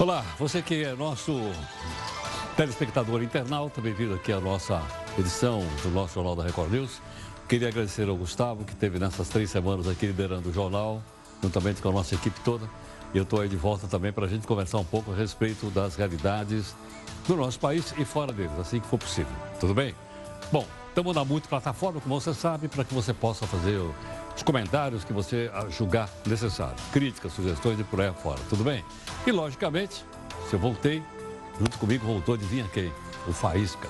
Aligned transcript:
Olá, 0.00 0.24
você 0.38 0.62
que 0.62 0.84
é 0.84 0.94
nosso 0.94 1.32
telespectador 2.56 3.20
internauta, 3.20 3.80
bem-vindo 3.80 4.14
aqui 4.14 4.30
à 4.30 4.38
nossa 4.38 4.80
edição 5.18 5.60
do 5.82 5.90
nosso 5.90 6.14
Jornal 6.14 6.36
da 6.36 6.44
Record 6.44 6.70
News. 6.70 7.02
Queria 7.48 7.66
agradecer 7.66 8.08
ao 8.08 8.14
Gustavo, 8.14 8.64
que 8.64 8.74
esteve 8.74 9.00
nessas 9.00 9.28
três 9.28 9.50
semanas 9.50 9.88
aqui 9.88 10.06
liderando 10.06 10.50
o 10.50 10.52
jornal, 10.52 11.02
juntamente 11.42 11.82
com 11.82 11.88
a 11.88 11.92
nossa 11.92 12.14
equipe 12.14 12.38
toda. 12.44 12.70
E 13.12 13.18
eu 13.18 13.24
estou 13.24 13.40
aí 13.40 13.48
de 13.48 13.56
volta 13.56 13.88
também 13.88 14.12
para 14.12 14.26
a 14.26 14.28
gente 14.28 14.46
conversar 14.46 14.78
um 14.78 14.84
pouco 14.84 15.10
a 15.10 15.16
respeito 15.16 15.68
das 15.70 15.96
realidades 15.96 16.76
do 17.26 17.34
nosso 17.36 17.58
país 17.58 17.92
e 17.98 18.04
fora 18.04 18.32
deles, 18.32 18.56
assim 18.56 18.78
que 18.78 18.86
for 18.86 18.98
possível. 18.98 19.34
Tudo 19.58 19.74
bem? 19.74 19.96
Bom, 20.52 20.64
estamos 20.90 21.12
na 21.12 21.24
multiplataforma, 21.24 22.00
como 22.00 22.20
você 22.20 22.32
sabe, 22.32 22.68
para 22.68 22.84
que 22.84 22.94
você 22.94 23.12
possa 23.12 23.48
fazer 23.48 23.80
os 24.38 24.42
comentários 24.44 25.02
que 25.02 25.12
você 25.12 25.50
julgar 25.68 26.08
necessário. 26.24 26.76
Críticas, 26.92 27.32
sugestões 27.32 27.78
e 27.80 27.84
por 27.84 28.00
aí 28.00 28.12
fora. 28.12 28.38
Tudo 28.48 28.62
bem? 28.62 28.84
E, 29.26 29.32
logicamente, 29.32 30.04
se 30.48 30.54
eu 30.54 30.60
voltei, 30.60 31.02
junto 31.58 31.76
comigo 31.76 32.06
voltou, 32.06 32.36
adivinha 32.36 32.64
quem? 32.72 32.92
O 33.26 33.32
Faísca. 33.32 33.88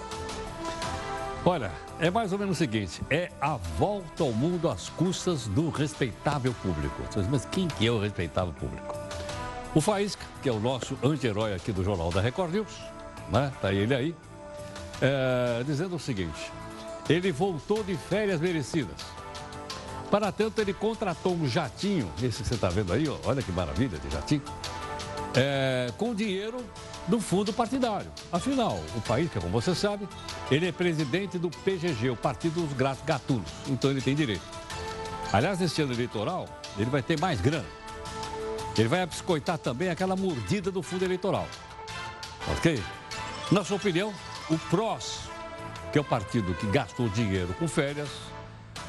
Olha, 1.45 1.71
é 2.01 2.11
mais 2.11 2.33
ou 2.33 2.39
menos 2.39 2.57
o 2.57 2.59
seguinte, 2.59 3.03
é 3.11 3.31
a 3.41 3.57
volta 3.57 4.25
ao 4.25 4.33
mundo 4.33 4.71
às 4.71 4.89
custas 4.89 5.47
do 5.49 5.69
respeitável 5.69 6.55
público. 6.63 7.03
Mas 7.31 7.45
quem 7.45 7.69
que 7.69 7.87
é 7.87 7.91
o 7.91 8.01
respeitável 8.01 8.55
público? 8.55 8.95
O 9.75 9.83
Faísca, 9.83 10.25
que 10.43 10.49
é 10.49 10.53
o 10.53 10.59
nosso 10.59 10.99
anti-herói 11.03 11.55
aqui 11.55 11.73
do 11.73 11.85
Jornal 11.85 12.11
da 12.11 12.23
Record 12.23 12.53
News, 12.53 12.73
né? 13.31 13.53
Tá 13.61 13.71
ele 13.71 13.95
aí, 13.95 14.15
é, 15.03 15.63
dizendo 15.65 15.97
o 15.97 15.99
seguinte, 15.99 16.51
ele 17.07 17.31
voltou 17.31 17.85
de 17.85 17.95
férias 17.97 18.41
merecidas 18.41 19.18
para 20.11 20.33
tanto, 20.33 20.61
ele 20.61 20.73
contratou 20.73 21.35
um 21.35 21.47
jatinho, 21.47 22.11
esse 22.23 22.43
que 22.43 22.49
você 22.49 22.55
está 22.55 22.69
vendo 22.69 22.93
aí, 22.93 23.09
ó, 23.09 23.17
olha 23.25 23.43
que 23.43 23.53
maravilha 23.53 23.99
de 23.99 24.11
jatinho, 24.11 24.43
é, 25.35 25.93
com 25.99 26.15
dinheiro 26.15 26.65
do 27.07 27.21
fundo 27.21 27.53
partidário. 27.53 28.11
Afinal, 28.33 28.81
o 28.97 29.01
país, 29.03 29.31
que 29.31 29.39
como 29.39 29.53
você 29.53 29.75
sabe, 29.75 30.09
ele 30.51 30.67
é 30.67 30.73
presidente 30.73 31.39
do 31.39 31.51
PGG, 31.51 32.11
o 32.11 32.17
Partido 32.17 32.63
dos 32.63 32.73
Gatunos, 33.05 33.51
então 33.67 33.91
ele 33.91 34.01
tem 34.01 34.15
direito. 34.15 34.43
Aliás, 35.33 35.59
nesse 35.59 35.83
ano 35.83 35.93
eleitoral, 35.93 36.49
ele 36.79 36.89
vai 36.89 37.03
ter 37.03 37.21
mais 37.21 37.41
grana. 37.41 37.67
Ele 38.77 38.89
vai 38.89 39.05
biscoitar 39.05 39.59
também 39.59 39.91
aquela 39.91 40.17
mordida 40.17 40.71
do 40.71 40.83
fundo 40.83 41.05
eleitoral. 41.05 41.47
Ok? 42.57 42.83
Na 43.51 43.65
sua 43.65 43.77
opinião, 43.77 44.15
o 44.49 44.57
PROS, 44.57 45.21
que 45.93 45.99
é 45.99 46.01
o 46.01 46.05
partido 46.05 46.55
que 46.55 46.67
gastou 46.69 47.09
dinheiro 47.09 47.55
com 47.59 47.67
férias, 47.67 48.09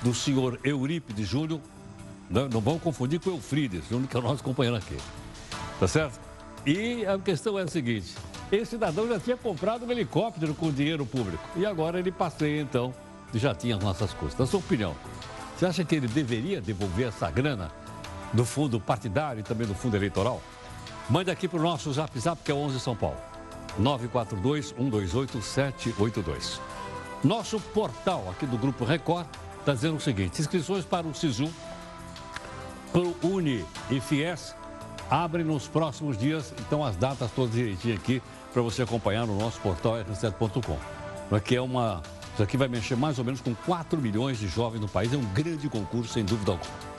do 0.02 0.14
senhor 0.14 0.60
Eurípides 0.64 1.28
Júnior. 1.28 1.60
Não, 2.30 2.48
não 2.48 2.62
vamos 2.62 2.82
confundir 2.82 3.20
com 3.20 3.32
Eufrides, 3.32 3.84
Júnior, 3.90 4.08
que 4.08 4.16
é 4.16 4.20
o 4.20 4.24
nosso 4.24 4.42
companheiro 4.44 4.78
aqui. 4.78 4.96
Tá 5.80 5.88
certo? 5.88 6.20
E 6.66 7.06
a 7.06 7.18
questão 7.18 7.58
é 7.58 7.64
a 7.64 7.68
seguinte: 7.68 8.14
esse 8.52 8.72
cidadão 8.72 9.08
já 9.08 9.18
tinha 9.20 9.38
comprado 9.38 9.86
um 9.86 9.92
helicóptero 9.92 10.54
com 10.54 10.70
dinheiro 10.72 11.06
público. 11.06 11.44
E 11.56 11.66
agora 11.66 12.00
ele 12.00 12.12
passeia, 12.12 12.62
então, 12.62 12.94
já 13.34 13.56
tinha 13.56 13.78
as 13.78 13.84
nossas 13.84 14.14
custas. 14.14 14.40
Na 14.40 14.46
sua 14.46 14.60
opinião, 14.60 14.96
você 15.58 15.66
acha 15.66 15.84
que 15.84 15.96
ele 15.96 16.08
deveria 16.08 16.62
devolver 16.62 17.08
essa 17.08 17.30
grana 17.30 17.72
do 18.34 18.46
fundo 18.46 18.80
partidário 18.80 19.40
e 19.40 19.44
também 19.44 19.68
do 19.68 19.76
fundo 19.76 19.96
eleitoral? 19.96 20.42
Mande 21.10 21.32
aqui 21.32 21.48
para 21.48 21.60
o 21.60 21.64
nosso 21.64 21.92
zap 21.92 22.20
zap, 22.20 22.44
que 22.44 22.52
é 22.52 22.56
11 22.56 22.80
São 22.80 22.96
Paulo. 22.96 23.18
942-128-782. 23.80 26.60
Nosso 27.24 27.60
portal 27.60 28.30
aqui 28.30 28.46
do 28.46 28.58
Grupo 28.58 28.86
Record 28.86 29.26
está 29.60 29.74
dizendo 29.74 29.98
o 29.98 30.00
seguinte: 30.00 30.42
inscrições 30.42 30.86
para 30.86 31.08
o 31.08 31.14
SISU, 31.14 31.50
para 32.92 33.02
o 33.02 33.16
Uni 33.24 33.66
e 33.90 34.00
FIES 34.00 34.56
abrem 35.10 35.44
nos 35.44 35.68
próximos 35.68 36.18
dias. 36.18 36.54
Então, 36.60 36.84
as 36.84 36.96
datas 36.96 37.32
todas 37.32 37.54
direitinho 37.54 37.96
aqui 37.96 38.22
para 38.54 38.62
você 38.62 38.84
acompanhar 38.84 39.26
no 39.26 39.38
nosso 39.38 39.60
portal 39.60 39.94
r7.com. 39.94 40.78
Aqui 41.36 41.56
é 41.56 41.62
uma. 41.62 42.02
Isso 42.34 42.44
aqui 42.44 42.56
vai 42.56 42.68
mexer 42.68 42.96
mais 42.96 43.20
ou 43.20 43.26
menos 43.26 43.42
com 43.42 43.54
4 43.54 44.00
milhões 44.00 44.38
de 44.38 44.48
jovens 44.48 44.80
no 44.80 44.88
país. 44.88 45.14
É 45.14 45.18
um 45.18 45.26
grande 45.34 45.68
concurso, 45.68 46.14
sem 46.14 46.24
dúvida 46.24 46.52
alguma. 46.52 46.90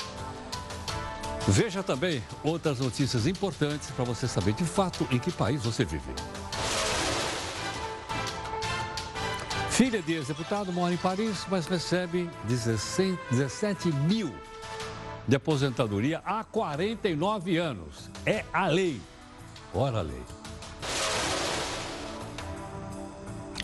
Veja 1.48 1.82
também 1.82 2.22
outras 2.44 2.78
notícias 2.78 3.26
importantes 3.26 3.90
para 3.90 4.04
você 4.04 4.28
saber 4.28 4.52
de 4.52 4.64
fato 4.64 5.06
em 5.10 5.18
que 5.18 5.32
país 5.32 5.62
você 5.62 5.84
vive. 5.84 6.10
Filha 9.80 10.02
de 10.02 10.12
ex-deputado 10.12 10.70
mora 10.74 10.92
em 10.92 10.98
Paris, 10.98 11.46
mas 11.48 11.66
recebe 11.66 12.28
17 12.44 13.88
mil 14.06 14.30
de 15.26 15.34
aposentadoria 15.34 16.20
há 16.22 16.44
49 16.44 17.56
anos. 17.56 18.10
É 18.26 18.44
a 18.52 18.66
lei. 18.66 19.00
Ora 19.72 20.00
a 20.00 20.02
lei. 20.02 20.22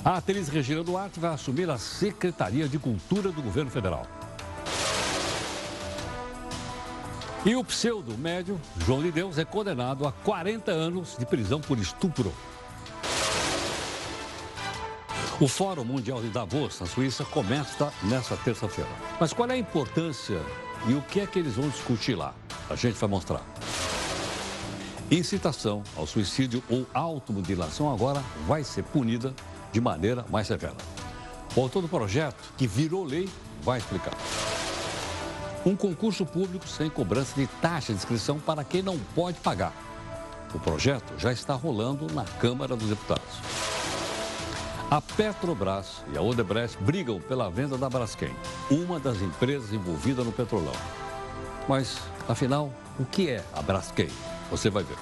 A 0.02 0.16
atriz 0.16 0.48
Regina 0.48 0.82
Duarte 0.82 1.20
vai 1.20 1.34
assumir 1.34 1.68
a 1.68 1.76
Secretaria 1.76 2.66
de 2.66 2.78
Cultura 2.78 3.30
do 3.30 3.42
Governo 3.42 3.70
Federal. 3.70 4.06
E 7.44 7.54
o 7.54 7.62
pseudo 7.62 8.16
médio 8.16 8.58
João 8.86 9.02
de 9.02 9.12
Deus 9.12 9.36
é 9.36 9.44
condenado 9.44 10.08
a 10.08 10.12
40 10.12 10.72
anos 10.72 11.14
de 11.18 11.26
prisão 11.26 11.60
por 11.60 11.76
estupro. 11.76 12.32
O 15.38 15.46
Fórum 15.46 15.84
Mundial 15.84 16.22
de 16.22 16.28
Davos, 16.28 16.80
na 16.80 16.86
Suíça, 16.86 17.22
começa 17.22 17.92
nesta 18.04 18.38
terça-feira. 18.38 18.88
Mas 19.20 19.34
qual 19.34 19.50
é 19.50 19.52
a 19.52 19.58
importância 19.58 20.40
e 20.88 20.94
o 20.94 21.02
que 21.02 21.20
é 21.20 21.26
que 21.26 21.38
eles 21.38 21.56
vão 21.56 21.68
discutir 21.68 22.14
lá? 22.14 22.34
A 22.70 22.74
gente 22.74 22.94
vai 22.94 23.10
mostrar. 23.10 23.42
Incitação 25.10 25.82
ao 25.94 26.06
suicídio 26.06 26.64
ou 26.70 26.86
automutilação 26.94 27.92
agora 27.92 28.24
vai 28.46 28.64
ser 28.64 28.82
punida 28.84 29.34
de 29.72 29.78
maneira 29.78 30.24
mais 30.30 30.46
severa. 30.46 30.76
O 31.54 31.60
autor 31.60 31.82
do 31.82 31.88
projeto, 31.88 32.42
que 32.56 32.66
virou 32.66 33.04
lei, 33.04 33.28
vai 33.60 33.78
explicar. 33.78 34.14
Um 35.66 35.76
concurso 35.76 36.24
público 36.24 36.66
sem 36.66 36.88
cobrança 36.88 37.38
de 37.38 37.46
taxa 37.60 37.92
de 37.92 37.98
inscrição 37.98 38.40
para 38.40 38.64
quem 38.64 38.80
não 38.80 38.98
pode 39.14 39.38
pagar. 39.40 39.74
O 40.54 40.58
projeto 40.58 41.12
já 41.18 41.30
está 41.30 41.52
rolando 41.52 42.06
na 42.14 42.24
Câmara 42.24 42.74
dos 42.74 42.88
Deputados. 42.88 43.55
A 44.88 45.00
Petrobras 45.00 46.04
e 46.12 46.16
a 46.16 46.22
Odebrecht 46.22 46.78
brigam 46.80 47.20
pela 47.20 47.50
venda 47.50 47.76
da 47.76 47.90
Braskem, 47.90 48.32
uma 48.70 49.00
das 49.00 49.20
empresas 49.20 49.72
envolvidas 49.72 50.24
no 50.24 50.30
petrolão. 50.30 50.72
Mas, 51.68 51.98
afinal, 52.28 52.72
o 52.96 53.04
que 53.04 53.28
é 53.28 53.42
a 53.52 53.60
Braskem? 53.60 54.08
Você 54.48 54.70
vai 54.70 54.84
ver. 54.84 54.96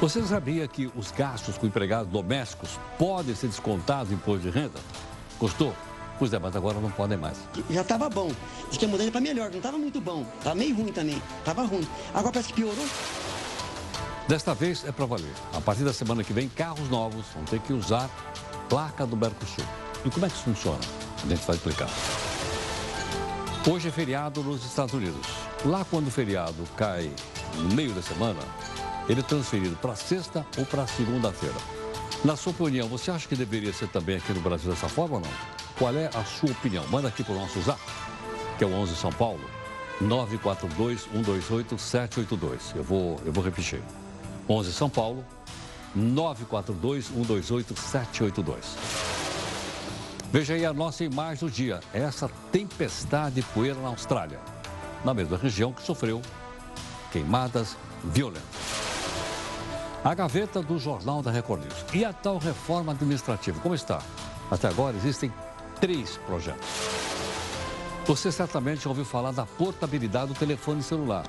Você 0.00 0.22
sabia 0.22 0.68
que 0.68 0.88
os 0.94 1.10
gastos 1.10 1.58
com 1.58 1.66
empregados 1.66 2.10
domésticos 2.12 2.78
podem 2.96 3.34
ser 3.34 3.48
descontados 3.48 4.12
em 4.12 4.14
imposto 4.14 4.42
de 4.42 4.50
renda? 4.50 4.78
Gostou? 5.40 5.74
Pois 6.16 6.32
é, 6.32 6.38
mas 6.38 6.54
agora 6.54 6.78
não 6.78 6.90
podem 6.90 7.18
mais. 7.18 7.36
Já 7.68 7.80
estava 7.80 8.08
bom. 8.08 8.30
Diz 8.68 8.78
que 8.78 8.84
a 8.84 8.88
mudança 8.88 9.10
para 9.10 9.20
melhor, 9.20 9.50
não 9.50 9.56
estava 9.56 9.76
muito 9.76 10.00
bom. 10.00 10.24
Estava 10.38 10.54
meio 10.54 10.76
ruim 10.76 10.92
também. 10.92 11.20
Estava 11.40 11.64
ruim. 11.64 11.86
Agora 12.14 12.32
parece 12.32 12.52
que 12.52 12.54
piorou. 12.54 12.86
Desta 14.30 14.54
vez 14.54 14.84
é 14.84 14.92
para 14.92 15.06
valer. 15.06 15.32
A 15.52 15.60
partir 15.60 15.82
da 15.82 15.92
semana 15.92 16.22
que 16.22 16.32
vem, 16.32 16.48
carros 16.48 16.88
novos 16.88 17.26
vão 17.34 17.42
ter 17.42 17.58
que 17.58 17.72
usar 17.72 18.08
placa 18.68 19.04
do 19.04 19.16
Mercosul. 19.16 19.64
E 20.04 20.08
como 20.08 20.24
é 20.24 20.28
que 20.28 20.36
isso 20.36 20.44
funciona? 20.44 20.78
A 21.24 21.26
gente 21.26 21.44
vai 21.44 21.56
explicar. 21.56 21.88
Hoje 23.68 23.88
é 23.88 23.90
feriado 23.90 24.40
nos 24.44 24.64
Estados 24.64 24.94
Unidos. 24.94 25.26
Lá, 25.64 25.84
quando 25.84 26.06
o 26.06 26.10
feriado 26.12 26.62
cai 26.76 27.12
no 27.56 27.74
meio 27.74 27.92
da 27.92 28.00
semana, 28.00 28.38
ele 29.08 29.18
é 29.18 29.22
transferido 29.24 29.74
para 29.74 29.96
sexta 29.96 30.46
ou 30.56 30.64
para 30.64 30.86
segunda-feira. 30.86 31.56
Na 32.24 32.36
sua 32.36 32.52
opinião, 32.52 32.86
você 32.86 33.10
acha 33.10 33.26
que 33.26 33.34
deveria 33.34 33.72
ser 33.72 33.88
também 33.88 34.18
aqui 34.18 34.32
no 34.32 34.40
Brasil 34.40 34.70
dessa 34.70 34.88
forma 34.88 35.16
ou 35.16 35.22
não? 35.22 35.30
Qual 35.76 35.92
é 35.92 36.08
a 36.14 36.24
sua 36.24 36.52
opinião? 36.52 36.86
Manda 36.86 37.08
aqui 37.08 37.24
para 37.24 37.34
o 37.34 37.36
nosso 37.36 37.60
zap, 37.62 37.80
que 38.56 38.62
é 38.62 38.66
o 38.68 38.72
11 38.72 38.94
São 38.94 39.10
Paulo, 39.10 39.42
942 40.00 41.00
128 41.12 41.76
782. 41.76 42.74
Eu 42.76 42.84
vou, 42.84 43.20
eu 43.26 43.32
vou 43.32 43.42
repetir. 43.42 43.82
11 44.48 44.72
São 44.72 44.88
Paulo, 44.88 45.24
942-128-782. 45.96 48.54
Veja 50.32 50.54
aí 50.54 50.64
a 50.64 50.72
nossa 50.72 51.02
imagem 51.02 51.48
do 51.48 51.52
dia. 51.52 51.80
Essa 51.92 52.30
tempestade 52.52 53.34
de 53.36 53.42
poeira 53.42 53.80
na 53.80 53.88
Austrália, 53.88 54.38
na 55.04 55.12
mesma 55.12 55.36
região 55.36 55.72
que 55.72 55.82
sofreu 55.82 56.22
queimadas 57.10 57.76
violentas. 58.04 58.42
A 60.04 60.14
gaveta 60.14 60.62
do 60.62 60.78
Jornal 60.78 61.20
da 61.20 61.30
Record 61.30 61.62
News. 61.62 61.84
E 61.92 62.04
a 62.04 62.12
tal 62.12 62.38
reforma 62.38 62.92
administrativa, 62.92 63.60
como 63.60 63.74
está? 63.74 64.00
Até 64.50 64.68
agora 64.68 64.96
existem 64.96 65.32
três 65.80 66.16
projetos. 66.26 66.68
Você 68.06 68.32
certamente 68.32 68.84
já 68.84 68.88
ouviu 68.88 69.04
falar 69.04 69.32
da 69.32 69.44
portabilidade 69.44 70.32
do 70.32 70.38
telefone 70.38 70.82
celular 70.82 71.24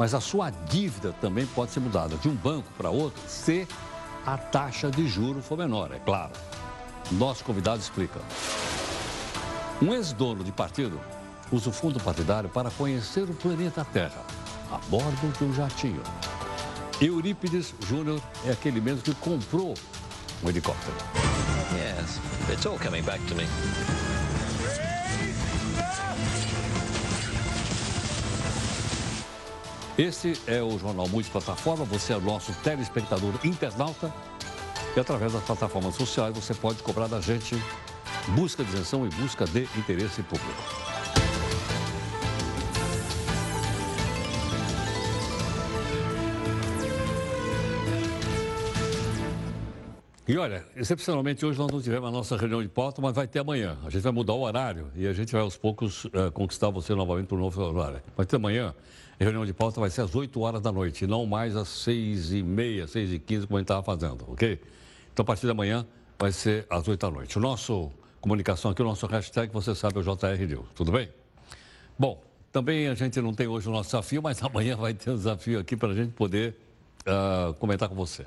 mas 0.00 0.14
a 0.14 0.20
sua 0.20 0.48
dívida 0.48 1.12
também 1.20 1.44
pode 1.48 1.72
ser 1.72 1.80
mudada 1.80 2.16
de 2.16 2.26
um 2.26 2.34
banco 2.34 2.66
para 2.78 2.88
outro 2.88 3.20
se 3.28 3.68
a 4.24 4.38
taxa 4.38 4.90
de 4.90 5.06
juro 5.06 5.42
for 5.42 5.58
menor, 5.58 5.92
é 5.92 5.98
claro. 5.98 6.32
Nosso 7.12 7.44
convidado 7.44 7.82
explica. 7.82 8.18
Um 9.82 9.92
ex-dono 9.92 10.42
de 10.42 10.52
partido 10.52 10.98
usa 11.52 11.68
o 11.68 11.72
fundo 11.72 12.00
partidário 12.00 12.48
para 12.48 12.70
conhecer 12.70 13.28
o 13.28 13.34
planeta 13.34 13.84
Terra 13.92 14.24
a 14.72 14.78
bordo 14.88 15.36
de 15.36 15.44
um 15.44 15.52
jatinho. 15.52 16.02
Eurípides 16.98 17.74
Júnior 17.86 18.22
é 18.46 18.52
aquele 18.52 18.80
mesmo 18.80 19.02
que 19.02 19.14
comprou 19.16 19.74
um 20.42 20.48
helicóptero. 20.48 20.96
Yes, 21.74 22.18
it's 22.50 22.64
all 22.64 22.78
coming 22.78 23.02
back 23.02 23.22
to 23.26 23.34
me. 23.34 23.44
Esse 30.00 30.32
é 30.46 30.62
o 30.62 30.78
Jornal 30.78 31.06
Multiplataforma. 31.08 31.84
Você 31.84 32.14
é 32.14 32.18
nosso 32.18 32.54
telespectador 32.62 33.34
internauta. 33.44 34.10
E 34.96 34.98
através 34.98 35.34
das 35.34 35.44
plataformas 35.44 35.94
sociais 35.94 36.34
você 36.34 36.54
pode 36.54 36.82
cobrar 36.82 37.06
da 37.06 37.20
gente 37.20 37.54
busca 38.28 38.64
de 38.64 38.70
isenção 38.70 39.06
e 39.06 39.10
busca 39.10 39.44
de 39.44 39.64
interesse 39.76 40.22
público. 40.22 40.48
E 50.26 50.38
olha, 50.38 50.64
excepcionalmente 50.76 51.44
hoje 51.44 51.58
nós 51.58 51.70
não 51.70 51.82
tivemos 51.82 52.08
a 52.08 52.10
nossa 52.12 52.38
reunião 52.38 52.62
de 52.62 52.68
pauta, 52.68 53.02
mas 53.02 53.12
vai 53.12 53.26
ter 53.26 53.40
amanhã. 53.40 53.76
A 53.84 53.90
gente 53.90 54.00
vai 54.00 54.12
mudar 54.12 54.32
o 54.32 54.40
horário 54.40 54.90
e 54.94 55.06
a 55.06 55.12
gente 55.12 55.32
vai 55.32 55.42
aos 55.42 55.58
poucos 55.58 56.06
uh, 56.06 56.32
conquistar 56.32 56.70
você 56.70 56.94
novamente 56.94 57.26
para 57.26 57.36
o 57.36 57.40
novo 57.40 57.60
horário. 57.60 58.00
Vai 58.16 58.24
ter 58.24 58.36
amanhã, 58.36 58.72
reunião 59.24 59.44
de 59.44 59.52
pauta 59.52 59.80
vai 59.80 59.90
ser 59.90 60.00
às 60.00 60.14
8 60.14 60.40
horas 60.40 60.62
da 60.62 60.72
noite, 60.72 61.06
não 61.06 61.26
mais 61.26 61.54
às 61.54 61.68
6 61.68 62.32
e 62.32 62.42
meia, 62.42 62.86
6 62.86 63.12
e 63.12 63.18
15, 63.18 63.46
como 63.46 63.58
a 63.58 63.60
gente 63.60 63.64
estava 63.64 63.82
fazendo, 63.82 64.24
ok? 64.28 64.60
Então, 65.12 65.22
a 65.22 65.26
partir 65.26 65.46
de 65.46 65.50
amanhã 65.50 65.86
vai 66.18 66.32
ser 66.32 66.66
às 66.70 66.88
8 66.88 67.00
da 67.00 67.10
noite. 67.10 67.36
O 67.36 67.40
nosso 67.40 67.90
comunicação 68.20 68.70
aqui, 68.70 68.80
o 68.82 68.84
nosso 68.84 69.06
hashtag, 69.06 69.52
você 69.52 69.74
sabe, 69.74 69.98
é 69.98 70.00
o 70.00 70.02
JR 70.02 70.46
News. 70.46 70.66
Tudo 70.74 70.92
bem? 70.92 71.10
Bom, 71.98 72.22
também 72.50 72.88
a 72.88 72.94
gente 72.94 73.20
não 73.20 73.34
tem 73.34 73.46
hoje 73.46 73.68
o 73.68 73.72
nosso 73.72 73.90
desafio, 73.90 74.22
mas 74.22 74.40
amanhã 74.44 74.76
vai 74.76 74.94
ter 74.94 75.10
um 75.10 75.16
desafio 75.16 75.60
aqui 75.60 75.76
para 75.76 75.90
a 75.90 75.94
gente 75.94 76.12
poder 76.12 76.56
uh, 77.02 77.52
comentar 77.54 77.88
com 77.88 77.94
você. 77.94 78.26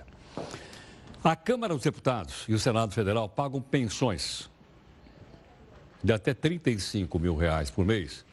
A 1.23 1.35
Câmara 1.35 1.73
dos 1.73 1.83
Deputados 1.83 2.45
e 2.47 2.53
o 2.53 2.59
Senado 2.59 2.93
Federal 2.93 3.27
pagam 3.29 3.61
pensões 3.61 4.49
de 6.03 6.11
até 6.11 6.33
35 6.33 7.17
mil 7.17 7.35
reais 7.35 7.71
por 7.71 7.85
mês 7.85 8.25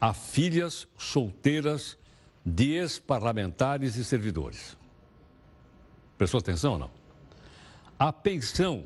a 0.00 0.14
filhas 0.14 0.86
solteiras 0.96 1.98
de 2.44 2.72
ex-parlamentares 2.72 3.96
e 3.96 4.04
servidores. 4.04 4.76
Prestou 6.16 6.38
atenção 6.38 6.72
ou 6.72 6.78
não? 6.78 6.90
A 7.98 8.12
pensão 8.12 8.84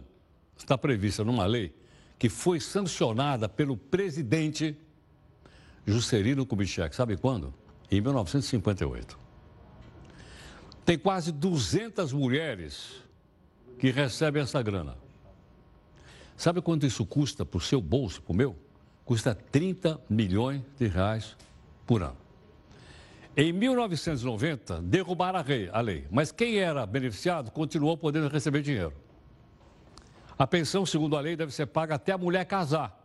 está 0.57 0.77
prevista 0.77 1.23
numa 1.23 1.45
lei 1.45 1.75
que 2.19 2.29
foi 2.29 2.61
sancionada 2.61 3.49
pelo 3.49 3.77
presidente 3.77 4.77
Juscelino 5.87 6.47
Kubitschek. 6.47 6.95
Sabe 6.95 7.17
quando? 7.17 7.53
Em 7.91 8.01
1958. 8.01 9.19
Tem 10.85 10.99
quase 10.99 11.31
200 11.31 12.13
mulheres 12.13 13.03
que 13.79 13.91
recebem 13.91 14.43
essa 14.43 14.63
grana. 14.63 14.97
Sabe 16.37 16.61
quanto 16.61 16.87
isso 16.87 17.05
custa 17.05 17.45
para 17.45 17.59
o 17.59 17.61
seu 17.61 17.81
bolso, 17.81 18.23
para 18.23 18.33
o 18.33 18.37
meu? 18.37 18.57
Custa 19.05 19.35
30 19.35 20.01
milhões 20.09 20.63
de 20.79 20.87
reais 20.87 21.37
por 21.87 22.03
ano. 22.03 22.17
Em 23.37 23.53
1990, 23.53 24.83
derrubaram 24.83 25.43
a 25.73 25.81
lei, 25.81 26.07
mas 26.11 26.31
quem 26.31 26.59
era 26.59 26.85
beneficiado 26.85 27.51
continuou 27.51 27.97
podendo 27.97 28.29
receber 28.29 28.61
dinheiro. 28.61 28.93
A 30.39 30.47
pensão, 30.47 30.85
segundo 30.85 31.17
a 31.17 31.21
lei, 31.21 31.35
deve 31.35 31.53
ser 31.53 31.67
paga 31.67 31.95
até 31.95 32.13
a 32.13 32.19
mulher 32.19 32.45
casar 32.45 32.99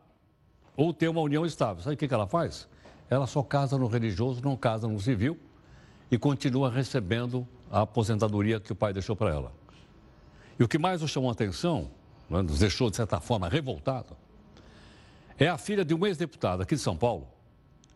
ou 0.75 0.93
ter 0.93 1.07
uma 1.07 1.21
união 1.21 1.45
estável. 1.45 1.81
Sabe 1.81 1.95
o 1.95 1.97
que 1.97 2.13
ela 2.13 2.27
faz? 2.27 2.67
Ela 3.09 3.25
só 3.25 3.41
casa 3.41 3.77
no 3.77 3.87
religioso, 3.87 4.41
não 4.43 4.57
casa 4.57 4.87
no 4.87 4.99
civil 4.99 5.37
e 6.11 6.17
continua 6.17 6.69
recebendo 6.69 7.47
a 7.71 7.81
aposentadoria 7.81 8.59
que 8.59 8.71
o 8.71 8.75
pai 8.75 8.93
deixou 8.93 9.15
para 9.15 9.29
ela. 9.29 9.51
E 10.59 10.63
o 10.63 10.67
que 10.67 10.77
mais 10.77 11.01
nos 11.01 11.11
chamou 11.11 11.29
a 11.29 11.33
atenção, 11.33 11.89
né, 12.29 12.41
nos 12.41 12.59
deixou, 12.59 12.89
de 12.89 12.95
certa 12.95 13.19
forma, 13.19 13.47
revoltado, 13.47 14.15
é 15.37 15.47
a 15.47 15.57
filha 15.57 15.85
de 15.85 15.93
um 15.93 16.05
ex-deputado 16.05 16.63
aqui 16.63 16.75
de 16.75 16.81
São 16.81 16.97
Paulo. 16.97 17.27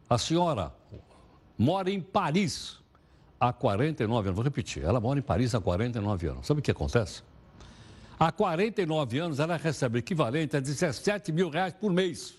A 0.09 0.17
senhora 0.17 0.73
mora 1.57 1.89
em 1.89 1.99
Paris 1.99 2.79
há 3.39 3.51
49 3.51 4.29
anos. 4.29 4.35
Vou 4.35 4.43
repetir, 4.43 4.83
ela 4.83 4.99
mora 4.99 5.19
em 5.19 5.23
Paris 5.23 5.55
há 5.55 5.59
49 5.59 6.27
anos. 6.27 6.45
Sabe 6.45 6.59
o 6.59 6.63
que 6.63 6.71
acontece? 6.71 7.23
Há 8.19 8.31
49 8.31 9.17
anos 9.17 9.39
ela 9.39 9.57
recebe 9.57 9.97
o 9.97 9.99
equivalente 9.99 10.55
a 10.55 10.59
17 10.59 11.31
mil 11.31 11.49
reais 11.49 11.73
por 11.73 11.91
mês. 11.91 12.38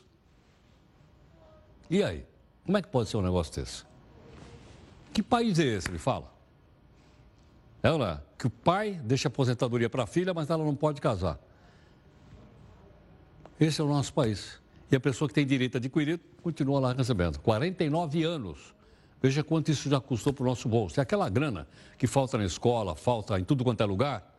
E 1.90 2.02
aí? 2.02 2.24
Como 2.64 2.78
é 2.78 2.82
que 2.82 2.88
pode 2.88 3.08
ser 3.08 3.16
um 3.16 3.22
negócio 3.22 3.52
desse? 3.52 3.84
Que 5.12 5.22
país 5.22 5.58
é 5.58 5.64
esse, 5.64 5.90
me 5.90 5.98
fala? 5.98 6.32
Ela, 7.82 8.24
que 8.38 8.46
o 8.46 8.50
pai 8.50 9.00
deixa 9.02 9.26
aposentadoria 9.26 9.90
para 9.90 10.04
a 10.04 10.06
filha, 10.06 10.32
mas 10.32 10.48
ela 10.48 10.64
não 10.64 10.76
pode 10.76 11.00
casar. 11.00 11.38
Esse 13.58 13.80
é 13.80 13.84
o 13.84 13.88
nosso 13.88 14.12
país. 14.14 14.61
E 14.92 14.96
a 14.96 15.00
pessoa 15.00 15.26
que 15.26 15.32
tem 15.32 15.46
direito 15.46 15.76
a 15.76 15.78
adquirir 15.78 16.20
continua 16.42 16.78
lá 16.78 16.92
recebendo. 16.92 17.38
49 17.38 18.22
anos. 18.24 18.74
Veja 19.22 19.42
quanto 19.42 19.70
isso 19.70 19.88
já 19.88 19.98
custou 19.98 20.34
para 20.34 20.42
o 20.42 20.46
nosso 20.46 20.68
bolso. 20.68 21.00
É 21.00 21.02
aquela 21.02 21.30
grana 21.30 21.66
que 21.96 22.06
falta 22.06 22.36
na 22.36 22.44
escola, 22.44 22.94
falta 22.94 23.40
em 23.40 23.44
tudo 23.44 23.64
quanto 23.64 23.82
é 23.82 23.86
lugar. 23.86 24.36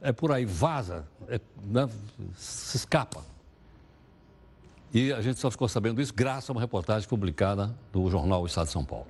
É 0.00 0.12
por 0.12 0.30
aí, 0.30 0.44
vaza, 0.44 1.04
é, 1.28 1.40
né, 1.64 1.88
se 2.36 2.76
escapa. 2.76 3.24
E 4.94 5.12
a 5.12 5.20
gente 5.20 5.40
só 5.40 5.50
ficou 5.50 5.68
sabendo 5.68 6.00
isso 6.00 6.14
graças 6.14 6.48
a 6.48 6.52
uma 6.52 6.60
reportagem 6.60 7.08
publicada 7.08 7.74
do 7.92 8.08
jornal 8.08 8.46
Estado 8.46 8.66
de 8.66 8.72
São 8.72 8.84
Paulo. 8.84 9.06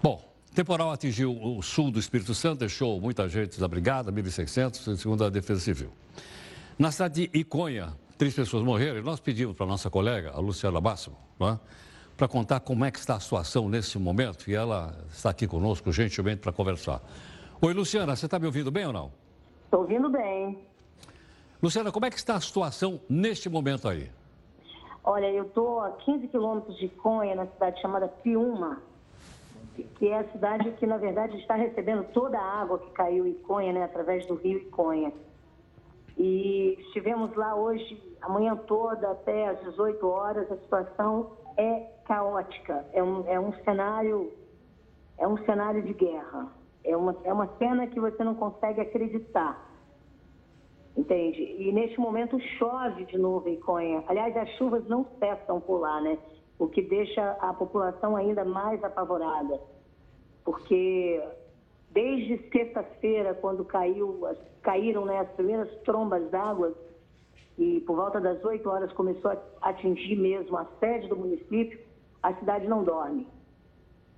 Bom, 0.00 0.22
Temporal 0.54 0.92
atingiu 0.92 1.36
o 1.42 1.62
sul 1.62 1.90
do 1.90 1.98
Espírito 1.98 2.34
Santo, 2.34 2.60
deixou 2.60 3.00
muita 3.00 3.28
gente 3.28 3.54
desabrigada, 3.54 4.12
1.600, 4.12 4.96
segundo 4.96 5.24
a 5.24 5.30
Defesa 5.30 5.60
Civil. 5.60 5.90
Na 6.78 6.92
cidade 6.92 7.26
de 7.26 7.38
Iconha, 7.38 7.94
três 8.16 8.34
pessoas 8.34 8.62
morreram 8.62 8.98
e 8.98 9.02
nós 9.02 9.20
pedimos 9.20 9.56
para 9.56 9.66
a 9.66 9.68
nossa 9.68 9.90
colega, 9.90 10.30
a 10.32 10.40
Luciana 10.40 10.80
Máximo, 10.80 11.16
é? 11.40 11.58
para 12.16 12.28
contar 12.28 12.60
como 12.60 12.84
é 12.84 12.90
que 12.90 12.98
está 12.98 13.16
a 13.16 13.20
situação 13.20 13.68
nesse 13.68 13.98
momento 13.98 14.48
e 14.50 14.54
ela 14.54 14.94
está 15.10 15.30
aqui 15.30 15.46
conosco 15.46 15.90
gentilmente 15.92 16.40
para 16.40 16.52
conversar. 16.52 17.00
Oi, 17.60 17.72
Luciana, 17.72 18.14
você 18.14 18.26
está 18.26 18.38
me 18.38 18.46
ouvindo 18.46 18.70
bem 18.70 18.86
ou 18.86 18.92
não? 18.92 19.12
Estou 19.64 19.80
ouvindo 19.80 20.08
bem. 20.08 20.58
Luciana, 21.62 21.92
como 21.92 22.06
é 22.06 22.10
que 22.10 22.16
está 22.16 22.34
a 22.34 22.40
situação 22.40 23.00
neste 23.08 23.48
momento 23.48 23.88
aí? 23.88 24.10
Olha, 25.04 25.30
eu 25.30 25.44
estou 25.44 25.80
a 25.80 25.90
15 25.92 26.28
quilômetros 26.28 26.76
de 26.76 26.86
Iconha, 26.86 27.34
na 27.34 27.46
cidade 27.46 27.80
chamada 27.80 28.06
Piuma, 28.08 28.80
que 29.96 30.08
é 30.08 30.18
a 30.18 30.24
cidade 30.30 30.70
que, 30.72 30.86
na 30.86 30.96
verdade, 30.96 31.36
está 31.38 31.54
recebendo 31.54 32.04
toda 32.12 32.38
a 32.38 32.62
água 32.62 32.78
que 32.78 32.90
caiu 32.90 33.26
em 33.26 33.34
Conha, 33.34 33.72
né, 33.72 33.84
através 33.84 34.26
do 34.26 34.34
rio 34.34 34.58
Iconha. 34.58 35.12
E 36.16 36.76
estivemos 36.80 37.34
lá 37.34 37.54
hoje, 37.54 38.00
a 38.20 38.28
manhã 38.28 38.56
toda, 38.56 39.10
até 39.10 39.48
às 39.48 39.60
18 39.60 40.06
horas. 40.06 40.50
A 40.50 40.56
situação 40.56 41.32
é 41.56 41.90
caótica. 42.04 42.86
É 42.92 43.02
um, 43.02 43.26
é 43.28 43.38
um 43.38 43.52
cenário 43.64 44.32
é 45.18 45.28
um 45.28 45.36
cenário 45.44 45.82
de 45.82 45.92
guerra. 45.92 46.48
É 46.84 46.96
uma, 46.96 47.16
é 47.24 47.32
uma 47.32 47.46
cena 47.58 47.86
que 47.86 48.00
você 48.00 48.24
não 48.24 48.34
consegue 48.34 48.80
acreditar. 48.80 49.70
Entende? 50.96 51.40
E 51.58 51.72
neste 51.72 52.00
momento 52.00 52.38
chove 52.58 53.04
de 53.04 53.16
novo 53.16 53.48
em 53.48 53.58
Conha. 53.60 54.02
Aliás, 54.08 54.36
as 54.36 54.48
chuvas 54.56 54.86
não 54.88 55.06
cessam 55.18 55.60
por 55.60 55.78
lá, 55.78 56.00
né? 56.00 56.18
o 56.62 56.68
que 56.68 56.80
deixa 56.80 57.32
a 57.40 57.52
população 57.52 58.14
ainda 58.14 58.44
mais 58.44 58.82
apavorada. 58.84 59.60
Porque 60.44 61.20
desde 61.92 62.38
sexta-feira, 62.50 63.34
quando 63.34 63.64
caiu, 63.64 64.26
caíram 64.62 65.04
né, 65.04 65.18
as 65.18 65.28
primeiras 65.30 65.70
trombas 65.82 66.30
d'água, 66.30 66.74
e 67.58 67.80
por 67.80 67.96
volta 67.96 68.20
das 68.20 68.42
8 68.42 68.68
horas 68.68 68.92
começou 68.92 69.30
a 69.30 69.38
atingir 69.60 70.16
mesmo 70.16 70.56
a 70.56 70.66
sede 70.80 71.08
do 71.08 71.16
município, 71.16 71.78
a 72.22 72.34
cidade 72.34 72.66
não 72.66 72.82
dorme. 72.82 73.26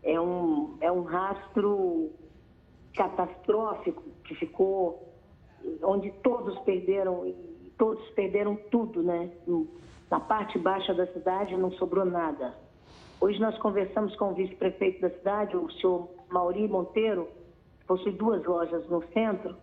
É 0.02 0.20
um, 0.20 0.76
é 0.80 0.92
um 0.92 1.02
rastro 1.02 2.10
catastrófico 2.94 4.02
que 4.24 4.34
ficou, 4.36 5.12
onde 5.82 6.12
todos 6.22 6.56
perderam, 6.60 7.34
todos 7.76 8.08
perderam 8.10 8.56
tudo, 8.70 9.02
né? 9.02 9.30
Na 10.10 10.20
parte 10.20 10.58
baixa 10.58 10.94
da 10.94 11.06
cidade 11.08 11.56
não 11.56 11.72
sobrou 11.72 12.04
nada. 12.04 12.54
Hoje 13.20 13.40
nós 13.40 13.58
conversamos 13.58 14.14
com 14.16 14.30
o 14.30 14.34
vice-prefeito 14.34 15.00
da 15.00 15.10
cidade, 15.10 15.56
o 15.56 15.70
senhor 15.72 16.08
Mauri 16.30 16.68
Monteiro, 16.68 17.28
possui 17.86 18.12
duas 18.12 18.44
lojas 18.44 18.86
no 18.88 19.02
centro. 19.12 19.56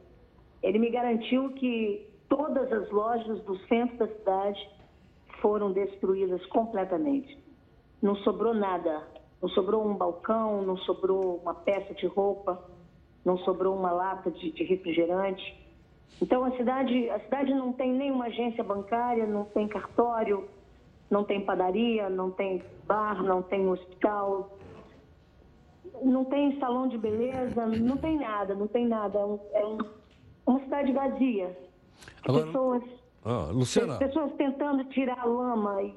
Ele 0.61 0.79
me 0.79 0.89
garantiu 0.89 1.49
que 1.53 2.07
todas 2.29 2.71
as 2.71 2.89
lojas 2.91 3.41
do 3.43 3.57
centro 3.67 3.97
da 3.97 4.07
cidade 4.07 4.69
foram 5.41 5.71
destruídas 5.71 6.45
completamente. 6.47 7.37
Não 8.01 8.15
sobrou 8.17 8.53
nada. 8.53 9.07
Não 9.41 9.49
sobrou 9.49 9.83
um 9.87 9.95
balcão, 9.95 10.61
não 10.61 10.77
sobrou 10.77 11.37
uma 11.37 11.55
peça 11.55 11.95
de 11.95 12.05
roupa, 12.05 12.63
não 13.25 13.39
sobrou 13.39 13.75
uma 13.75 13.91
lata 13.91 14.29
de, 14.29 14.51
de 14.51 14.63
refrigerante. 14.63 15.59
Então 16.21 16.45
a 16.45 16.51
cidade, 16.55 17.09
a 17.09 17.19
cidade 17.21 17.51
não 17.51 17.73
tem 17.73 17.91
nenhuma 17.91 18.25
agência 18.25 18.63
bancária, 18.63 19.25
não 19.25 19.45
tem 19.45 19.67
cartório, 19.67 20.47
não 21.09 21.23
tem 21.23 21.43
padaria, 21.43 22.07
não 22.07 22.29
tem 22.29 22.61
bar, 22.85 23.23
não 23.23 23.41
tem 23.41 23.67
hospital. 23.67 24.57
Não 26.03 26.25
tem 26.25 26.60
salão 26.60 26.88
de 26.88 26.98
beleza, 26.98 27.65
não 27.65 27.98
tem 27.98 28.17
nada, 28.17 28.55
não 28.55 28.67
tem 28.67 28.88
nada. 28.88 29.20
É, 29.20 29.25
um, 29.25 29.39
é 29.53 29.65
um, 29.65 29.77
uma 30.46 30.60
cidade 30.62 30.91
vazia. 30.91 31.58
Agora, 32.24 32.46
pessoas, 32.46 32.84
ah, 33.24 33.50
Luciana. 33.51 33.98
pessoas 33.98 34.31
tentando 34.34 34.84
tirar 34.86 35.20
a 35.20 35.25
lama 35.25 35.81
e, 35.81 35.93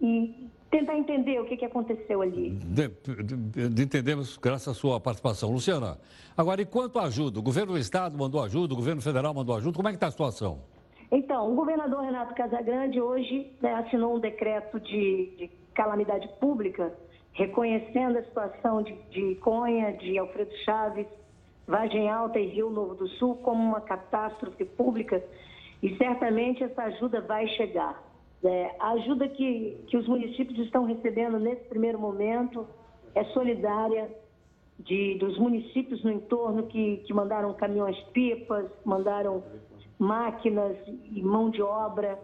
e 0.00 0.50
tentar 0.70 0.96
entender 0.96 1.40
o 1.40 1.44
que, 1.44 1.56
que 1.56 1.64
aconteceu 1.64 2.20
ali. 2.22 2.50
De, 2.50 2.88
de, 2.88 3.68
de 3.68 3.82
entendemos 3.82 4.36
graças 4.36 4.68
à 4.68 4.74
sua 4.74 5.00
participação. 5.00 5.50
Luciana, 5.50 5.98
agora, 6.36 6.60
e 6.60 6.66
quanto 6.66 6.98
à 6.98 7.04
ajuda? 7.04 7.38
O 7.38 7.42
governo 7.42 7.72
do 7.72 7.78
Estado 7.78 8.18
mandou 8.18 8.42
ajuda, 8.42 8.74
o 8.74 8.76
governo 8.76 9.00
federal 9.00 9.32
mandou 9.32 9.56
ajuda, 9.56 9.76
como 9.76 9.88
é 9.88 9.92
que 9.92 9.96
está 9.96 10.08
a 10.08 10.10
situação? 10.10 10.58
Então, 11.12 11.52
o 11.52 11.54
governador 11.54 12.02
Renato 12.02 12.34
Casagrande 12.34 13.00
hoje 13.00 13.52
né, 13.62 13.72
assinou 13.74 14.16
um 14.16 14.18
decreto 14.18 14.80
de, 14.80 15.32
de, 15.36 15.50
calamidade 15.72 16.28
pública, 16.40 16.92
reconhecendo 17.34 18.18
a 18.18 18.22
situação 18.22 18.82
de, 18.82 18.94
de 19.10 19.34
Conha, 19.36 19.92
de 19.92 20.18
Alfredo 20.18 20.54
Chaves, 20.64 21.06
Vargem 21.66 22.08
Alta 22.08 22.38
e 22.38 22.46
Rio 22.46 22.70
Novo 22.70 22.94
do 22.94 23.08
Sul 23.08 23.36
como 23.36 23.62
uma 23.62 23.80
catástrofe 23.80 24.64
pública 24.64 25.22
e 25.82 25.96
certamente 25.96 26.64
essa 26.64 26.84
ajuda 26.84 27.20
vai 27.20 27.46
chegar. 27.48 28.02
É, 28.42 28.74
a 28.78 28.90
ajuda 28.92 29.28
que, 29.28 29.84
que 29.86 29.96
os 29.96 30.06
municípios 30.06 30.58
estão 30.58 30.84
recebendo 30.84 31.38
nesse 31.38 31.64
primeiro 31.64 31.98
momento 31.98 32.66
é 33.14 33.24
solidária 33.24 34.10
de, 34.78 35.16
dos 35.18 35.38
municípios 35.38 36.02
no 36.04 36.10
entorno 36.10 36.64
que, 36.64 36.98
que 36.98 37.12
mandaram 37.12 37.54
caminhões-pipas, 37.54 38.66
mandaram 38.84 39.42
máquinas 39.98 40.76
e 40.86 41.22
mão 41.22 41.50
de 41.50 41.62
obra. 41.62 42.18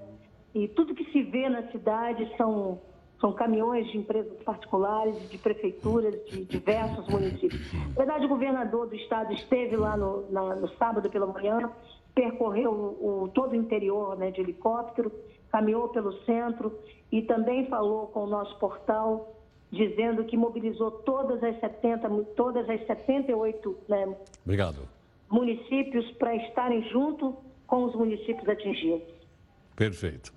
E 0.55 0.69
tudo 0.69 0.95
que 0.95 1.11
se 1.13 1.23
vê 1.23 1.49
na 1.49 1.71
cidade 1.71 2.31
são, 2.37 2.81
são 3.21 3.33
caminhões 3.33 3.87
de 3.91 3.99
empresas 3.99 4.43
particulares, 4.43 5.29
de 5.29 5.37
prefeituras, 5.37 6.15
de 6.27 6.45
diversos 6.45 7.07
municípios. 7.09 7.73
Na 7.73 7.95
verdade, 7.95 8.25
o 8.25 8.29
governador 8.29 8.89
do 8.89 8.97
estado 8.97 9.33
esteve 9.35 9.77
lá 9.77 9.97
no, 9.97 10.31
na, 10.31 10.55
no 10.57 10.69
sábado 10.77 11.11
pela 11.11 11.27
manhã, 11.27 11.71
percorreu 12.15 12.73
o, 12.73 13.25
o, 13.25 13.29
todo 13.29 13.53
o 13.53 13.55
interior 13.55 14.17
né, 14.17 14.31
de 14.31 14.41
helicóptero 14.41 15.13
caminhou 15.53 15.89
pelo 15.89 16.13
centro 16.25 16.79
e 17.13 17.23
também 17.23 17.67
falou 17.67 18.07
com 18.07 18.25
o 18.25 18.27
nosso 18.27 18.57
portal, 18.59 19.37
dizendo 19.71 20.25
que 20.25 20.37
mobilizou 20.37 20.91
todas 20.91 21.43
as 21.43 21.59
70, 21.61 22.09
todas 22.37 22.69
as 22.71 22.87
78 22.87 23.77
né, 23.89 24.17
Obrigado. 24.45 24.89
municípios 25.29 26.11
para 26.13 26.35
estarem 26.37 26.83
junto 26.91 27.37
com 27.67 27.85
os 27.85 27.95
municípios 27.95 28.49
atingidos. 28.49 29.09
Perfeito. 29.77 30.33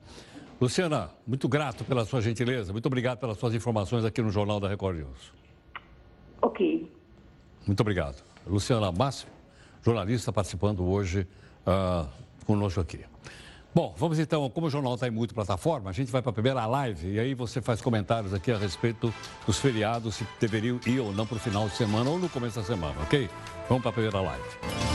Luciana, 0.63 1.09
muito 1.27 1.49
grato 1.49 1.83
pela 1.83 2.05
sua 2.05 2.21
gentileza, 2.21 2.71
muito 2.71 2.85
obrigado 2.85 3.17
pelas 3.17 3.37
suas 3.37 3.53
informações 3.53 4.05
aqui 4.05 4.21
no 4.21 4.29
Jornal 4.29 4.61
da 4.61 4.69
Record 4.69 4.95
News. 4.95 5.33
Ok. 6.41 6.89
Muito 7.67 7.81
obrigado. 7.81 8.23
Luciana 8.47 8.89
Máximo, 8.89 9.29
jornalista, 9.83 10.31
participando 10.31 10.85
hoje 10.85 11.27
uh, 11.67 12.07
conosco 12.45 12.79
aqui. 12.79 13.01
Bom, 13.75 13.93
vamos 13.97 14.19
então, 14.19 14.49
como 14.49 14.67
o 14.67 14.69
jornal 14.69 14.93
está 14.93 15.05
em 15.05 15.11
multiplataforma, 15.11 15.89
a 15.89 15.93
gente 15.93 16.09
vai 16.09 16.21
para 16.21 16.29
a 16.29 16.33
primeira 16.33 16.65
live 16.65 17.11
e 17.11 17.19
aí 17.19 17.33
você 17.33 17.61
faz 17.61 17.81
comentários 17.81 18.33
aqui 18.33 18.49
a 18.49 18.57
respeito 18.57 19.13
dos 19.45 19.59
feriados, 19.59 20.15
se 20.15 20.27
deveriam 20.39 20.79
ir 20.87 21.01
ou 21.01 21.11
não 21.11 21.27
para 21.27 21.35
o 21.35 21.39
final 21.41 21.67
de 21.67 21.75
semana 21.75 22.09
ou 22.09 22.17
no 22.17 22.29
começo 22.29 22.57
da 22.57 22.63
semana, 22.63 22.95
ok? 23.01 23.29
Vamos 23.67 23.81
para 23.81 23.89
a 23.89 23.93
primeira 23.93 24.21
live. 24.21 24.92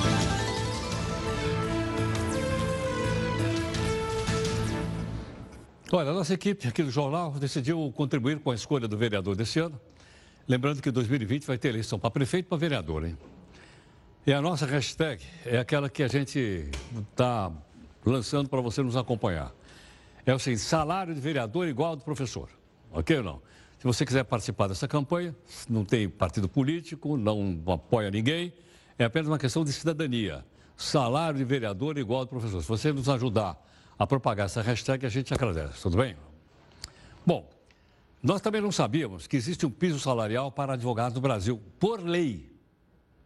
Olha, 5.91 6.11
a 6.11 6.13
nossa 6.13 6.35
equipe 6.35 6.69
aqui 6.69 6.83
do 6.83 6.91
jornal 6.91 7.31
decidiu 7.33 7.91
contribuir 7.97 8.39
com 8.41 8.51
a 8.51 8.55
escolha 8.55 8.87
do 8.87 8.95
vereador 8.95 9.35
desse 9.35 9.59
ano. 9.59 9.81
Lembrando 10.47 10.83
que 10.83 10.91
2020 10.91 11.47
vai 11.47 11.57
ter 11.57 11.69
eleição 11.69 11.99
para 11.99 12.11
prefeito 12.11 12.45
e 12.45 12.49
para 12.51 12.59
vereador, 12.59 13.07
hein? 13.07 13.17
E 14.27 14.33
a 14.35 14.43
nossa 14.43 14.67
hashtag 14.67 15.25
é 15.47 15.57
aquela 15.57 15.89
que 15.89 16.03
a 16.03 16.09
gente 16.09 16.69
está 17.11 17.51
lançando 18.05 18.51
para 18.51 18.61
você 18.61 18.83
nos 18.83 18.99
acompanhar. 18.99 19.51
É 20.27 20.35
o 20.35 20.39
seguinte: 20.39 20.61
salário 20.61 21.15
de 21.15 21.23
vereador 21.23 21.67
igual 21.67 21.91
ao 21.91 21.97
do 21.97 22.05
professor. 22.05 22.51
Ok 22.91 23.17
ou 23.17 23.25
não? 23.25 23.43
Se 23.79 23.85
você 23.85 24.05
quiser 24.05 24.25
participar 24.25 24.69
dessa 24.69 24.87
campanha, 24.87 25.35
não 25.71 25.87
tem 25.87 26.07
partido 26.07 26.51
político, 26.51 27.17
não 27.17 27.63
apoia 27.67 28.11
ninguém, 28.11 28.53
é 28.99 29.05
apenas 29.05 29.27
uma 29.27 29.39
questão 29.39 29.65
de 29.65 29.73
cidadania. 29.73 30.45
Salário 30.77 31.39
de 31.39 31.47
vereador 31.47 31.97
igual 31.97 32.21
ao 32.21 32.27
do 32.27 32.29
professor. 32.29 32.61
Se 32.61 32.69
você 32.69 32.93
nos 32.93 33.09
ajudar 33.09 33.59
a 33.99 34.07
propagar 34.07 34.47
essa 34.47 34.63
hashtag, 34.63 35.05
a 35.05 35.09
gente 35.09 35.33
agradece. 35.35 35.83
Tudo 35.83 35.97
bem? 35.97 36.17
Bom, 37.27 37.49
nós 38.23 38.41
também 38.41 38.61
não 38.61 38.73
sabíamos 38.73 39.27
que 39.27 39.37
existe 39.37 39.67
um 39.67 39.71
piso 39.71 39.99
salarial 39.99 40.53
para 40.53 40.75
advogados 40.75 41.15
no 41.15 41.21
Brasil, 41.21 41.61
por 41.79 42.01
lei. 42.01 42.51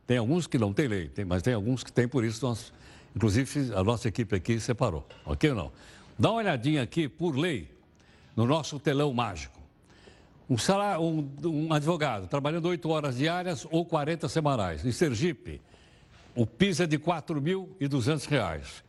Tem 0.07 0.19
alguns 0.19 0.47
que 0.47 0.59
não 0.59 0.73
têm 0.73 0.89
lei, 0.89 1.11
mas 1.27 1.43
tem 1.43 1.55
alguns 1.55 1.85
que 1.85 1.93
têm, 1.93 2.09
por 2.09 2.25
isso 2.25 2.45
nós 2.45 2.73
Inclusive, 3.15 3.75
a 3.75 3.85
nossa 3.85 4.09
equipe 4.09 4.35
aqui 4.35 4.59
separou, 4.59 5.07
ok 5.25 5.51
ou 5.51 5.57
não? 5.57 5.73
Dá 6.19 6.31
uma 6.31 6.39
olhadinha 6.39 6.83
aqui, 6.83 7.09
por 7.09 7.37
lei, 7.37 7.71
no 8.35 8.47
nosso 8.47 8.79
telão 8.79 9.13
mágico. 9.13 9.61
Um, 10.49 10.59
salário, 10.59 11.03
um, 11.03 11.31
um 11.45 11.73
advogado 11.73 12.27
trabalhando 12.27 12.67
8 12.67 12.89
horas 12.89 13.17
diárias 13.17 13.67
ou 13.71 13.85
40 13.85 14.29
semanais. 14.29 14.85
Em 14.85 14.93
Sergipe, 14.93 15.61
o 16.35 16.47
PIS 16.47 16.81
é 16.81 16.87
de 16.87 16.97
R$ 16.97 17.03
4.200. 17.03 18.83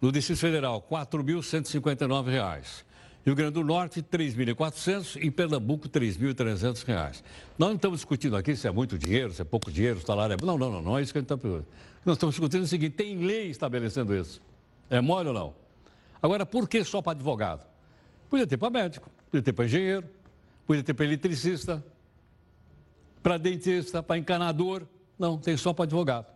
No 0.00 0.10
Distrito 0.10 0.38
Federal, 0.38 0.84
R$ 0.90 0.96
4.159. 0.96 2.84
Rio 3.24 3.34
Grande 3.34 3.52
do 3.52 3.62
Norte, 3.62 4.02
3.400 4.02 5.22
e 5.22 5.30
Pernambuco, 5.30 5.88
3.300 5.88 6.84
reais. 6.86 7.22
Nós 7.58 7.68
não 7.68 7.76
estamos 7.76 7.98
discutindo 7.98 8.34
aqui 8.34 8.56
se 8.56 8.66
é 8.66 8.70
muito 8.70 8.98
dinheiro, 8.98 9.32
se 9.32 9.42
é 9.42 9.44
pouco 9.44 9.70
dinheiro, 9.70 9.98
o 9.98 10.02
salário 10.02 10.34
é... 10.34 10.44
Não, 10.44 10.56
não, 10.56 10.70
não, 10.70 10.80
não 10.80 10.98
é 10.98 11.02
isso 11.02 11.12
que 11.12 11.18
a 11.18 11.20
gente 11.20 11.26
está 11.26 11.36
perguntando. 11.36 11.68
Nós 12.04 12.16
estamos 12.16 12.34
discutindo 12.34 12.62
o 12.62 12.66
seguinte, 12.66 12.94
tem 12.94 13.18
lei 13.18 13.50
estabelecendo 13.50 14.16
isso. 14.16 14.40
É 14.88 15.02
mole 15.02 15.28
ou 15.28 15.34
não? 15.34 15.54
Agora, 16.22 16.46
por 16.46 16.66
que 16.66 16.82
só 16.82 17.02
para 17.02 17.12
advogado? 17.12 17.62
Podia 18.30 18.46
ter 18.46 18.56
para 18.56 18.70
médico, 18.70 19.10
podia 19.30 19.42
ter 19.42 19.52
para 19.52 19.66
engenheiro, 19.66 20.08
podia 20.66 20.82
ter 20.82 20.94
para 20.94 21.04
eletricista, 21.04 21.84
para 23.22 23.36
dentista, 23.36 24.02
para 24.02 24.16
encanador. 24.16 24.86
Não, 25.18 25.36
tem 25.36 25.58
só 25.58 25.74
para 25.74 25.84
advogado. 25.84 26.26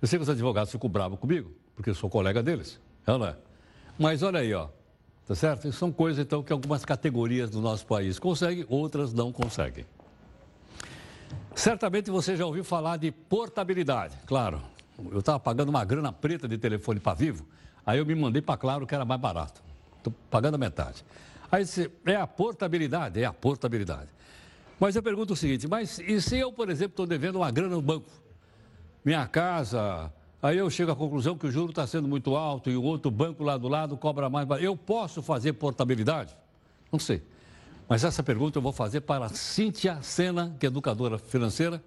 Eu 0.00 0.08
sei 0.08 0.18
que 0.18 0.24
os 0.24 0.28
advogados 0.28 0.72
ficam 0.72 0.90
bravos 0.90 1.18
comigo, 1.18 1.52
porque 1.82 1.90
eu 1.90 1.94
sou 1.96 2.08
colega 2.08 2.40
deles. 2.44 2.80
É 3.04 3.10
ou 3.10 3.18
não 3.18 3.26
é? 3.26 3.36
Mas 3.98 4.22
olha 4.22 4.38
aí, 4.38 4.54
ó. 4.54 4.68
Tá 5.26 5.34
certo? 5.34 5.66
Isso 5.66 5.78
são 5.78 5.90
coisas, 5.90 6.24
então, 6.24 6.42
que 6.42 6.52
algumas 6.52 6.84
categorias 6.84 7.50
do 7.50 7.60
nosso 7.60 7.84
país 7.86 8.20
conseguem, 8.20 8.64
outras 8.68 9.12
não 9.12 9.32
conseguem. 9.32 9.84
Certamente 11.56 12.08
você 12.10 12.36
já 12.36 12.46
ouviu 12.46 12.62
falar 12.62 12.98
de 12.98 13.10
portabilidade, 13.10 14.16
claro. 14.26 14.62
Eu 15.10 15.18
estava 15.18 15.40
pagando 15.40 15.70
uma 15.70 15.84
grana 15.84 16.12
preta 16.12 16.46
de 16.46 16.56
telefone 16.56 17.00
para 17.00 17.14
vivo, 17.14 17.46
aí 17.84 17.98
eu 17.98 18.06
me 18.06 18.14
mandei 18.14 18.40
para 18.40 18.56
Claro 18.56 18.86
que 18.86 18.94
era 18.94 19.04
mais 19.04 19.20
barato. 19.20 19.60
Estou 19.98 20.14
pagando 20.30 20.54
a 20.54 20.58
metade. 20.58 21.04
Aí 21.50 21.64
disse, 21.64 21.90
é 22.06 22.14
a 22.14 22.26
portabilidade? 22.26 23.20
É 23.20 23.24
a 23.24 23.32
portabilidade. 23.32 24.08
Mas 24.78 24.94
eu 24.94 25.02
pergunto 25.02 25.32
o 25.32 25.36
seguinte, 25.36 25.66
mas 25.66 25.98
e 25.98 26.20
se 26.20 26.38
eu, 26.38 26.52
por 26.52 26.70
exemplo, 26.70 26.92
estou 26.92 27.06
devendo 27.06 27.36
uma 27.36 27.50
grana 27.50 27.74
no 27.74 27.82
banco? 27.82 28.08
Minha 29.04 29.26
casa, 29.26 30.12
Aí 30.42 30.58
eu 30.58 30.68
chego 30.68 30.90
à 30.90 30.96
conclusão 30.96 31.38
que 31.38 31.46
o 31.46 31.52
juro 31.52 31.70
está 31.70 31.86
sendo 31.86 32.08
muito 32.08 32.34
alto 32.34 32.68
e 32.68 32.76
o 32.76 32.82
outro 32.82 33.12
banco 33.12 33.44
lá 33.44 33.56
do 33.56 33.68
lado 33.68 33.96
cobra 33.96 34.28
mais. 34.28 34.48
Eu 34.60 34.76
posso 34.76 35.22
fazer 35.22 35.52
portabilidade? 35.52 36.36
Não 36.90 36.98
sei. 36.98 37.22
Mas 37.88 38.02
essa 38.02 38.24
pergunta 38.24 38.58
eu 38.58 38.62
vou 38.62 38.72
fazer 38.72 39.02
para 39.02 39.26
a 39.26 39.28
Cíntia 39.28 40.02
Sena, 40.02 40.56
que 40.58 40.66
é 40.66 40.68
educadora 40.68 41.16
financeira, 41.16 41.80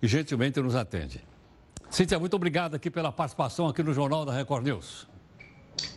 e 0.00 0.08
gentilmente 0.08 0.58
nos 0.58 0.74
atende. 0.74 1.22
Cíntia, 1.90 2.18
muito 2.18 2.34
obrigado 2.34 2.74
aqui 2.74 2.90
pela 2.90 3.12
participação 3.12 3.68
aqui 3.68 3.82
no 3.82 3.92
Jornal 3.92 4.24
da 4.24 4.32
Record 4.32 4.64
News. 4.64 5.06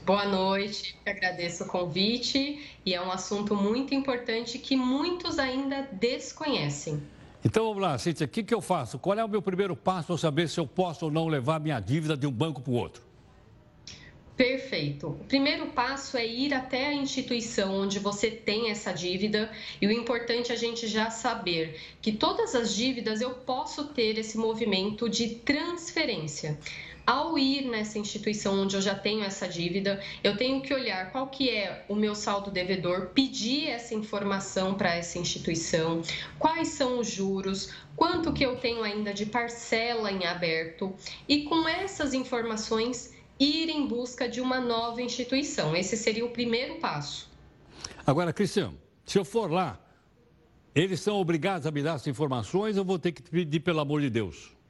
Boa 0.05 0.25
noite, 0.25 0.97
agradeço 1.05 1.63
o 1.63 1.67
convite 1.67 2.77
e 2.85 2.93
é 2.93 3.01
um 3.01 3.11
assunto 3.11 3.55
muito 3.55 3.95
importante 3.95 4.59
que 4.59 4.75
muitos 4.75 5.39
ainda 5.39 5.87
desconhecem. 5.93 7.01
Então 7.43 7.65
vamos 7.65 7.81
lá, 7.81 7.97
Cíntia, 7.97 8.25
o 8.25 8.29
que, 8.29 8.43
que 8.43 8.53
eu 8.53 8.61
faço? 8.61 8.99
Qual 8.99 9.17
é 9.17 9.25
o 9.25 9.29
meu 9.29 9.41
primeiro 9.41 9.75
passo 9.75 10.07
para 10.07 10.17
saber 10.17 10.47
se 10.47 10.59
eu 10.59 10.67
posso 10.67 11.05
ou 11.05 11.11
não 11.11 11.27
levar 11.27 11.59
minha 11.59 11.79
dívida 11.79 12.15
de 12.15 12.27
um 12.27 12.31
banco 12.31 12.61
para 12.61 12.71
o 12.71 12.75
outro? 12.75 13.01
Perfeito. 14.37 15.07
O 15.07 15.25
primeiro 15.25 15.67
passo 15.67 16.17
é 16.17 16.25
ir 16.25 16.53
até 16.53 16.87
a 16.87 16.93
instituição 16.93 17.75
onde 17.75 17.99
você 17.99 18.31
tem 18.31 18.69
essa 18.71 18.91
dívida 18.91 19.51
e 19.79 19.85
o 19.85 19.91
importante 19.91 20.51
é 20.51 20.55
a 20.55 20.57
gente 20.57 20.87
já 20.87 21.09
saber 21.09 21.79
que 22.01 22.11
todas 22.11 22.55
as 22.55 22.73
dívidas 22.73 23.21
eu 23.21 23.31
posso 23.31 23.89
ter 23.89 24.17
esse 24.17 24.37
movimento 24.37 25.09
de 25.09 25.29
transferência. 25.29 26.57
Ao 27.11 27.37
ir 27.37 27.67
nessa 27.67 27.99
instituição 27.99 28.61
onde 28.61 28.77
eu 28.77 28.81
já 28.81 28.95
tenho 28.95 29.21
essa 29.25 29.45
dívida, 29.45 30.01
eu 30.23 30.37
tenho 30.37 30.61
que 30.61 30.73
olhar 30.73 31.11
qual 31.11 31.27
que 31.27 31.49
é 31.49 31.83
o 31.89 31.93
meu 31.93 32.15
saldo 32.15 32.49
devedor, 32.49 33.07
pedir 33.07 33.67
essa 33.67 33.93
informação 33.93 34.75
para 34.75 34.95
essa 34.95 35.19
instituição, 35.19 36.01
quais 36.39 36.69
são 36.69 36.99
os 36.99 37.11
juros, 37.11 37.73
quanto 37.97 38.31
que 38.31 38.45
eu 38.45 38.55
tenho 38.55 38.81
ainda 38.81 39.13
de 39.13 39.25
parcela 39.25 40.09
em 40.09 40.25
aberto 40.25 40.95
e 41.27 41.43
com 41.43 41.67
essas 41.67 42.13
informações 42.13 43.13
ir 43.37 43.67
em 43.67 43.85
busca 43.85 44.29
de 44.29 44.39
uma 44.39 44.61
nova 44.61 45.01
instituição. 45.01 45.75
Esse 45.75 45.97
seria 45.97 46.25
o 46.25 46.29
primeiro 46.29 46.75
passo. 46.75 47.29
Agora, 48.07 48.31
Cristiano, 48.31 48.79
se 49.05 49.19
eu 49.19 49.25
for 49.25 49.51
lá 49.51 49.77
eles 50.73 51.01
são 51.01 51.17
obrigados 51.17 51.67
a 51.67 51.71
me 51.71 51.83
dar 51.83 51.95
essas 51.95 52.07
informações 52.07 52.77
ou 52.77 52.85
vou 52.85 52.97
ter 52.97 53.11
que 53.11 53.21
pedir 53.21 53.59
pelo 53.59 53.81
amor 53.81 53.99
de 53.99 54.09
Deus? 54.09 54.60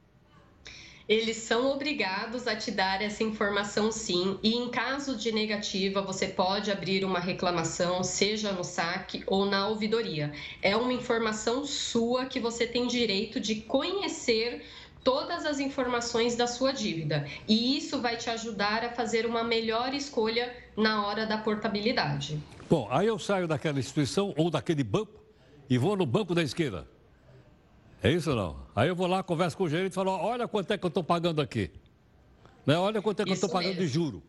Eles 1.12 1.36
são 1.36 1.70
obrigados 1.70 2.46
a 2.48 2.56
te 2.56 2.70
dar 2.70 3.02
essa 3.02 3.22
informação 3.22 3.92
sim, 3.92 4.38
e 4.42 4.54
em 4.54 4.70
caso 4.70 5.14
de 5.14 5.30
negativa, 5.30 6.00
você 6.00 6.26
pode 6.26 6.70
abrir 6.70 7.04
uma 7.04 7.18
reclamação, 7.18 8.02
seja 8.02 8.50
no 8.50 8.64
saque 8.64 9.22
ou 9.26 9.44
na 9.44 9.68
ouvidoria. 9.68 10.32
É 10.62 10.74
uma 10.74 10.92
informação 10.92 11.66
sua 11.66 12.24
que 12.24 12.40
você 12.40 12.66
tem 12.66 12.86
direito 12.86 13.38
de 13.38 13.56
conhecer 13.56 14.64
todas 15.04 15.44
as 15.44 15.60
informações 15.60 16.34
da 16.34 16.46
sua 16.46 16.72
dívida. 16.72 17.26
E 17.46 17.76
isso 17.76 18.00
vai 18.00 18.16
te 18.16 18.30
ajudar 18.30 18.82
a 18.82 18.92
fazer 18.92 19.26
uma 19.26 19.44
melhor 19.44 19.92
escolha 19.92 20.56
na 20.74 21.06
hora 21.06 21.26
da 21.26 21.36
portabilidade. 21.36 22.40
Bom, 22.70 22.88
aí 22.90 23.06
eu 23.06 23.18
saio 23.18 23.46
daquela 23.46 23.78
instituição 23.78 24.32
ou 24.36 24.50
daquele 24.50 24.82
banco 24.82 25.22
e 25.68 25.76
vou 25.76 25.94
no 25.94 26.06
banco 26.06 26.34
da 26.34 26.42
esquerda. 26.42 26.88
É 28.02 28.10
isso 28.10 28.30
ou 28.30 28.36
não? 28.36 28.61
Aí 28.74 28.88
eu 28.88 28.96
vou 28.96 29.06
lá, 29.06 29.22
converso 29.22 29.56
com 29.56 29.64
o 29.64 29.68
gerente 29.68 29.92
e 29.92 29.94
falo, 29.94 30.10
olha 30.10 30.48
quanto 30.48 30.70
é 30.72 30.78
que 30.78 30.84
eu 30.84 30.88
estou 30.88 31.04
pagando 31.04 31.42
aqui. 31.42 31.70
Né? 32.64 32.76
Olha 32.76 33.02
quanto 33.02 33.20
é 33.20 33.24
que 33.24 33.32
isso 33.32 33.44
eu 33.44 33.46
estou 33.46 33.60
pagando 33.60 33.76
mesmo. 33.76 33.86
de 33.86 33.92
juro. 33.92 34.22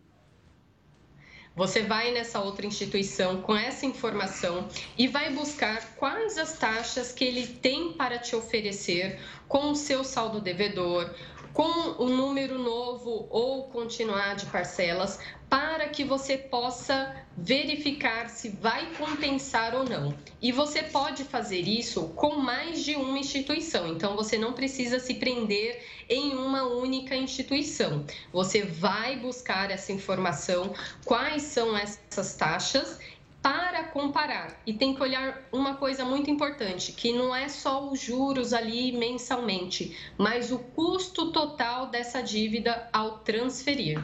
Você 1.55 1.83
vai 1.83 2.11
nessa 2.11 2.39
outra 2.39 2.65
instituição 2.65 3.41
com 3.41 3.55
essa 3.55 3.85
informação 3.85 4.67
e 4.97 5.07
vai 5.07 5.31
buscar 5.31 5.93
quais 5.95 6.35
as 6.37 6.57
taxas 6.57 7.11
que 7.11 7.23
ele 7.23 7.45
tem 7.45 7.93
para 7.93 8.17
te 8.17 8.35
oferecer 8.35 9.19
com 9.47 9.69
o 9.69 9.75
seu 9.75 10.03
saldo 10.03 10.41
devedor, 10.41 11.13
com 11.53 12.03
o 12.03 12.09
número 12.09 12.57
novo 12.57 13.27
ou 13.29 13.63
continuar 13.63 14.35
de 14.35 14.45
parcelas, 14.47 15.19
para 15.49 15.87
que 15.87 16.03
você 16.03 16.35
possa 16.35 17.15
verificar 17.37 18.27
se 18.27 18.49
vai 18.49 18.87
compensar 18.95 19.75
ou 19.75 19.83
não. 19.83 20.15
E 20.41 20.51
você 20.51 20.81
pode 20.81 21.23
fazer 21.23 21.61
isso 21.61 22.09
com 22.15 22.37
mais 22.37 22.83
de 22.83 22.95
uma 22.95 23.19
instituição, 23.19 23.87
então 23.87 24.15
você 24.15 24.35
não 24.35 24.53
precisa 24.53 24.99
se 24.99 25.13
prender 25.13 25.83
em 26.09 26.35
uma 26.35 26.63
única 26.63 27.15
instituição. 27.15 28.03
Você 28.31 28.63
vai 28.63 29.15
buscar 29.17 29.69
essa 29.69 29.91
informação, 29.91 30.73
quais 31.05 31.43
são 31.43 31.77
essas 31.77 32.33
taxas 32.33 32.97
para 33.43 33.83
comparar. 33.83 34.57
E 34.65 34.73
tem 34.73 34.95
que 34.95 35.03
olhar 35.03 35.43
uma 35.51 35.75
coisa 35.75 36.05
muito 36.05 36.31
importante, 36.31 36.93
que 36.93 37.11
não 37.11 37.35
é 37.35 37.49
só 37.49 37.89
os 37.89 37.99
juros 37.99 38.53
ali 38.53 38.93
mensalmente, 38.93 39.95
mas 40.17 40.49
o 40.49 40.57
custo 40.57 41.29
total 41.31 41.87
dessa 41.87 42.23
dívida 42.23 42.87
ao 42.93 43.17
transferir. 43.19 44.03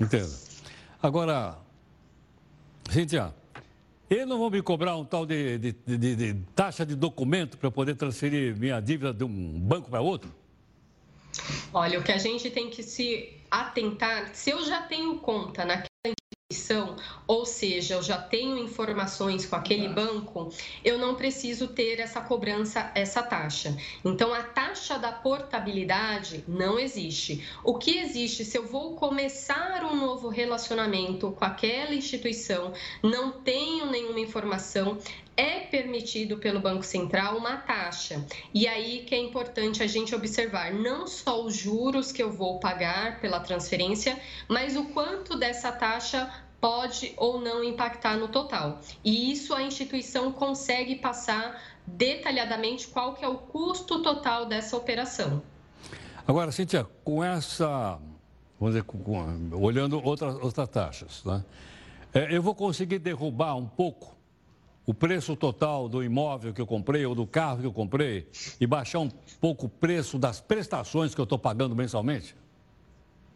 Entendo. 0.00 0.34
Agora, 1.00 1.56
Cíntia, 2.90 3.32
eles 4.10 4.26
não 4.26 4.38
vão 4.38 4.50
me 4.50 4.60
cobrar 4.60 4.96
um 4.96 5.04
tal 5.04 5.24
de, 5.24 5.58
de, 5.58 5.72
de, 5.86 6.16
de 6.16 6.34
taxa 6.54 6.84
de 6.84 6.96
documento 6.96 7.56
para 7.56 7.70
poder 7.70 7.94
transferir 7.94 8.56
minha 8.56 8.80
dívida 8.80 9.14
de 9.14 9.22
um 9.22 9.60
banco 9.60 9.88
para 9.88 10.00
outro? 10.00 10.34
Olha, 11.72 12.00
o 12.00 12.02
que 12.02 12.10
a 12.10 12.18
gente 12.18 12.50
tem 12.50 12.68
que 12.70 12.82
se 12.82 13.32
atentar, 13.50 14.34
se 14.34 14.50
eu 14.50 14.64
já 14.64 14.82
tenho 14.82 15.18
conta 15.18 15.64
naquela 15.64 15.95
ou 17.26 17.44
seja, 17.44 17.94
eu 17.94 18.02
já 18.02 18.18
tenho 18.18 18.56
informações 18.56 19.44
com 19.44 19.56
aquele 19.56 19.88
banco, 19.88 20.52
eu 20.84 20.96
não 20.96 21.16
preciso 21.16 21.66
ter 21.66 21.98
essa 21.98 22.20
cobrança, 22.20 22.92
essa 22.94 23.20
taxa. 23.20 23.76
Então, 24.04 24.32
a 24.32 24.44
taxa 24.44 24.96
da 24.96 25.10
portabilidade 25.10 26.44
não 26.46 26.78
existe. 26.78 27.44
O 27.64 27.74
que 27.74 27.98
existe 27.98 28.44
se 28.44 28.56
eu 28.56 28.64
vou 28.64 28.94
começar 28.94 29.84
um 29.84 29.96
novo 29.96 30.28
relacionamento 30.28 31.32
com 31.32 31.44
aquela 31.44 31.92
instituição, 31.92 32.72
não 33.02 33.32
tenho 33.32 33.90
nenhuma 33.90 34.20
informação, 34.20 34.98
é 35.36 35.60
permitido 35.60 36.38
pelo 36.38 36.60
Banco 36.60 36.82
Central 36.82 37.36
uma 37.36 37.58
taxa. 37.58 38.24
E 38.54 38.66
aí 38.66 39.04
que 39.04 39.14
é 39.14 39.18
importante 39.18 39.82
a 39.82 39.86
gente 39.86 40.14
observar 40.14 40.72
não 40.72 41.06
só 41.06 41.44
os 41.44 41.54
juros 41.54 42.10
que 42.10 42.22
eu 42.22 42.32
vou 42.32 42.58
pagar 42.58 43.20
pela 43.20 43.38
transferência, 43.40 44.18
mas 44.48 44.76
o 44.76 44.86
quanto 44.86 45.36
dessa 45.36 45.70
taxa 45.70 46.45
pode 46.66 47.12
ou 47.16 47.40
não 47.40 47.62
impactar 47.62 48.16
no 48.16 48.26
total. 48.26 48.80
E 49.04 49.30
isso 49.30 49.54
a 49.54 49.62
instituição 49.62 50.32
consegue 50.32 50.96
passar 50.96 51.62
detalhadamente 51.86 52.88
qual 52.88 53.14
que 53.14 53.24
é 53.24 53.28
o 53.28 53.36
custo 53.36 54.02
total 54.02 54.46
dessa 54.46 54.76
operação. 54.76 55.40
Agora, 56.26 56.50
Cíntia, 56.50 56.84
com 57.04 57.22
essa, 57.22 58.00
vamos 58.58 58.74
dizer, 58.74 58.82
com, 58.82 59.48
olhando 59.52 60.04
outras, 60.04 60.34
outras 60.34 60.68
taxas, 60.68 61.22
né? 61.24 61.44
É, 62.12 62.34
eu 62.34 62.42
vou 62.42 62.52
conseguir 62.52 62.98
derrubar 62.98 63.54
um 63.54 63.68
pouco 63.68 64.16
o 64.84 64.92
preço 64.92 65.36
total 65.36 65.88
do 65.88 66.02
imóvel 66.02 66.52
que 66.52 66.60
eu 66.60 66.66
comprei 66.66 67.06
ou 67.06 67.14
do 67.14 67.28
carro 67.28 67.60
que 67.60 67.66
eu 67.66 67.72
comprei 67.72 68.28
e 68.60 68.66
baixar 68.66 68.98
um 68.98 69.10
pouco 69.40 69.66
o 69.66 69.68
preço 69.68 70.18
das 70.18 70.40
prestações 70.40 71.14
que 71.14 71.20
eu 71.20 71.24
estou 71.24 71.38
pagando 71.38 71.76
mensalmente? 71.76 72.34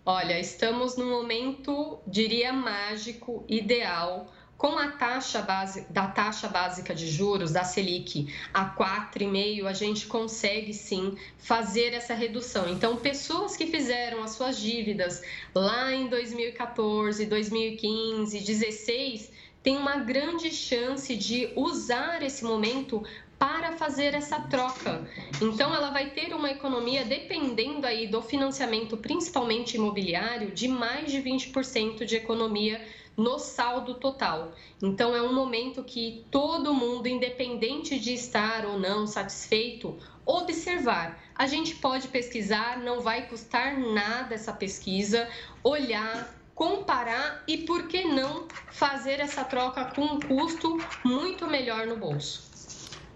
Olha, 0.04 0.40
estamos 0.40 0.96
no 0.96 1.04
momento, 1.04 1.98
diria, 2.06 2.52
mágico, 2.52 3.44
ideal, 3.46 4.32
com 4.56 4.78
a 4.78 4.92
taxa 4.92 5.42
base, 5.42 5.86
da 5.90 6.06
taxa 6.06 6.48
básica 6.48 6.94
de 6.94 7.06
juros, 7.06 7.52
da 7.52 7.64
Selic, 7.64 8.32
a 8.52 8.74
4,5, 8.74 9.66
a 9.66 9.72
gente 9.72 10.06
consegue 10.06 10.72
sim 10.72 11.16
fazer 11.38 11.92
essa 11.92 12.14
redução. 12.14 12.68
Então, 12.68 12.96
pessoas 12.96 13.56
que 13.56 13.66
fizeram 13.66 14.22
as 14.22 14.32
suas 14.32 14.58
dívidas 14.58 15.22
lá 15.54 15.92
em 15.92 16.08
2014, 16.08 17.26
2015, 17.26 18.38
2016, 18.38 19.30
têm 19.62 19.76
uma 19.76 19.96
grande 19.96 20.50
chance 20.50 21.14
de 21.14 21.52
usar 21.56 22.22
esse 22.22 22.42
momento 22.44 23.02
para 23.40 23.72
fazer 23.72 24.12
essa 24.12 24.38
troca. 24.38 25.08
Então 25.40 25.74
ela 25.74 25.90
vai 25.90 26.10
ter 26.10 26.34
uma 26.34 26.50
economia 26.50 27.06
dependendo 27.06 27.86
aí 27.86 28.06
do 28.06 28.20
financiamento, 28.20 28.98
principalmente 28.98 29.78
imobiliário, 29.78 30.50
de 30.50 30.68
mais 30.68 31.10
de 31.10 31.22
20% 31.22 32.04
de 32.04 32.16
economia 32.16 32.86
no 33.16 33.38
saldo 33.38 33.94
total. 33.94 34.52
Então 34.82 35.16
é 35.16 35.22
um 35.22 35.32
momento 35.32 35.82
que 35.82 36.26
todo 36.30 36.74
mundo, 36.74 37.06
independente 37.06 37.98
de 37.98 38.12
estar 38.12 38.66
ou 38.66 38.78
não 38.78 39.06
satisfeito, 39.06 39.98
observar. 40.26 41.18
A 41.34 41.46
gente 41.46 41.76
pode 41.76 42.08
pesquisar, 42.08 42.78
não 42.78 43.00
vai 43.00 43.26
custar 43.26 43.78
nada 43.78 44.34
essa 44.34 44.52
pesquisa, 44.52 45.26
olhar, 45.64 46.34
comparar 46.54 47.42
e 47.48 47.56
por 47.56 47.88
que 47.88 48.04
não 48.04 48.46
fazer 48.70 49.18
essa 49.18 49.44
troca 49.44 49.86
com 49.94 50.02
um 50.02 50.20
custo 50.20 50.78
muito 51.02 51.46
melhor 51.46 51.86
no 51.86 51.96
bolso. 51.96 52.49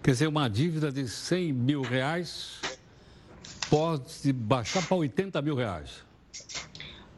Quer 0.05 0.11
dizer, 0.11 0.27
uma 0.27 0.47
dívida 0.47 0.91
de 0.91 1.09
100 1.09 1.51
mil 1.51 1.81
reais 1.81 2.61
pode 3.71 4.31
baixar 4.31 4.85
para 4.85 4.97
80 4.97 5.41
mil 5.41 5.55
reais. 5.55 6.03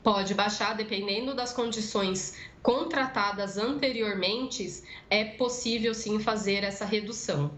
Pode 0.02 0.34
baixar, 0.34 0.74
dependendo 0.74 1.36
das 1.36 1.52
condições 1.52 2.38
contratadas 2.64 3.58
anteriormente, 3.58 4.82
é 5.10 5.26
possível 5.26 5.94
sim 5.94 6.18
fazer 6.18 6.64
essa 6.64 6.86
redução. 6.86 7.52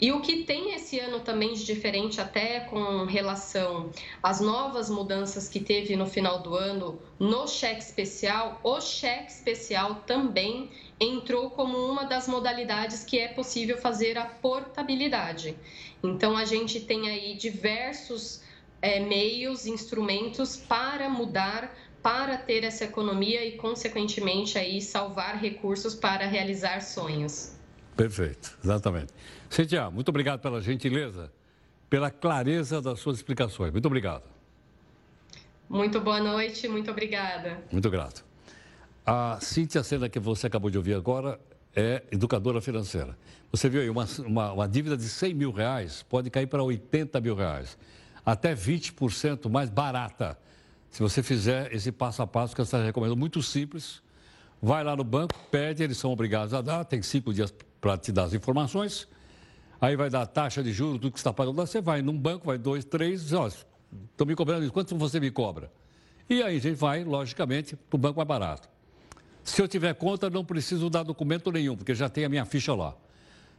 E 0.00 0.10
o 0.10 0.22
que 0.22 0.44
tem 0.44 0.74
esse 0.74 0.98
ano 0.98 1.20
também 1.20 1.52
de 1.52 1.66
diferente, 1.66 2.18
até 2.18 2.60
com 2.60 3.04
relação 3.04 3.90
às 4.22 4.40
novas 4.40 4.88
mudanças 4.88 5.50
que 5.50 5.60
teve 5.60 5.94
no 5.96 6.06
final 6.06 6.42
do 6.42 6.56
ano 6.56 6.98
no 7.20 7.46
cheque 7.46 7.82
especial, 7.82 8.58
o 8.64 8.80
cheque 8.80 9.30
especial 9.30 10.02
também 10.06 10.70
entrou 11.02 11.50
como 11.50 11.76
uma 11.78 12.04
das 12.04 12.28
modalidades 12.28 13.04
que 13.04 13.18
é 13.18 13.28
possível 13.28 13.76
fazer 13.76 14.16
a 14.16 14.24
portabilidade. 14.24 15.56
Então, 16.02 16.36
a 16.36 16.44
gente 16.44 16.80
tem 16.80 17.08
aí 17.08 17.34
diversos 17.34 18.42
é, 18.80 19.00
meios, 19.00 19.66
instrumentos 19.66 20.56
para 20.56 21.08
mudar, 21.08 21.74
para 22.02 22.36
ter 22.36 22.64
essa 22.64 22.84
economia 22.84 23.44
e, 23.44 23.52
consequentemente, 23.52 24.58
aí 24.58 24.80
salvar 24.80 25.36
recursos 25.36 25.94
para 25.94 26.26
realizar 26.26 26.80
sonhos. 26.80 27.56
Perfeito, 27.96 28.58
exatamente. 28.62 29.12
Cintia, 29.48 29.90
muito 29.90 30.08
obrigado 30.08 30.40
pela 30.40 30.60
gentileza, 30.60 31.32
pela 31.88 32.10
clareza 32.10 32.80
das 32.80 32.98
suas 32.98 33.18
explicações. 33.18 33.70
Muito 33.70 33.86
obrigado. 33.86 34.24
Muito 35.68 36.00
boa 36.00 36.20
noite, 36.20 36.66
muito 36.68 36.90
obrigada. 36.90 37.62
Muito 37.70 37.88
grato. 37.88 38.24
A 39.04 39.38
Cíntia 39.40 39.82
Sena, 39.82 40.08
que 40.08 40.20
você 40.20 40.46
acabou 40.46 40.70
de 40.70 40.78
ouvir 40.78 40.94
agora, 40.94 41.40
é 41.74 42.04
educadora 42.12 42.60
financeira. 42.60 43.18
Você 43.50 43.68
viu 43.68 43.80
aí, 43.80 43.90
uma, 43.90 44.06
uma, 44.24 44.52
uma 44.52 44.68
dívida 44.68 44.96
de 44.96 45.08
100 45.08 45.34
mil 45.34 45.50
reais 45.50 46.04
pode 46.08 46.30
cair 46.30 46.46
para 46.46 46.62
80 46.62 47.20
mil 47.20 47.34
reais. 47.34 47.76
Até 48.24 48.54
20% 48.54 49.50
mais 49.50 49.68
barata. 49.68 50.38
Se 50.88 51.02
você 51.02 51.22
fizer 51.22 51.74
esse 51.74 51.90
passo 51.90 52.22
a 52.22 52.26
passo 52.26 52.54
que 52.54 52.60
eu 52.60 52.64
estou 52.64 52.80
recomendando, 52.80 53.18
muito 53.18 53.42
simples. 53.42 54.00
Vai 54.60 54.84
lá 54.84 54.94
no 54.94 55.02
banco, 55.02 55.34
pede, 55.50 55.82
eles 55.82 55.96
são 55.96 56.12
obrigados 56.12 56.54
a 56.54 56.60
dar, 56.60 56.84
tem 56.84 57.02
cinco 57.02 57.34
dias 57.34 57.52
para 57.80 57.98
te 57.98 58.12
dar 58.12 58.24
as 58.24 58.34
informações. 58.34 59.08
Aí 59.80 59.96
vai 59.96 60.08
dar 60.08 60.22
a 60.22 60.26
taxa 60.26 60.62
de 60.62 60.72
juros, 60.72 61.00
tudo 61.00 61.10
que 61.10 61.18
está 61.18 61.32
pagando. 61.32 61.56
Você 61.56 61.80
vai 61.80 62.02
num 62.02 62.16
banco, 62.16 62.46
vai 62.46 62.56
dois, 62.56 62.84
três, 62.84 63.24
diz, 63.24 63.32
ó, 63.32 63.48
estão 63.48 64.24
me 64.24 64.36
cobrando 64.36 64.62
isso, 64.62 64.72
quanto 64.72 64.96
você 64.96 65.18
me 65.18 65.32
cobra? 65.32 65.72
E 66.30 66.40
aí 66.40 66.56
a 66.56 66.60
gente 66.60 66.76
vai, 66.76 67.02
logicamente, 67.02 67.74
para 67.74 67.96
o 67.96 67.98
banco 67.98 68.18
mais 68.18 68.28
barato. 68.28 68.68
Se 69.44 69.60
eu 69.60 69.66
tiver 69.66 69.94
conta, 69.94 70.30
não 70.30 70.44
preciso 70.44 70.88
dar 70.88 71.02
documento 71.02 71.50
nenhum, 71.50 71.76
porque 71.76 71.94
já 71.94 72.08
tem 72.08 72.24
a 72.24 72.28
minha 72.28 72.44
ficha 72.44 72.74
lá. 72.74 72.94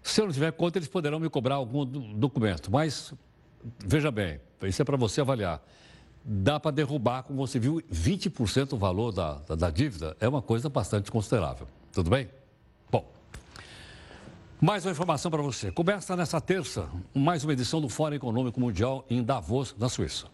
Se 0.02 0.22
eu 0.22 0.26
não 0.26 0.34
tiver 0.34 0.52
conta, 0.52 0.78
eles 0.78 0.88
poderão 0.88 1.20
me 1.20 1.30
cobrar 1.30 1.56
algum 1.56 1.86
documento. 1.86 2.72
Mas, 2.72 3.14
veja 3.86 4.12
bem, 4.12 4.40
isso 4.64 4.82
é 4.82 4.86
para 4.86 4.98
você 4.98 5.22
avaliar. 5.22 5.62
Dá 6.26 6.60
para 6.60 6.72
derrubar, 6.72 7.24
como 7.24 7.46
você 7.46 7.60
viu, 7.60 7.82
20% 7.92 8.74
o 8.74 8.78
valor 8.78 9.12
da, 9.12 9.36
da, 9.40 9.56
da 9.56 9.70
dívida. 9.70 10.16
É 10.20 10.28
uma 10.28 10.42
coisa 10.42 10.70
bastante 10.70 11.12
considerável. 11.12 11.68
Tudo 11.92 12.10
bem? 12.10 12.30
Bom, 12.90 13.06
mais 14.60 14.86
uma 14.86 14.92
informação 14.92 15.30
para 15.30 15.42
você. 15.42 15.72
Começa 15.72 16.16
nessa 16.16 16.40
terça 16.40 16.90
mais 17.14 17.44
uma 17.44 17.54
edição 17.54 17.82
do 17.82 17.90
Fórum 17.90 18.16
Econômico 18.16 18.60
Mundial 18.60 19.06
em 19.10 19.22
Davos, 19.22 19.76
na 19.78 19.90
Suíça. 19.90 20.28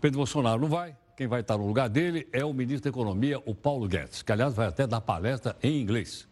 Pedro 0.00 0.18
Bolsonaro 0.18 0.60
não 0.60 0.68
vai. 0.68 0.96
Quem 1.16 1.26
vai 1.26 1.40
estar 1.40 1.56
no 1.56 1.66
lugar 1.66 1.88
dele 1.88 2.28
é 2.30 2.44
o 2.44 2.52
ministro 2.52 2.82
da 2.82 2.90
Economia, 2.90 3.40
o 3.46 3.54
Paulo 3.54 3.88
Guedes, 3.88 4.22
que, 4.22 4.30
aliás, 4.30 4.52
vai 4.52 4.66
até 4.66 4.86
dar 4.86 5.00
palestra 5.00 5.56
em 5.62 5.80
inglês. 5.80 6.28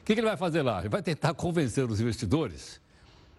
O 0.00 0.04
que, 0.04 0.12
que 0.12 0.20
ele 0.20 0.28
vai 0.28 0.36
fazer 0.36 0.60
lá? 0.60 0.80
Ele 0.80 0.90
vai 0.90 1.02
tentar 1.02 1.32
convencer 1.32 1.88
os 1.90 1.98
investidores 1.98 2.82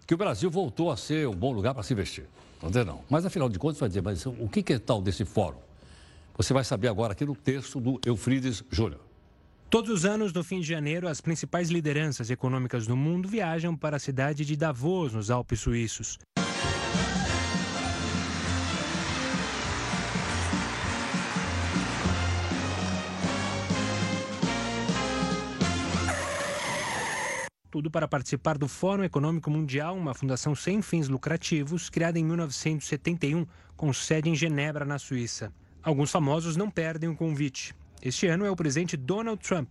que 0.08 0.14
o 0.14 0.18
Brasil 0.18 0.50
voltou 0.50 0.92
a 0.92 0.98
ser 0.98 1.28
um 1.28 1.36
bom 1.36 1.52
lugar 1.52 1.76
para 1.76 1.84
se 1.84 1.94
investir. 1.94 2.26
Não 2.64 2.70
dizer 2.70 2.84
não. 2.84 3.02
Mas, 3.08 3.28
afinal 3.28 3.48
de 3.48 3.60
contas, 3.60 3.80
vai 3.80 3.90
dizer, 3.90 4.02
mas 4.02 4.26
o 4.26 4.50
que, 4.50 4.64
que 4.64 4.74
é 4.74 4.80
tal 4.80 5.04
desse 5.04 5.24
fórum? 5.24 5.60
Você 6.36 6.52
vai 6.52 6.64
saber 6.64 6.88
agora 6.88 7.14
aqui 7.14 7.26
no 7.26 7.36
texto 7.36 7.80
do 7.80 8.02
Eufrides 8.04 8.64
Júnior. 8.72 9.02
Todos 9.70 9.92
os 9.92 10.04
anos, 10.04 10.34
no 10.34 10.44
fim 10.44 10.62
de 10.62 10.68
janeiro, 10.68 11.08
as 11.08 11.22
principais 11.22 11.70
lideranças 11.70 12.32
econômicas 12.32 12.88
do 12.88 12.98
mundo 12.98 13.30
viajam 13.30 13.76
para 13.76 13.98
a 13.98 14.00
cidade 14.00 14.46
de 14.46 14.56
Davos, 14.56 15.14
nos 15.14 15.30
Alpes 15.30 15.60
Suíços. 15.60 16.18
Tudo 27.74 27.90
para 27.90 28.08
participar 28.08 28.56
do 28.56 28.68
Fórum 28.68 29.04
Econômico 29.04 29.50
Mundial, 29.50 29.98
uma 29.98 30.14
fundação 30.14 30.54
sem 30.54 30.80
fins 30.80 31.08
lucrativos, 31.08 31.90
criada 31.90 32.20
em 32.20 32.24
1971, 32.24 33.48
com 33.76 33.92
sede 33.92 34.30
em 34.30 34.36
Genebra, 34.36 34.86
na 34.86 35.00
Suíça. 35.00 35.52
Alguns 35.82 36.12
famosos 36.12 36.56
não 36.56 36.70
perdem 36.70 37.10
o 37.10 37.16
convite. 37.16 37.76
Este 38.00 38.28
ano 38.28 38.46
é 38.46 38.52
o 38.52 38.56
presidente 38.56 38.96
Donald 38.96 39.42
Trump, 39.42 39.68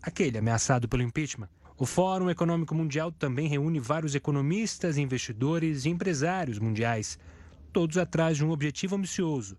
aquele 0.00 0.38
ameaçado 0.38 0.88
pelo 0.88 1.02
impeachment. 1.02 1.50
O 1.76 1.84
Fórum 1.84 2.30
Econômico 2.30 2.74
Mundial 2.74 3.12
também 3.12 3.48
reúne 3.48 3.78
vários 3.78 4.14
economistas, 4.14 4.96
investidores 4.96 5.84
e 5.84 5.90
empresários 5.90 6.58
mundiais, 6.58 7.18
todos 7.70 7.98
atrás 7.98 8.38
de 8.38 8.46
um 8.46 8.50
objetivo 8.50 8.96
ambicioso: 8.96 9.58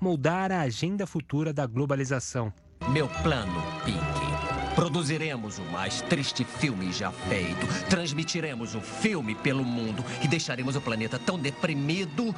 moldar 0.00 0.50
a 0.50 0.62
agenda 0.62 1.06
futura 1.06 1.52
da 1.52 1.66
globalização. 1.66 2.50
Meu 2.88 3.06
plano, 3.06 3.62
Pink 3.84 4.33
Produziremos 4.74 5.58
o 5.58 5.62
mais 5.66 6.02
triste 6.02 6.44
filme 6.44 6.92
já 6.92 7.12
feito. 7.12 7.64
Transmitiremos 7.88 8.74
o 8.74 8.80
filme 8.80 9.34
pelo 9.36 9.64
mundo 9.64 10.04
e 10.22 10.26
deixaremos 10.26 10.74
o 10.74 10.80
planeta 10.80 11.16
tão 11.16 11.38
deprimido 11.38 12.34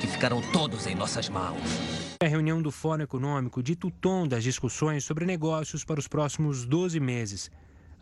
que 0.00 0.06
ficarão 0.08 0.42
todos 0.52 0.86
em 0.86 0.96
nossas 0.96 1.28
mãos. 1.28 1.60
A 2.20 2.26
reunião 2.26 2.60
do 2.60 2.72
Fórum 2.72 3.04
Econômico 3.04 3.62
dita 3.62 3.86
o 3.86 3.90
tom 3.90 4.26
das 4.26 4.42
discussões 4.42 5.04
sobre 5.04 5.24
negócios 5.24 5.84
para 5.84 6.00
os 6.00 6.08
próximos 6.08 6.66
12 6.66 6.98
meses. 6.98 7.50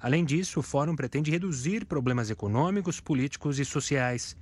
Além 0.00 0.24
disso, 0.24 0.60
o 0.60 0.62
Fórum 0.62 0.96
pretende 0.96 1.30
reduzir 1.30 1.84
problemas 1.84 2.30
econômicos, 2.30 3.00
políticos 3.00 3.58
e 3.58 3.66
sociais. 3.66 4.34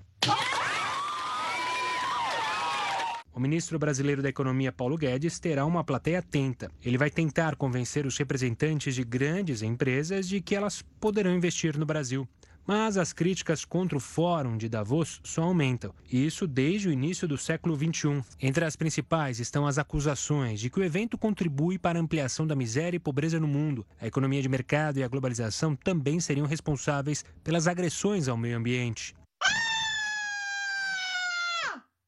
O 3.35 3.41
ministro 3.41 3.79
brasileiro 3.79 4.21
da 4.21 4.29
Economia, 4.29 4.71
Paulo 4.71 4.99
Guedes, 4.99 5.39
terá 5.39 5.65
uma 5.65 5.83
plateia 5.83 6.19
atenta. 6.19 6.71
Ele 6.85 6.99
vai 6.99 7.11
tentar 7.11 7.57
convencer 7.57 8.05
os 8.05 8.19
representantes 8.19 8.95
de 8.95 9.03
grandes 9.03 9.63
empresas 9.63 10.29
de 10.29 10.43
que 10.43 10.55
elas 10.55 10.85
poderão 11.01 11.35
investir 11.35 11.79
no 11.79 11.87
Brasil. 11.87 12.29
Mas 12.67 12.99
as 12.99 13.13
críticas 13.13 13.65
contra 13.65 13.97
o 13.97 14.01
Fórum 14.01 14.57
de 14.57 14.69
Davos 14.69 15.19
só 15.25 15.43
aumentam, 15.45 15.95
e 16.11 16.25
isso 16.25 16.47
desde 16.47 16.89
o 16.89 16.93
início 16.93 17.27
do 17.27 17.39
século 17.39 17.75
XXI. 17.75 18.23
Entre 18.41 18.65
as 18.65 18.77
principais 18.77 19.41
estão 19.41 19.67
as 19.67 19.79
acusações 19.79 20.61
de 20.61 20.69
que 20.69 20.79
o 20.79 20.85
evento 20.85 21.17
contribui 21.17 21.79
para 21.79 21.99
a 21.99 22.03
ampliação 22.03 22.47
da 22.47 22.55
miséria 22.55 22.99
e 22.99 23.01
pobreza 23.01 23.41
no 23.41 23.49
mundo. 23.49 23.85
A 24.01 24.07
economia 24.07 24.43
de 24.43 24.49
mercado 24.49 24.99
e 24.99 25.03
a 25.03 25.09
globalização 25.09 25.75
também 25.75 26.21
seriam 26.21 26.47
responsáveis 26.47 27.25
pelas 27.43 27.67
agressões 27.67 28.29
ao 28.29 28.37
meio 28.37 28.59
ambiente. 28.59 29.15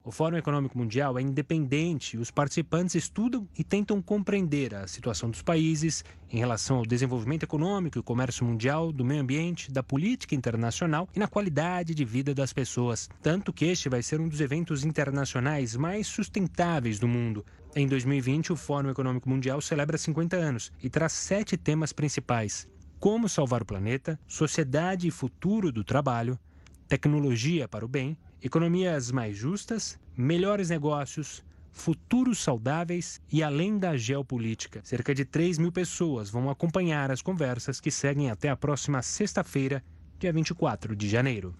O 0.06 0.10
Fórum 0.10 0.36
Econômico 0.36 0.76
Mundial 0.76 1.18
é 1.18 1.22
independente 1.22 2.18
os 2.18 2.30
participantes 2.30 2.94
estudam 2.94 3.48
e 3.58 3.64
tentam 3.64 4.02
compreender 4.02 4.74
a 4.74 4.86
situação 4.86 5.30
dos 5.30 5.40
países 5.40 6.04
em 6.30 6.36
relação 6.36 6.76
ao 6.76 6.84
desenvolvimento 6.84 7.44
econômico 7.44 7.98
e 7.98 8.02
comércio 8.02 8.44
mundial, 8.44 8.92
do 8.92 9.02
meio 9.02 9.22
ambiente, 9.22 9.72
da 9.72 9.82
política 9.82 10.34
internacional 10.34 11.08
e 11.16 11.18
na 11.18 11.26
qualidade 11.26 11.94
de 11.94 12.04
vida 12.04 12.34
das 12.34 12.52
pessoas. 12.52 13.08
Tanto 13.22 13.50
que 13.50 13.64
este 13.64 13.88
vai 13.88 14.02
ser 14.02 14.20
um 14.20 14.28
dos 14.28 14.42
eventos 14.42 14.84
internacionais 14.84 15.74
mais 15.74 16.06
sustentáveis 16.06 16.98
do 16.98 17.08
mundo. 17.08 17.42
Em 17.74 17.88
2020, 17.88 18.52
o 18.52 18.56
Fórum 18.56 18.90
Econômico 18.90 19.26
Mundial 19.26 19.62
celebra 19.62 19.96
50 19.96 20.36
anos 20.36 20.70
e 20.82 20.90
traz 20.90 21.14
sete 21.14 21.56
temas 21.56 21.94
principais: 21.94 22.68
como 23.00 23.26
salvar 23.26 23.62
o 23.62 23.66
planeta, 23.66 24.20
sociedade 24.28 25.08
e 25.08 25.10
futuro 25.10 25.72
do 25.72 25.82
trabalho, 25.82 26.38
tecnologia 26.86 27.66
para 27.66 27.86
o 27.86 27.88
bem 27.88 28.18
economias 28.44 29.10
mais 29.10 29.34
justas, 29.34 29.98
melhores 30.14 30.68
negócios, 30.68 31.42
futuros 31.72 32.38
saudáveis 32.38 33.20
e 33.32 33.42
além 33.42 33.78
da 33.78 33.96
geopolítica. 33.96 34.80
Cerca 34.84 35.14
de 35.14 35.24
3 35.24 35.58
mil 35.58 35.72
pessoas 35.72 36.28
vão 36.28 36.50
acompanhar 36.50 37.10
as 37.10 37.22
conversas 37.22 37.80
que 37.80 37.90
seguem 37.90 38.30
até 38.30 38.50
a 38.50 38.56
próxima 38.56 39.00
sexta-feira, 39.00 39.82
dia 40.18 40.32
24 40.32 40.94
de 40.94 41.08
janeiro. 41.08 41.54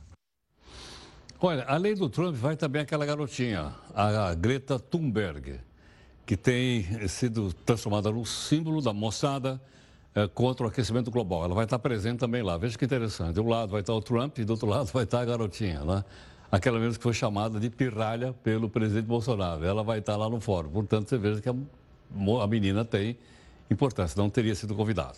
Olha, 1.40 1.64
além 1.64 1.94
do 1.94 2.08
Trump, 2.08 2.36
vai 2.36 2.56
também 2.56 2.82
aquela 2.82 3.04
garotinha, 3.04 3.74
a 3.94 4.34
Greta 4.34 4.78
Thunberg, 4.78 5.58
que 6.24 6.36
tem 6.36 7.08
sido 7.08 7.52
transformada 7.52 8.10
no 8.10 8.24
símbolo 8.24 8.80
da 8.80 8.92
moçada 8.92 9.60
é, 10.14 10.28
contra 10.28 10.66
o 10.66 10.68
aquecimento 10.68 11.10
global. 11.10 11.44
Ela 11.44 11.54
vai 11.54 11.64
estar 11.64 11.78
presente 11.78 12.18
também 12.18 12.42
lá. 12.42 12.56
Veja 12.56 12.78
que 12.78 12.84
interessante. 12.84 13.34
De 13.34 13.40
um 13.40 13.48
lado 13.48 13.72
vai 13.72 13.80
estar 13.80 13.92
o 13.92 14.00
Trump 14.00 14.38
e 14.38 14.44
do 14.44 14.50
outro 14.50 14.68
lado 14.68 14.86
vai 14.94 15.04
estar 15.04 15.20
a 15.20 15.24
garotinha, 15.24 15.80
né? 15.80 16.04
Aquela 16.54 16.78
mesmo 16.78 16.98
que 16.98 17.02
foi 17.02 17.12
chamada 17.12 17.58
de 17.58 17.68
pirralha 17.68 18.32
pelo 18.32 18.68
presidente 18.68 19.06
Bolsonaro. 19.06 19.64
Ela 19.64 19.82
vai 19.82 19.98
estar 19.98 20.16
lá 20.16 20.30
no 20.30 20.40
fórum. 20.40 20.70
Portanto, 20.70 21.08
você 21.08 21.18
veja 21.18 21.40
que 21.40 21.48
a, 21.48 21.54
menina 22.46 22.84
tem 22.84 23.18
importância, 23.68 24.16
não 24.20 24.30
teria 24.30 24.54
sido 24.54 24.72
convidada. 24.72 25.16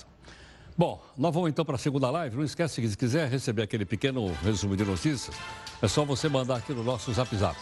Bom, 0.78 1.02
nós 1.16 1.34
vamos 1.34 1.50
então 1.50 1.62
para 1.62 1.74
a 1.74 1.78
segunda 1.78 2.10
live. 2.10 2.36
Não 2.36 2.44
esquece 2.44 2.80
que 2.80 2.88
se 2.88 2.96
quiser 2.96 3.28
receber 3.28 3.60
aquele 3.62 3.84
pequeno 3.84 4.32
resumo 4.42 4.74
de 4.76 4.84
notícias, 4.84 5.36
é 5.82 5.88
só 5.88 6.06
você 6.06 6.26
mandar 6.26 6.56
aqui 6.56 6.72
no 6.72 6.82
nosso 6.82 7.12
Zap 7.12 7.36
Zap. 7.36 7.58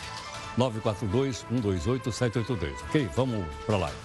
942-128-783. 0.57 2.75
Ok? 2.89 3.09
Vamos 3.17 3.45
para 3.67 3.75
a 3.75 3.79
live. 3.79 3.99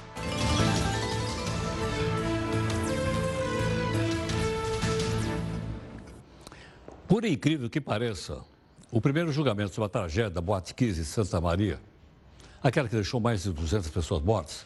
Por 7.07 7.23
incrível 7.25 7.69
que 7.69 7.81
pareça, 7.81 8.41
o 8.91 8.99
primeiro 8.99 9.31
julgamento 9.31 9.73
sobre 9.73 9.85
a 9.85 9.89
tragédia 9.89 10.31
da 10.31 10.41
Boate 10.41 10.73
Kiss 10.73 10.99
em 10.99 11.03
Santa 11.03 11.39
Maria, 11.39 11.79
aquela 12.61 12.87
que 12.87 12.95
deixou 12.95 13.19
mais 13.19 13.43
de 13.43 13.51
200 13.51 13.89
pessoas 13.89 14.21
mortas, 14.21 14.65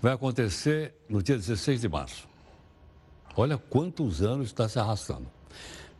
vai 0.00 0.12
acontecer 0.12 0.94
no 1.08 1.22
dia 1.22 1.36
16 1.36 1.80
de 1.80 1.88
março. 1.88 2.28
Olha 3.36 3.58
quantos 3.58 4.22
anos 4.22 4.46
está 4.46 4.68
se 4.68 4.78
arrastando. 4.78 5.26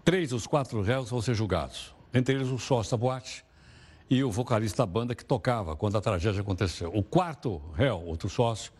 Três 0.04 0.30
dos 0.30 0.46
quatro 0.46 0.82
réus 0.82 1.10
vão 1.10 1.20
ser 1.20 1.34
julgados, 1.34 1.94
entre 2.14 2.34
eles 2.34 2.48
o 2.48 2.58
sócio 2.58 2.92
da 2.92 2.96
boate 2.96 3.44
e 4.08 4.22
o 4.22 4.30
vocalista 4.30 4.82
da 4.82 4.86
banda 4.86 5.14
que 5.14 5.24
tocava 5.24 5.74
quando 5.74 5.96
a 5.96 6.00
tragédia 6.00 6.42
aconteceu. 6.42 6.92
O 6.94 7.02
quarto 7.02 7.60
réu, 7.74 8.04
outro 8.04 8.28
sócio, 8.28 8.72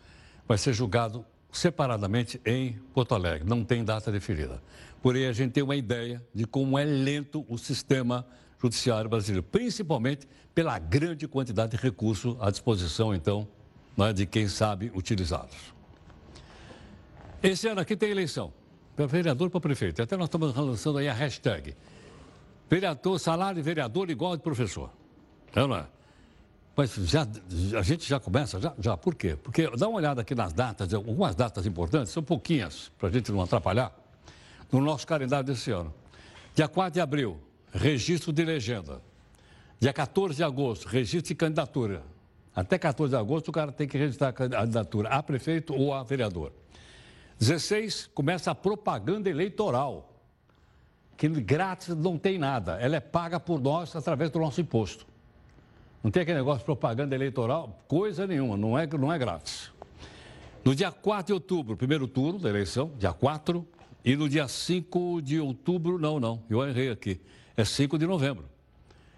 vai 0.47 0.57
ser 0.57 0.73
julgado 0.73 1.25
separadamente 1.51 2.39
em 2.45 2.73
Porto 2.93 3.13
Alegre, 3.13 3.47
não 3.47 3.63
tem 3.63 3.83
data 3.83 4.11
definida. 4.11 4.61
Porém, 5.01 5.27
a 5.27 5.33
gente 5.33 5.51
tem 5.51 5.63
uma 5.63 5.75
ideia 5.75 6.25
de 6.33 6.45
como 6.45 6.79
é 6.79 6.85
lento 6.85 7.45
o 7.49 7.57
sistema 7.57 8.25
judiciário 8.63 9.09
brasileiro, 9.09 9.43
principalmente 9.43 10.27
pela 10.55 10.79
grande 10.79 11.27
quantidade 11.27 11.75
de 11.75 11.83
recursos 11.83 12.37
à 12.39 12.49
disposição, 12.49 13.13
então, 13.13 13.47
é, 13.97 14.13
de 14.13 14.25
quem 14.25 14.47
sabe 14.47 14.91
utilizá-los. 14.95 15.73
Esse 17.41 17.67
ano 17.67 17.81
aqui 17.81 17.95
tem 17.97 18.09
eleição, 18.09 18.53
para 18.95 19.05
vereador 19.05 19.47
e 19.47 19.49
para 19.49 19.59
prefeito. 19.59 20.01
Até 20.01 20.15
nós 20.15 20.27
estamos 20.27 20.55
lançando 20.55 20.97
aí 20.97 21.09
a 21.09 21.13
hashtag. 21.13 21.75
Vereador, 22.69 23.19
salário 23.19 23.55
de 23.55 23.61
vereador 23.61 24.09
igual 24.09 24.37
de 24.37 24.41
professor. 24.41 24.89
É, 25.53 25.67
não 25.67 25.75
é? 25.75 25.85
Mas 26.75 26.95
já, 26.95 27.27
a 27.77 27.81
gente 27.83 28.07
já 28.07 28.19
começa, 28.19 28.59
já, 28.59 28.73
já. 28.79 28.97
Por 28.97 29.13
quê? 29.13 29.35
Porque 29.35 29.69
dá 29.77 29.87
uma 29.87 29.97
olhada 29.97 30.21
aqui 30.21 30.33
nas 30.33 30.53
datas, 30.53 30.91
algumas 30.93 31.35
datas 31.35 31.65
importantes, 31.67 32.11
são 32.11 32.23
pouquinhas, 32.23 32.91
para 32.97 33.09
a 33.09 33.11
gente 33.11 33.31
não 33.31 33.41
atrapalhar, 33.41 33.91
no 34.71 34.81
nosso 34.81 35.05
calendário 35.05 35.45
desse 35.45 35.69
ano. 35.69 35.93
Dia 36.55 36.67
4 36.67 36.93
de 36.93 37.01
abril, 37.01 37.39
registro 37.73 38.31
de 38.31 38.45
legenda. 38.45 39.01
Dia 39.79 39.91
14 39.91 40.35
de 40.35 40.43
agosto, 40.43 40.87
registro 40.87 41.29
de 41.29 41.35
candidatura. 41.35 42.03
Até 42.55 42.77
14 42.77 43.09
de 43.09 43.17
agosto, 43.17 43.49
o 43.49 43.51
cara 43.51 43.71
tem 43.71 43.87
que 43.87 43.97
registrar 43.97 44.29
a 44.29 44.33
candidatura 44.33 45.09
a 45.09 45.23
prefeito 45.23 45.73
ou 45.73 45.93
a 45.93 46.03
vereador. 46.03 46.53
16, 47.39 48.09
começa 48.13 48.51
a 48.51 48.55
propaganda 48.55 49.29
eleitoral, 49.29 50.13
que 51.17 51.27
grátis 51.27 51.89
não 51.89 52.17
tem 52.17 52.37
nada. 52.37 52.79
Ela 52.79 52.97
é 52.97 52.99
paga 52.99 53.39
por 53.39 53.59
nós 53.59 53.95
através 53.95 54.29
do 54.29 54.39
nosso 54.39 54.61
imposto. 54.61 55.05
Não 56.03 56.11
tem 56.11 56.21
aquele 56.21 56.37
negócio 56.37 56.59
de 56.59 56.65
propaganda 56.65 57.15
eleitoral, 57.15 57.81
coisa 57.87 58.27
nenhuma, 58.27 58.55
não 58.55 58.77
é, 58.77 58.85
não 58.85 59.11
é 59.11 59.17
grátis. 59.17 59.71
No 60.63 60.75
dia 60.75 60.91
4 60.91 61.27
de 61.27 61.33
outubro, 61.33 61.75
primeiro 61.75 62.07
turno 62.07 62.39
da 62.39 62.49
eleição, 62.49 62.91
dia 62.97 63.13
4, 63.13 63.65
e 64.05 64.15
no 64.15 64.29
dia 64.29 64.47
5 64.47 65.21
de 65.21 65.39
outubro, 65.39 65.97
não, 65.97 66.19
não, 66.19 66.43
eu 66.49 66.65
errei 66.67 66.89
aqui, 66.89 67.19
é 67.55 67.63
5 67.63 67.97
de 67.97 68.05
novembro. 68.05 68.45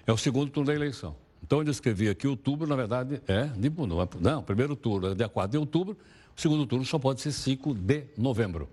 É 0.06 0.12
o 0.12 0.18
segundo 0.18 0.52
turno 0.52 0.68
da 0.68 0.74
eleição. 0.74 1.16
Então, 1.44 1.62
eu 1.62 1.70
escrevi 1.70 2.10
aqui 2.10 2.28
outubro, 2.28 2.68
na 2.68 2.76
verdade, 2.76 3.22
é, 3.28 3.50
não, 3.86 4.02
é, 4.02 4.08
não 4.20 4.44
primeiro 4.44 4.76
turno 4.76 5.12
é 5.12 5.16
dia 5.16 5.30
4 5.30 5.52
de 5.52 5.58
outubro, 5.58 5.98
o 6.36 6.42
segundo 6.42 6.66
turno 6.66 6.84
só 6.86 6.98
pode 6.98 7.22
ser 7.22 7.32
5 7.32 7.74
de 7.74 8.06
novembro. 8.18 8.68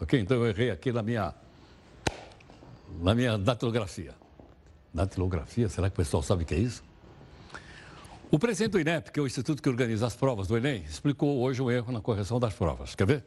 Ok? 0.00 0.18
Então, 0.20 0.36
eu 0.36 0.46
errei 0.46 0.70
aqui 0.70 0.92
na 0.92 1.02
minha, 1.02 1.34
na 3.00 3.14
minha 3.14 3.38
datilografia. 3.38 4.14
Datilografia? 4.92 5.68
Será 5.68 5.88
que 5.88 5.94
o 5.94 5.96
pessoal 5.96 6.22
sabe 6.22 6.42
o 6.42 6.46
que 6.46 6.54
é 6.54 6.58
isso? 6.58 6.82
O 8.30 8.38
presidente 8.38 8.72
do 8.72 8.80
INEP, 8.80 9.10
que 9.10 9.18
é 9.18 9.22
o 9.22 9.26
instituto 9.26 9.62
que 9.62 9.68
organiza 9.68 10.06
as 10.06 10.14
provas 10.14 10.46
do 10.46 10.56
Enem, 10.56 10.84
explicou 10.88 11.40
hoje 11.40 11.60
o 11.60 11.70
erro 11.70 11.90
na 11.90 12.00
correção 12.00 12.38
das 12.38 12.54
provas. 12.54 12.94
Quer 12.94 13.06
ver? 13.06 13.24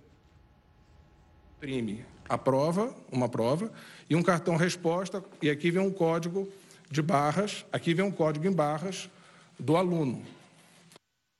Imprime 1.57 2.05
a 2.27 2.37
prova, 2.37 2.93
uma 3.11 3.27
prova, 3.27 3.71
e 4.09 4.15
um 4.15 4.23
cartão 4.23 4.55
resposta, 4.55 5.23
e 5.41 5.49
aqui 5.49 5.71
vem 5.71 5.81
um 5.81 5.91
código 5.91 6.47
de 6.89 7.01
barras, 7.01 7.65
aqui 7.71 7.93
vem 7.93 8.05
um 8.05 8.11
código 8.11 8.47
em 8.47 8.51
barras 8.51 9.09
do 9.59 9.75
aluno. 9.75 10.21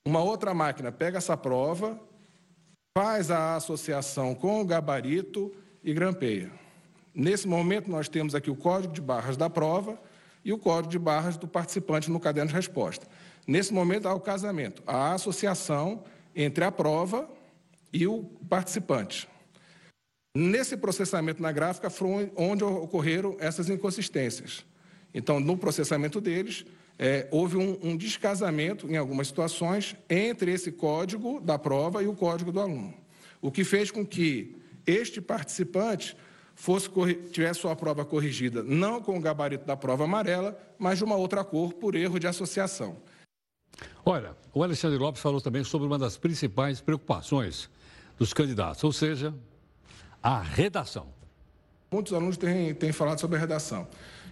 Uma 0.05 0.21
outra 0.21 0.53
máquina 0.53 0.91
pega 0.91 1.17
essa 1.17 1.37
prova, 1.37 1.99
faz 2.97 3.31
a 3.31 3.55
associação 3.55 4.35
com 4.35 4.61
o 4.61 4.65
gabarito 4.65 5.53
e 5.83 5.93
grampeia. 5.93 6.51
Nesse 7.13 7.47
momento, 7.47 7.89
nós 7.89 8.09
temos 8.09 8.35
aqui 8.35 8.49
o 8.49 8.55
código 8.55 8.93
de 8.93 9.01
barras 9.01 9.37
da 9.37 9.49
prova 9.49 9.97
e 10.43 10.51
o 10.51 10.57
código 10.57 10.91
de 10.91 10.99
barras 10.99 11.37
do 11.37 11.47
participante 11.47 12.11
no 12.11 12.19
caderno 12.19 12.49
de 12.49 12.55
resposta. 12.55 13.07
Nesse 13.47 13.73
momento 13.73 14.07
há 14.07 14.13
o 14.13 14.19
casamento, 14.19 14.81
a 14.85 15.13
associação 15.13 16.03
entre 16.35 16.63
a 16.63 16.71
prova 16.71 17.29
e 17.91 18.07
o 18.07 18.23
participante. 18.49 19.29
Nesse 20.35 20.75
processamento 20.75 21.41
na 21.43 21.51
gráfica 21.51 21.91
foi 21.91 22.31
onde 22.35 22.63
ocorreram 22.63 23.37
essas 23.39 23.69
inconsistências. 23.69 24.65
Então, 25.13 25.39
no 25.39 25.55
processamento 25.55 26.19
deles, 26.19 26.65
é, 26.97 27.27
houve 27.29 27.55
um, 27.55 27.77
um, 27.83 27.95
descasamento, 27.95 28.87
em 28.87 28.97
algumas 28.97 29.27
situações, 29.27 29.95
entre 30.09 30.51
esse 30.51 30.71
código 30.71 31.39
da 31.39 31.59
prova 31.59 32.01
e 32.01 32.07
o 32.07 32.15
código 32.15 32.51
do 32.51 32.59
aluno. 32.59 32.95
O 33.39 33.51
que 33.51 33.63
fez 33.63 33.91
com 33.91 34.03
que 34.03 34.55
este 34.87 35.21
participante 35.21 36.17
fosse, 36.55 36.89
tivesse 37.31 37.59
sua 37.59 37.75
prova 37.75 38.03
corrigida 38.03 38.63
não 38.63 39.01
com 39.01 39.17
o 39.17 39.21
gabarito 39.21 39.65
da 39.65 39.77
prova 39.77 40.05
amarela, 40.05 40.57
mas 40.79 40.97
de 40.97 41.03
uma 41.03 41.15
outra 41.15 41.43
cor, 41.43 41.73
por 41.73 41.93
erro 41.93 42.19
de 42.19 42.25
associação. 42.25 42.97
Olha, 44.03 44.35
o 44.51 44.63
Alexandre 44.63 44.97
Lopes 44.97 45.21
falou 45.21 45.39
também 45.39 45.63
sobre 45.63 45.85
uma 45.85 45.99
das 45.99 46.17
principais 46.17 46.81
preocupações 46.81 47.69
dos 48.17 48.33
candidatos, 48.33 48.83
ou 48.83 48.91
seja, 48.91 49.33
a 50.23 50.39
redação. 50.39 51.07
Muitos 51.91 52.13
alunos 52.13 52.37
têm, 52.37 52.73
têm 52.73 52.93
falado 52.93 53.19
sobre 53.19 53.35
a 53.35 53.39
redação. 53.39 53.85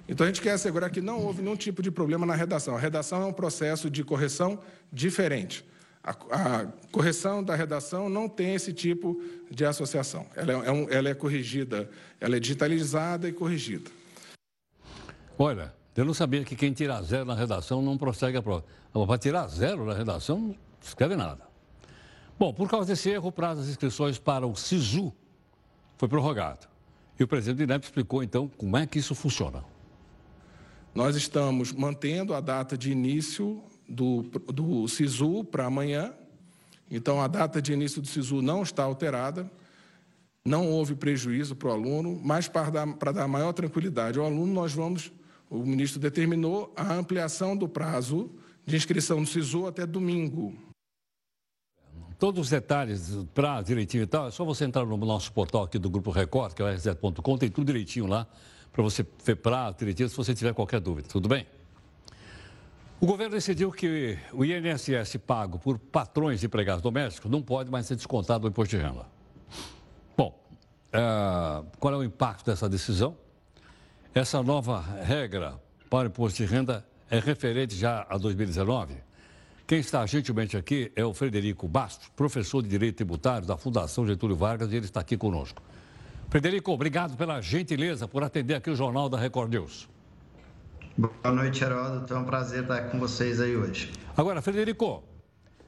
Então, 0.08 0.26
a 0.26 0.28
gente 0.28 0.42
quer 0.42 0.52
assegurar 0.52 0.90
que 0.90 1.02
não 1.02 1.20
houve 1.20 1.42
nenhum 1.42 1.56
tipo 1.56 1.82
de 1.82 1.92
problema 1.92 2.26
na 2.26 2.34
redação. 2.34 2.76
A 2.76 2.80
redação 2.80 3.22
é 3.22 3.26
um 3.26 3.34
processo 3.34 3.90
de 3.90 4.04
correção 4.04 4.58
diferente. 4.92 5.64
A, 6.04 6.12
a 6.12 6.66
correção 6.92 7.44
da 7.44 7.56
redação 7.56 8.10
não 8.10 8.28
tem 8.28 8.56
esse 8.56 8.74
tipo 8.74 9.22
de 9.52 9.64
associação. 9.64 10.26
Ela 10.36 10.54
é, 10.54 10.68
é 10.68 10.72
um, 10.72 10.90
ela 10.90 11.10
é 11.10 11.14
corrigida, 11.14 11.90
ela 12.20 12.36
é 12.38 12.40
digitalizada 12.40 13.30
e 13.30 13.34
corrigida. 13.34 13.92
Olha, 15.38 15.74
eu 15.96 16.04
não 16.04 16.14
sabia 16.14 16.44
que 16.44 16.56
quem 16.56 16.74
tira 16.74 17.02
zero 17.04 17.26
na 17.26 17.36
redação 17.36 17.82
não 17.82 17.98
prossegue 17.98 18.38
a 18.38 18.42
prova. 18.42 18.64
Para 18.92 19.18
tirar 19.20 19.48
zero 19.48 19.86
na 19.86 19.94
redação, 19.94 20.40
não 20.40 20.56
escreve 20.82 21.16
nada. 21.16 21.44
Bom, 22.40 22.52
por 22.52 22.68
causa 22.68 22.88
desse 22.88 23.10
erro, 23.10 23.28
o 23.28 23.32
prazo 23.32 23.62
das 23.62 23.70
inscrições 23.70 24.18
para 24.18 24.48
o 24.48 24.56
SISU 24.56 25.14
foi 26.02 26.08
prorrogado. 26.08 26.68
E 27.20 27.24
o 27.24 27.28
presidente 27.28 27.58
do 27.58 27.64
INEP 27.64 27.86
explicou, 27.86 28.24
então, 28.24 28.50
como 28.58 28.76
é 28.76 28.88
que 28.88 28.98
isso 28.98 29.14
funciona. 29.14 29.64
Nós 30.96 31.16
estamos 31.16 31.72
mantendo 31.72 32.34
a 32.34 32.42
data 32.42 32.76
de 32.76 32.92
início 32.92 33.62
do, 33.88 34.24
do 34.24 34.88
SISU 34.88 35.44
para 35.44 35.68
amanhã. 35.68 36.12
Então, 36.90 37.22
a 37.22 37.28
data 37.28 37.62
de 37.62 37.72
início 37.72 38.02
do 38.02 38.08
SISU 38.08 38.42
não 38.42 38.64
está 38.64 38.82
alterada. 38.82 39.48
Não 40.44 40.68
houve 40.72 40.96
prejuízo 40.96 41.56
para 41.56 41.70
o 41.70 41.72
aluno, 41.72 42.20
mas 42.24 42.48
para 42.48 42.72
dar, 42.72 42.88
dar 43.14 43.28
maior 43.28 43.54
tranquilidade 43.54 44.18
ao 44.18 44.26
aluno, 44.26 44.52
nós 44.52 44.74
vamos 44.74 45.12
o 45.52 45.60
ministro 45.60 46.00
determinou 46.00 46.74
a 46.76 46.94
ampliação 46.96 47.56
do 47.56 47.70
prazo 47.70 48.32
de 48.66 48.76
inscrição 48.76 49.20
no 49.20 49.28
SISU 49.28 49.68
até 49.68 49.86
domingo. 49.86 50.71
Todos 52.22 52.40
os 52.40 52.50
detalhes, 52.52 53.18
prazo 53.34 53.66
direitinho 53.66 54.04
e 54.04 54.06
tal, 54.06 54.28
é 54.28 54.32
só 54.32 54.46
você 54.46 54.64
entrar 54.64 54.86
no 54.86 54.96
nosso 54.96 55.34
portal 55.34 55.64
aqui 55.64 55.80
do 55.80 55.90
Grupo 55.90 56.12
Record, 56.12 56.54
que 56.54 56.62
é 56.62 56.66
o 56.66 56.68
rz.com, 56.68 57.36
tem 57.36 57.50
tudo 57.50 57.66
direitinho 57.66 58.06
lá, 58.06 58.28
para 58.72 58.84
você 58.84 59.04
ver 59.26 59.38
prazo 59.38 59.80
direitinho, 59.80 60.08
se 60.08 60.16
você 60.16 60.36
tiver 60.36 60.54
qualquer 60.54 60.80
dúvida. 60.80 61.08
Tudo 61.08 61.28
bem? 61.28 61.48
O 63.00 63.08
governo 63.08 63.34
decidiu 63.34 63.72
que 63.72 64.20
o 64.34 64.46
INSS 64.46 65.18
pago 65.26 65.58
por 65.58 65.80
patrões 65.80 66.40
de 66.40 66.46
empregados 66.46 66.84
domésticos 66.84 67.32
não 67.32 67.42
pode 67.42 67.72
mais 67.72 67.88
ser 67.88 67.96
descontado 67.96 68.42
do 68.42 68.50
imposto 68.50 68.78
de 68.78 68.84
renda. 68.84 69.08
Bom, 70.16 70.40
uh, 70.94 71.66
qual 71.80 71.92
é 71.92 71.98
o 71.98 72.04
impacto 72.04 72.46
dessa 72.46 72.70
decisão? 72.70 73.18
Essa 74.14 74.44
nova 74.44 74.80
regra 74.80 75.60
para 75.90 76.08
o 76.08 76.12
imposto 76.12 76.38
de 76.38 76.46
renda 76.46 76.86
é 77.10 77.18
referente 77.18 77.76
já 77.76 78.06
a 78.08 78.16
2019. 78.20 79.10
Quem 79.68 79.80
está 79.80 80.06
gentilmente 80.06 80.58
aqui 80.58 80.92
é 80.96 81.06
o 81.06 81.14
Frederico 81.14 81.68
Bastos, 81.68 82.10
professor 82.16 82.62
de 82.62 82.70
Direito 82.70 82.98
Tributário 82.98 83.48
da 83.48 83.56
Fundação 83.56 84.06
Getúlio 84.06 84.36
Vargas, 84.36 84.72
e 84.72 84.76
ele 84.76 84.86
está 84.86 85.00
aqui 85.00 85.16
conosco. 85.16 85.62
Frederico, 86.30 86.72
obrigado 86.72 87.16
pela 87.18 87.42
gentileza 87.42 88.08
por 88.08 88.24
atender 88.24 88.56
aqui 88.56 88.70
o 88.70 88.76
Jornal 88.76 89.10
da 89.10 89.18
Record 89.18 89.52
News. 89.52 89.90
Boa 90.98 91.36
noite, 91.36 91.64
Heródoto. 91.64 92.14
É 92.14 92.18
um 92.18 92.26
prazer 92.26 92.64
estar 92.64 92.82
com 92.90 93.00
vocês 93.00 93.40
aí 93.40 93.56
hoje. 93.56 93.92
Agora, 94.16 94.42
Frederico, 94.42 95.04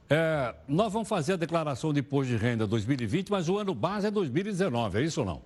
é, 0.08 0.54
nós 0.68 0.92
vamos 0.92 1.08
fazer 1.08 1.34
a 1.34 1.36
declaração 1.36 1.92
de 1.92 2.00
imposto 2.00 2.30
de 2.30 2.36
renda 2.36 2.66
2020, 2.66 3.30
mas 3.30 3.48
o 3.48 3.58
ano 3.58 3.74
base 3.74 4.06
é 4.06 4.10
2019, 4.10 4.98
é 4.98 5.02
isso 5.02 5.20
ou 5.20 5.26
não? 5.26 5.42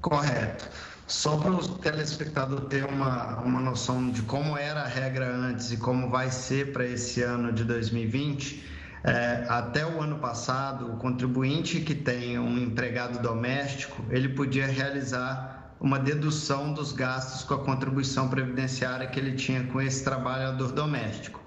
Correto. 0.00 0.68
Só 1.06 1.36
para 1.36 1.50
o 1.50 1.68
telespectador 1.78 2.62
ter 2.62 2.84
uma, 2.84 3.38
uma 3.40 3.60
noção 3.60 4.10
de 4.10 4.22
como 4.22 4.56
era 4.56 4.82
a 4.82 4.88
regra 4.88 5.30
antes 5.30 5.70
e 5.70 5.76
como 5.76 6.08
vai 6.08 6.30
ser 6.30 6.72
para 6.72 6.86
esse 6.86 7.20
ano 7.22 7.52
de 7.52 7.62
2020, 7.62 8.64
é, 9.04 9.44
até 9.50 9.84
o 9.84 10.00
ano 10.00 10.18
passado, 10.18 10.90
o 10.94 10.96
contribuinte 10.96 11.80
que 11.80 11.94
tem 11.94 12.38
um 12.38 12.56
empregado 12.56 13.18
doméstico, 13.18 14.02
ele 14.08 14.30
podia 14.30 14.66
realizar 14.66 15.74
uma 15.78 15.98
dedução 15.98 16.72
dos 16.72 16.92
gastos 16.92 17.44
com 17.44 17.52
a 17.52 17.58
contribuição 17.58 18.28
previdenciária 18.28 19.06
que 19.06 19.20
ele 19.20 19.32
tinha 19.32 19.62
com 19.64 19.82
esse 19.82 20.02
trabalhador 20.02 20.72
doméstico. 20.72 21.42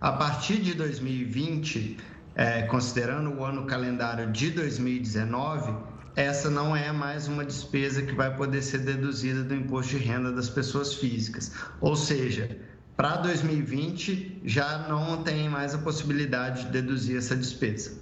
A 0.00 0.12
partir 0.12 0.56
de 0.62 0.72
2020, 0.72 1.98
é, 2.34 2.62
considerando 2.62 3.30
o 3.34 3.44
ano 3.44 3.66
calendário 3.66 4.32
de 4.32 4.50
2019, 4.50 5.91
essa 6.14 6.50
não 6.50 6.76
é 6.76 6.92
mais 6.92 7.26
uma 7.26 7.44
despesa 7.44 8.02
que 8.02 8.14
vai 8.14 8.34
poder 8.36 8.62
ser 8.62 8.78
deduzida 8.78 9.42
do 9.42 9.54
imposto 9.54 9.96
de 9.96 10.04
renda 10.04 10.30
das 10.30 10.48
pessoas 10.48 10.94
físicas. 10.94 11.52
Ou 11.80 11.96
seja, 11.96 12.58
para 12.96 13.16
2020 13.16 14.42
já 14.44 14.86
não 14.88 15.22
tem 15.22 15.48
mais 15.48 15.74
a 15.74 15.78
possibilidade 15.78 16.64
de 16.64 16.70
deduzir 16.70 17.16
essa 17.16 17.34
despesa. 17.34 17.98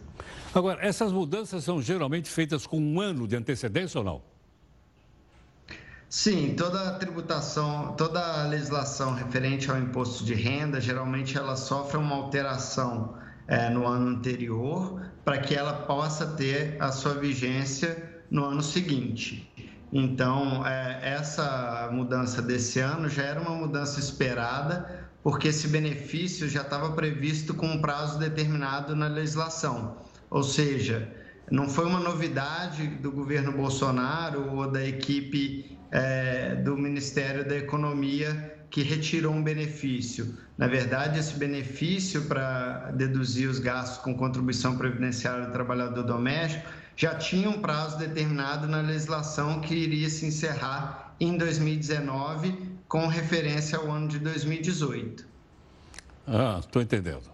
Agora, 0.53 0.85
essas 0.85 1.13
mudanças 1.13 1.63
são 1.63 1.81
geralmente 1.81 2.29
feitas 2.29 2.67
com 2.67 2.81
um 2.81 3.01
ano 3.01 3.29
de 3.29 3.37
antecedência 3.37 3.99
ou 3.99 4.05
não? 4.05 4.23
Sim, 6.09 6.57
toda 6.57 6.89
a 6.89 6.95
tributação, 6.95 7.95
toda 7.97 8.21
a 8.21 8.49
legislação 8.49 9.15
referente 9.15 9.71
ao 9.71 9.79
imposto 9.79 10.25
de 10.25 10.35
renda, 10.35 10.81
geralmente 10.81 11.39
ela 11.39 11.55
sofre 11.55 11.97
uma 11.97 12.17
alteração 12.17 13.15
é, 13.51 13.69
no 13.69 13.85
ano 13.85 14.17
anterior, 14.17 15.03
para 15.25 15.39
que 15.39 15.57
ela 15.57 15.73
possa 15.73 16.25
ter 16.25 16.77
a 16.81 16.93
sua 16.93 17.15
vigência 17.15 18.23
no 18.31 18.45
ano 18.45 18.63
seguinte. 18.63 19.53
Então, 19.93 20.65
é, 20.65 21.01
essa 21.03 21.91
mudança 21.93 22.41
desse 22.41 22.79
ano 22.79 23.09
já 23.09 23.25
era 23.25 23.41
uma 23.41 23.57
mudança 23.57 23.99
esperada, 23.99 25.09
porque 25.21 25.49
esse 25.49 25.67
benefício 25.67 26.49
já 26.49 26.63
estava 26.63 26.93
previsto 26.93 27.53
com 27.53 27.67
um 27.67 27.81
prazo 27.81 28.21
determinado 28.21 28.95
na 28.95 29.09
legislação. 29.09 29.97
Ou 30.31 30.45
seja, 30.45 31.13
não 31.51 31.69
foi 31.69 31.87
uma 31.87 31.99
novidade 31.99 32.87
do 32.87 33.11
governo 33.11 33.51
Bolsonaro 33.51 34.49
ou 34.55 34.71
da 34.71 34.87
equipe 34.87 35.77
é, 35.91 36.55
do 36.55 36.77
Ministério 36.77 37.47
da 37.47 37.57
Economia 37.57 38.60
que 38.71 38.83
retirou 38.83 39.33
um 39.33 39.43
benefício. 39.43 40.39
Na 40.57 40.69
verdade, 40.69 41.19
esse 41.19 41.35
benefício 41.35 42.23
para 42.27 42.93
deduzir 42.93 43.49
os 43.49 43.59
gastos 43.59 43.99
com 43.99 44.15
contribuição 44.15 44.79
previdenciária 44.79 45.47
do 45.47 45.53
trabalhador 45.53 46.05
doméstico 46.05 46.69
já 46.97 47.15
tinha 47.15 47.49
um 47.49 47.61
prazo 47.61 47.99
determinado 47.99 48.69
na 48.69 48.81
legislação 48.81 49.61
que 49.61 49.75
iria 49.75 50.09
se 50.09 50.27
encerrar 50.27 51.15
em 51.19 51.37
2019, 51.37 52.57
com 52.87 53.07
referência 53.07 53.79
ao 53.79 53.91
ano 53.91 54.09
de 54.09 54.19
2018. 54.19 55.27
Ah, 56.27 56.59
estou 56.61 56.81
entendendo. 56.81 57.31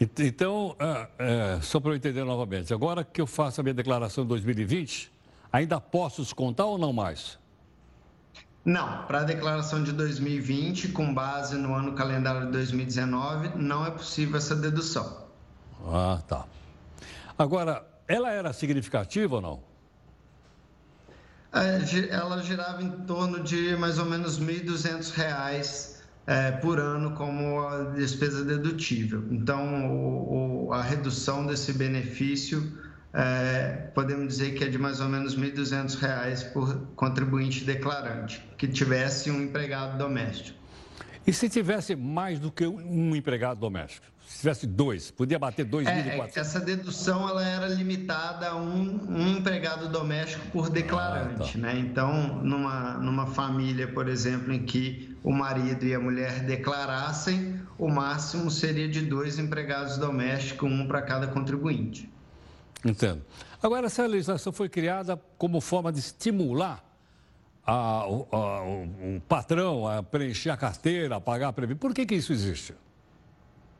Então, 0.00 0.74
ah, 0.78 1.08
é, 1.18 1.58
só 1.60 1.78
para 1.78 1.92
eu 1.92 1.96
entender 1.96 2.24
novamente, 2.24 2.72
agora 2.72 3.04
que 3.04 3.20
eu 3.20 3.26
faço 3.26 3.60
a 3.60 3.64
minha 3.64 3.74
declaração 3.74 4.24
de 4.24 4.28
2020, 4.28 5.12
ainda 5.52 5.80
posso 5.80 6.22
descontar 6.22 6.66
ou 6.66 6.78
não 6.78 6.92
mais? 6.92 7.38
Não, 8.64 9.04
para 9.04 9.20
a 9.20 9.24
declaração 9.24 9.82
de 9.82 9.92
2020, 9.92 10.88
com 10.88 11.12
base 11.12 11.56
no 11.56 11.74
ano 11.74 11.92
calendário 11.92 12.46
de 12.46 12.52
2019, 12.52 13.50
não 13.56 13.84
é 13.84 13.90
possível 13.90 14.38
essa 14.38 14.56
dedução. 14.56 15.26
Ah, 15.86 16.22
tá. 16.26 16.46
Agora, 17.38 17.84
ela 18.08 18.30
era 18.30 18.52
significativa 18.54 19.36
ou 19.36 19.40
não? 19.42 19.60
É, 21.52 21.78
ela 22.10 22.42
girava 22.42 22.82
em 22.82 22.90
torno 22.90 23.42
de 23.42 23.76
mais 23.76 23.98
ou 23.98 24.06
menos 24.06 24.38
R$ 24.38 24.60
1.200 24.60 25.94
é, 26.26 26.50
por 26.52 26.80
ano 26.80 27.12
como 27.12 27.60
a 27.68 27.84
despesa 27.90 28.44
dedutível. 28.44 29.24
Então, 29.30 29.90
o, 29.90 30.66
o, 30.68 30.72
a 30.72 30.82
redução 30.82 31.46
desse 31.46 31.72
benefício, 31.74 32.72
é, 33.14 33.90
podemos 33.94 34.26
dizer 34.26 34.54
que 34.54 34.64
é 34.64 34.68
de 34.68 34.76
mais 34.76 35.00
ou 35.00 35.08
menos 35.08 35.34
R$ 35.34 35.52
1.200 35.52 36.52
por 36.52 36.76
contribuinte 36.96 37.64
declarante 37.64 38.44
que 38.58 38.66
tivesse 38.66 39.30
um 39.30 39.40
empregado 39.40 39.96
doméstico. 39.96 40.58
E 41.26 41.32
se 41.32 41.48
tivesse 41.48 41.94
mais 41.94 42.38
do 42.38 42.50
que 42.50 42.66
um 42.66 43.14
empregado 43.14 43.60
doméstico? 43.60 44.06
Se 44.26 44.40
tivesse 44.40 44.66
dois, 44.66 45.10
podia 45.10 45.38
bater 45.38 45.64
2.400? 45.64 45.86
É, 45.86 46.40
essa 46.40 46.60
dedução 46.60 47.28
ela 47.28 47.46
era 47.46 47.68
limitada 47.68 48.48
a 48.48 48.56
um, 48.56 49.06
um 49.08 49.28
empregado 49.28 49.88
doméstico 49.88 50.44
por 50.50 50.68
declarante. 50.68 51.42
Ah, 51.42 51.52
tá. 51.52 51.58
né? 51.58 51.78
Então, 51.78 52.42
numa, 52.42 52.94
numa 52.94 53.26
família, 53.26 53.86
por 53.86 54.08
exemplo, 54.08 54.52
em 54.52 54.64
que 54.64 55.16
o 55.22 55.30
marido 55.32 55.86
e 55.86 55.94
a 55.94 56.00
mulher 56.00 56.40
declarassem, 56.40 57.60
o 57.78 57.88
máximo 57.88 58.50
seria 58.50 58.88
de 58.88 59.02
dois 59.02 59.38
empregados 59.38 59.98
domésticos, 59.98 60.70
um 60.70 60.86
para 60.86 61.00
cada 61.02 61.26
contribuinte. 61.26 62.12
Entendo. 62.84 63.24
Agora, 63.62 63.86
essa 63.86 64.06
legislação 64.06 64.52
foi 64.52 64.68
criada 64.68 65.20
como 65.38 65.60
forma 65.60 65.90
de 65.90 65.98
estimular 65.98 66.84
a, 67.66 67.72
a, 67.72 68.08
o, 68.08 69.16
o, 69.16 69.22
patrão 69.26 69.88
a 69.88 70.02
preencher 70.02 70.50
a 70.50 70.56
carteira, 70.56 71.16
a 71.16 71.20
pagar 71.20 71.48
a 71.48 71.52
previdência. 71.52 71.80
Por 71.80 71.94
que, 71.94 72.04
que 72.04 72.14
isso 72.14 72.32
existe? 72.32 72.74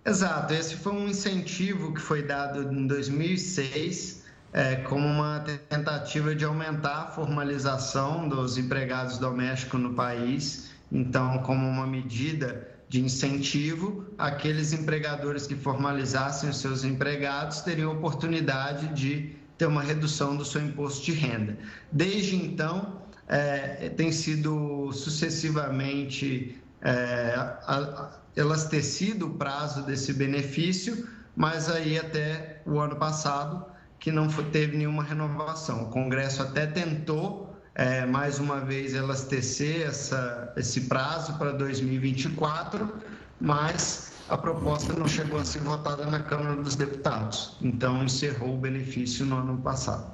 Exato, 0.07 0.53
esse 0.55 0.77
foi 0.77 0.93
um 0.93 1.09
incentivo 1.09 1.93
que 1.93 2.01
foi 2.01 2.23
dado 2.23 2.73
em 2.73 2.87
2006 2.87 4.25
é, 4.55 4.77
como 4.77 5.07
uma 5.07 5.41
tentativa 5.69 6.35
de 6.35 6.45
aumentar 6.45 7.03
a 7.03 7.07
formalização 7.09 8.29
dos 8.29 8.57
empregados 8.57 9.19
domésticos 9.19 9.81
no 9.81 9.95
país. 9.95 10.71
Então, 10.93 11.39
como 11.39 11.67
uma 11.67 11.87
medida 11.87 12.74
de 12.89 13.01
incentivo, 13.01 14.07
aqueles 14.19 14.73
empregadores 14.73 15.47
que 15.47 15.55
formalizassem 15.57 16.51
os 16.51 16.59
seus 16.59 16.85
empregados 16.85 17.61
teriam 17.61 17.93
oportunidade 17.93 18.89
de 18.95 19.35
ter 19.57 19.67
uma 19.67 19.83
redução 19.83 20.37
do 20.37 20.45
seu 20.45 20.63
imposto 20.63 21.05
de 21.05 21.13
renda. 21.13 21.57
Desde 21.91 22.37
então, 22.37 23.01
é, 23.29 23.89
tem 23.91 24.13
sido 24.13 24.93
sucessivamente 24.93 26.61
é, 26.83 27.35
a, 27.37 28.19
elastecido 28.37 29.27
o 29.27 29.35
prazo 29.35 29.83
desse 29.83 30.13
benefício, 30.13 31.09
mas 31.35 31.71
aí 31.71 31.99
até 31.99 32.61
o 32.67 32.79
ano 32.79 32.97
passado 32.97 33.65
que 33.99 34.13
não 34.13 34.29
teve 34.29 34.77
nenhuma 34.77 35.03
renovação. 35.03 35.85
O 35.85 35.87
Congresso 35.87 36.43
até 36.43 36.67
tentou 36.67 37.44
é, 37.75 38.07
mais 38.07 38.39
uma 38.39 38.61
vez 38.61 38.95
elastecer 38.95 39.89
essa, 39.89 40.53
esse 40.57 40.83
prazo 40.83 41.37
para 41.39 41.53
2024, 41.53 42.93
mas 43.41 44.13
a 44.29 44.39
proposta 44.39 44.93
não 44.93 45.09
chegou 45.09 45.39
a 45.39 45.45
ser 45.45 45.61
votada 45.61 46.07
na 46.07 46.21
Câmara 46.21 46.57
dos 46.63 46.77
Deputados. 46.77 47.57
Então 47.61 48.05
encerrou 48.05 48.55
o 48.55 48.59
benefício 48.59 49.27
no 49.27 49.39
ano 49.39 49.59
passado. 49.59 50.13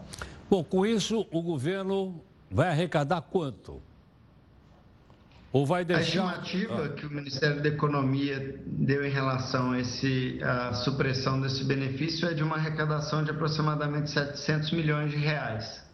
Bom, 0.48 0.64
com 0.64 0.84
isso 0.86 1.26
o 1.30 1.42
governo 1.42 2.20
vai 2.50 2.68
arrecadar 2.68 3.20
quanto? 3.20 3.80
Ou 5.52 5.66
vai 5.66 5.84
deixar... 5.84 6.02
A 6.02 6.36
estimativa 6.36 6.84
ah. 6.84 6.88
que 6.90 7.06
o 7.06 7.10
Ministério 7.10 7.60
da 7.60 7.68
Economia 7.68 8.60
deu 8.66 9.04
em 9.04 9.10
relação 9.10 9.72
a, 9.72 9.80
esse, 9.80 10.40
a 10.42 10.72
supressão 10.72 11.40
desse 11.40 11.64
benefício 11.64 12.28
é 12.28 12.34
de 12.34 12.42
uma 12.42 12.56
arrecadação 12.56 13.22
de 13.22 13.32
aproximadamente 13.32 14.10
700 14.10 14.70
milhões 14.72 15.10
de 15.10 15.16
reais. 15.16 15.89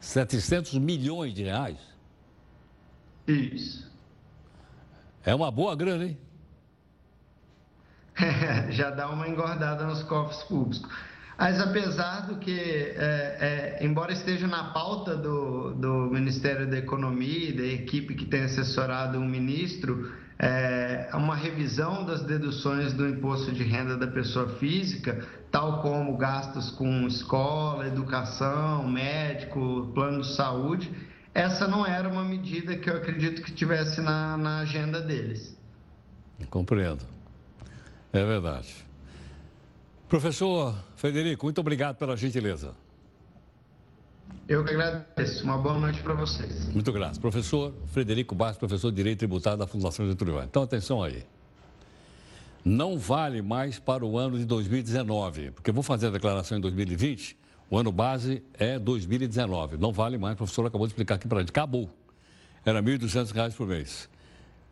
700 0.00 0.74
milhões 0.74 1.34
de 1.34 1.44
reais? 1.44 1.78
Isso. 3.26 3.90
É 5.24 5.34
uma 5.34 5.50
boa 5.50 5.74
grana, 5.74 6.04
hein? 6.04 6.18
Já 8.70 8.90
dá 8.90 9.10
uma 9.10 9.28
engordada 9.28 9.84
nos 9.84 10.02
cofres 10.04 10.42
públicos. 10.44 10.88
Mas 11.38 11.60
apesar 11.60 12.26
do 12.26 12.36
que, 12.36 12.58
é, 12.58 13.76
é, 13.78 13.84
embora 13.84 14.12
esteja 14.12 14.46
na 14.46 14.72
pauta 14.72 15.14
do, 15.14 15.74
do 15.74 16.10
Ministério 16.10 16.68
da 16.70 16.78
Economia 16.78 17.50
e 17.50 17.52
da 17.52 17.66
equipe 17.66 18.14
que 18.14 18.24
tem 18.24 18.44
assessorado 18.44 19.18
o 19.18 19.24
ministro, 19.24 20.12
é, 20.38 21.08
uma 21.14 21.34
revisão 21.34 22.04
das 22.04 22.22
deduções 22.22 22.92
do 22.92 23.08
imposto 23.08 23.52
de 23.52 23.62
renda 23.62 23.96
da 23.96 24.06
pessoa 24.06 24.48
física, 24.58 25.26
tal 25.50 25.80
como 25.80 26.16
gastos 26.16 26.70
com 26.70 27.06
escola, 27.06 27.86
educação, 27.86 28.86
médico, 28.86 29.90
plano 29.94 30.20
de 30.20 30.34
saúde, 30.34 30.90
essa 31.32 31.66
não 31.66 31.86
era 31.86 32.08
uma 32.08 32.24
medida 32.24 32.76
que 32.76 32.88
eu 32.88 32.96
acredito 32.96 33.42
que 33.42 33.52
tivesse 33.52 34.00
na, 34.00 34.36
na 34.36 34.60
agenda 34.60 35.00
deles. 35.00 35.56
Compreendo. 36.50 37.04
É 38.12 38.24
verdade. 38.24 38.74
Professor 40.08 40.74
Frederico, 40.96 41.46
muito 41.46 41.60
obrigado 41.60 41.96
pela 41.96 42.16
gentileza. 42.16 42.74
Eu 44.48 44.64
que 44.64 44.70
agradeço. 44.70 45.42
Uma 45.44 45.58
boa 45.58 45.78
noite 45.78 46.00
para 46.02 46.14
vocês. 46.14 46.72
Muito 46.72 46.92
grato. 46.92 47.20
Professor 47.20 47.74
Frederico 47.86 48.34
Bastos, 48.34 48.58
professor 48.58 48.90
de 48.90 48.96
Direito 48.96 49.18
Tributário 49.18 49.58
da 49.58 49.66
Fundação 49.66 50.06
Getúlio 50.06 50.34
Vargas. 50.34 50.50
Então, 50.50 50.62
atenção 50.62 51.02
aí. 51.02 51.24
Não 52.64 52.98
vale 52.98 53.42
mais 53.42 53.78
para 53.78 54.04
o 54.04 54.18
ano 54.18 54.38
de 54.38 54.44
2019, 54.44 55.52
porque 55.52 55.70
eu 55.70 55.74
vou 55.74 55.82
fazer 55.82 56.08
a 56.08 56.10
declaração 56.10 56.58
em 56.58 56.60
2020, 56.60 57.36
o 57.70 57.78
ano 57.78 57.90
base 57.90 58.42
é 58.54 58.78
2019. 58.78 59.76
Não 59.76 59.92
vale 59.92 60.16
mais, 60.18 60.34
o 60.34 60.36
professor 60.36 60.66
acabou 60.66 60.86
de 60.86 60.92
explicar 60.92 61.16
aqui 61.16 61.26
para 61.26 61.38
a 61.38 61.40
gente. 61.40 61.50
Acabou. 61.50 61.88
Era 62.64 62.80
R$ 62.80 62.98
1.200 62.98 63.54
por 63.54 63.66
mês. 63.66 64.08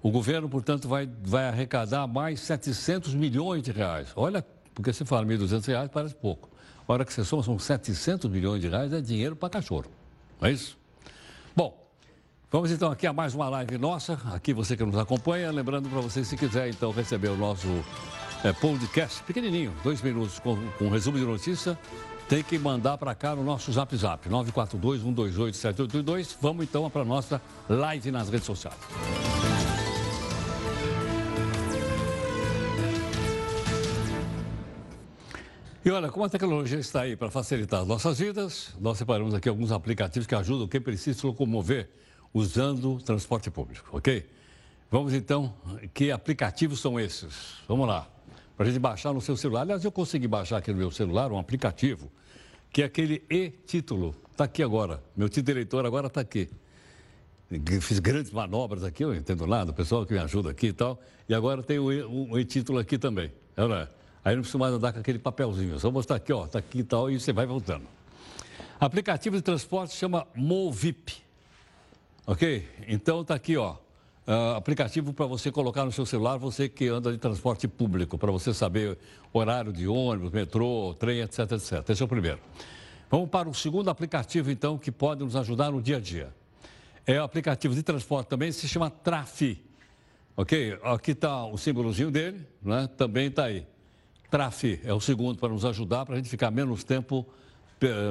O 0.01 0.11
governo, 0.11 0.49
portanto, 0.49 0.88
vai, 0.88 1.09
vai 1.23 1.49
arrecadar 1.49 2.07
mais 2.07 2.40
700 2.40 3.14
milhões 3.14 3.62
de 3.62 3.73
reais. 3.73 4.12
Olha 4.14 4.45
porque 4.75 4.93
se 4.93 5.05
fala 5.05 5.27
R$ 5.27 5.37
1.200, 5.38 5.88
parece 5.88 6.14
pouco. 6.14 6.51
A 6.87 6.92
hora 6.92 7.05
que 7.05 7.12
você 7.12 7.25
soma, 7.25 7.42
são 7.42 7.59
700 7.59 8.31
milhões 8.31 8.61
de 8.61 8.68
reais, 8.68 8.92
é 8.92 9.01
dinheiro 9.01 9.35
para 9.35 9.49
cachorro. 9.49 9.87
Não 10.40 10.49
é 10.49 10.53
isso? 10.53 10.79
Bom, 11.57 11.77
vamos 12.51 12.70
então 12.70 12.92
aqui 12.92 13.07
a 13.07 13.12
mais 13.12 13.35
uma 13.35 13.49
live 13.49 13.79
nossa. 13.79 14.20
Aqui 14.33 14.53
você 14.53 14.77
que 14.77 14.85
nos 14.85 14.99
acompanha. 14.99 15.51
Lembrando 15.51 15.88
para 15.88 16.01
você, 16.01 16.23
se 16.25 16.37
quiser 16.37 16.68
então 16.68 16.92
receber 16.92 17.29
o 17.29 17.37
nosso 17.37 17.66
é, 18.44 18.53
podcast 18.53 19.23
pequenininho, 19.23 19.73
dois 19.83 20.03
minutos, 20.03 20.38
com, 20.38 20.57
com 20.73 20.85
um 20.85 20.90
resumo 20.90 21.18
de 21.18 21.25
notícia, 21.25 21.79
tem 22.29 22.42
que 22.42 22.59
mandar 22.59 22.99
para 22.99 23.14
cá 23.14 23.35
no 23.35 23.42
nosso 23.42 23.73
Zap 23.73 23.97
Zap, 23.97 24.29
942-128-7882. 24.29 26.37
Vamos 26.40 26.64
então 26.64 26.90
para 26.90 27.01
a 27.03 27.07
nossa 27.07 27.40
live 27.68 28.11
nas 28.11 28.29
redes 28.29 28.47
sociais. 28.47 28.77
E 35.85 35.90
olha, 35.90 36.10
como 36.10 36.24
a 36.24 36.30
tecnologia 36.30 36.78
está 36.78 37.02
aí 37.02 37.14
para 37.14 37.30
facilitar 37.30 37.82
as 37.82 37.87
nossas 37.87 38.18
vidas, 38.18 38.74
nós 38.80 38.96
separamos 38.96 39.35
aqui 39.35 39.50
alguns 39.50 39.70
aplicativos 39.70 40.26
que 40.26 40.35
ajudam 40.35 40.66
quem 40.66 40.80
precisa 40.80 41.18
se 41.18 41.26
locomover 41.26 41.90
usando 42.32 42.98
transporte 43.02 43.50
público, 43.50 43.87
ok? 43.92 44.24
Vamos 44.90 45.12
então, 45.12 45.52
que 45.92 46.10
aplicativos 46.10 46.80
são 46.80 46.98
esses? 46.98 47.56
Vamos 47.68 47.87
lá, 47.87 48.08
para 48.56 48.64
a 48.64 48.70
gente 48.70 48.80
baixar 48.80 49.12
no 49.12 49.20
seu 49.20 49.37
celular. 49.37 49.60
Aliás, 49.60 49.85
eu 49.85 49.92
consegui 49.92 50.26
baixar 50.26 50.56
aqui 50.56 50.72
no 50.72 50.78
meu 50.78 50.90
celular 50.90 51.30
um 51.30 51.38
aplicativo 51.38 52.10
que 52.72 52.80
é 52.80 52.87
aquele 52.87 53.22
e-título. 53.28 54.14
Está 54.32 54.44
aqui 54.44 54.62
agora, 54.62 55.02
meu 55.14 55.28
título 55.28 55.58
eleitor 55.58 55.85
agora 55.85 56.06
está 56.06 56.22
aqui. 56.22 56.48
Fiz 57.82 57.98
grandes 57.98 58.32
manobras 58.32 58.85
aqui, 58.85 59.04
eu 59.04 59.14
entendo 59.14 59.46
nada, 59.46 59.70
o 59.70 59.74
pessoal 59.74 60.06
que 60.06 60.14
me 60.14 60.18
ajuda 60.18 60.50
aqui 60.50 60.68
e 60.68 60.72
tal. 60.72 60.98
E 61.28 61.35
agora 61.35 61.62
tem 61.62 61.78
o 61.78 62.38
e-título 62.38 62.78
aqui 62.78 62.96
também. 62.96 63.30
Não 63.54 63.74
é? 63.74 63.87
Aí 64.25 64.35
não 64.35 64.42
precisa 64.42 64.58
mais 64.58 64.72
andar 64.72 64.92
com 64.92 65.00
aquele 65.00 65.18
papelzinho. 65.18 65.79
Só 65.79 65.90
mostrar 65.90 66.16
aqui, 66.16 66.33
ó, 66.33 66.46
tá 66.46 66.58
aqui 66.58 66.79
e 66.79 66.85
tal, 66.85 67.10
e 67.10 67.20
você 67.20 67.33
vai 67.33 67.44
voltando. 67.44 67.85
Aplicativo 68.81 69.37
de 69.37 69.42
transporte 69.42 69.94
chama 69.94 70.27
Movip. 70.35 71.12
Ok? 72.27 72.66
Então 72.88 73.22
tá 73.22 73.35
aqui, 73.35 73.56
ó. 73.56 73.77
Uh, 74.27 74.56
aplicativo 74.56 75.12
para 75.12 75.27
você 75.27 75.52
colocar 75.52 75.85
no 75.85 75.92
seu 75.92 76.06
celular, 76.06 76.38
você 76.38 76.66
que 76.66 76.88
anda 76.88 77.12
de 77.12 77.18
transporte 77.18 77.68
público, 77.68 78.16
para 78.16 78.33
você 78.33 78.54
saber 78.54 78.96
horário 79.31 79.70
de 79.70 79.87
ônibus, 79.87 80.31
metrô, 80.31 80.96
trem, 80.98 81.20
etc, 81.20 81.40
etc. 81.52 81.90
Esse 81.90 82.02
é 82.02 82.04
o 82.06 82.08
primeiro. 82.08 82.38
Vamos 83.10 83.29
para 83.29 83.46
o 83.46 83.54
segundo 83.54 83.90
aplicativo, 83.90 84.50
então, 84.50 84.79
que 84.79 84.90
pode 84.90 85.22
nos 85.22 85.37
ajudar 85.37 85.70
no 85.70 85.83
dia 85.83 85.98
a 85.98 86.00
dia. 86.00 86.35
É 87.06 87.20
o 87.20 87.25
aplicativo 87.25 87.75
de 87.75 87.83
transporte 87.83 88.29
também, 88.29 88.50
se 88.50 88.66
chama 88.66 88.88
Trafi. 88.88 89.62
Ok? 90.35 90.79
Aqui 90.83 91.10
está 91.10 91.44
o 91.44 91.58
símbolozinho 91.58 92.10
dele, 92.10 92.46
né? 92.62 92.88
também 92.96 93.27
está 93.27 93.44
aí. 93.44 93.66
Trafi 94.35 94.80
é 94.82 94.92
o 94.92 94.98
segundo 94.98 95.38
para 95.38 95.50
nos 95.50 95.64
ajudar, 95.64 96.04
para 96.04 96.14
a 96.14 96.16
gente 96.16 96.28
ficar 96.28 96.50
menos 96.50 96.82
tempo 96.82 97.24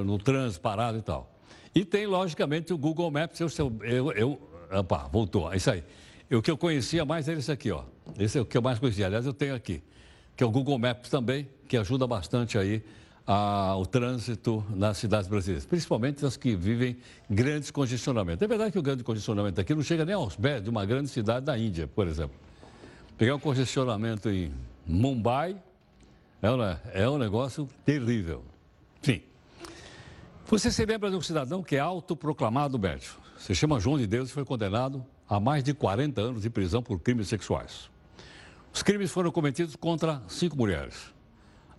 no 0.06 0.18
trânsito, 0.18 0.62
parado 0.62 0.98
e 0.98 1.02
tal. 1.02 1.30
E 1.76 1.84
tem, 1.84 2.08
logicamente, 2.08 2.72
o 2.72 2.78
Google 2.78 3.12
Maps. 3.12 3.42
Eu, 3.42 3.50
eu, 3.82 4.12
eu 4.14 4.42
opa, 4.72 5.10
voltou, 5.12 5.52
é 5.52 5.58
isso 5.58 5.70
aí. 5.70 5.84
O 6.32 6.42
que 6.42 6.50
eu 6.50 6.56
conhecia 6.56 7.04
mais 7.04 7.28
era 7.28 7.38
esse 7.38 7.52
aqui, 7.52 7.72
ó. 7.72 7.84
Esse 8.18 8.38
é 8.38 8.42
o 8.42 8.46
que 8.46 8.58
eu 8.58 8.62
mais 8.62 8.80
conhecia. 8.80 9.06
Aliás, 9.06 9.26
eu 9.26 9.34
tenho 9.34 9.54
aqui, 9.54 9.84
que 10.34 10.42
é 10.42 10.48
o 10.48 10.50
Google 10.50 10.80
Maps 10.80 11.10
também, 11.10 11.46
que 11.68 11.76
ajuda 11.76 12.08
bastante 12.08 12.58
aí 12.58 12.82
a, 13.28 13.76
o 13.76 13.86
trânsito 13.86 14.66
nas 14.70 15.00
cidades 15.00 15.28
brasileiras, 15.28 15.66
principalmente 15.66 16.26
as 16.26 16.38
que 16.38 16.56
vivem 16.56 16.96
grandes 17.30 17.70
congestionamentos. 17.70 18.42
É 18.42 18.48
verdade 18.48 18.72
que 18.72 18.80
o 18.80 18.82
grande 18.82 19.04
congestionamento 19.04 19.60
aqui 19.60 19.76
não 19.76 19.84
chega 19.84 20.06
nem 20.06 20.16
aos 20.16 20.38
pés 20.38 20.64
de 20.64 20.70
uma 20.70 20.86
grande 20.86 21.10
cidade 21.10 21.46
da 21.46 21.58
Índia, 21.58 21.86
por 21.86 22.08
exemplo. 22.08 22.38
Pegar 23.18 23.36
um 23.36 23.40
congestionamento 23.40 24.30
em 24.30 24.54
Mumbai 24.88 25.62
é 26.44 26.52
um, 26.52 26.62
é 26.94 27.10
um 27.10 27.18
negócio 27.18 27.70
terrível. 27.86 28.44
Enfim. 29.02 29.24
Você 30.48 30.70
se 30.70 30.86
lembra 30.86 31.10
de 31.10 31.16
um 31.16 31.22
cidadão 31.22 31.64
que 31.64 31.78
é 31.78 31.80
autoproclamado 31.80 32.78
médico. 32.78 33.22
Se 33.38 33.56
chama 33.56 33.80
João 33.80 33.98
de 33.98 34.06
Deus 34.06 34.30
e 34.30 34.34
foi 34.34 34.44
condenado 34.44 35.06
a 35.28 35.40
mais 35.40 35.64
de 35.64 35.74
40 35.74 36.20
anos 36.20 36.42
de 36.42 36.50
prisão 36.50 36.84
por 36.84 37.00
crimes 37.00 37.30
sexuais. 37.30 37.90
Os 38.74 38.84
crimes 38.84 39.10
foram 39.10 39.32
cometidos 39.32 39.78
contra 39.78 40.22
cinco 40.28 40.58
mulheres. 40.58 41.14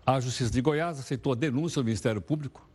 A 0.06 0.18
Justiça 0.18 0.50
de 0.50 0.60
Goiás 0.62 0.98
aceitou 0.98 1.32
a 1.32 1.36
denúncia 1.36 1.82
do 1.82 1.84
Ministério 1.84 2.20
Público, 2.22 2.66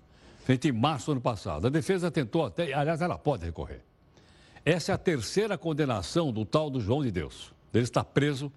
feita 0.45 0.67
em 0.67 0.71
março 0.71 1.07
do 1.07 1.13
ano 1.13 1.21
passado. 1.21 1.65
A 1.65 1.69
defesa 1.71 2.11
tentou 2.11 2.45
até, 2.45 2.71
aliás, 2.71 3.01
ela 3.01 3.17
pode 3.17 3.45
recorrer. 3.45 3.81
Essa 4.63 4.91
é 4.91 4.95
a 4.95 4.97
terceira 4.97 5.57
condenação 5.57 6.31
do 6.31 6.45
tal 6.45 6.69
do 6.69 6.79
João 6.79 7.01
de 7.01 7.09
Deus. 7.09 7.51
Ele 7.73 7.83
está 7.83 8.03
preso 8.03 8.51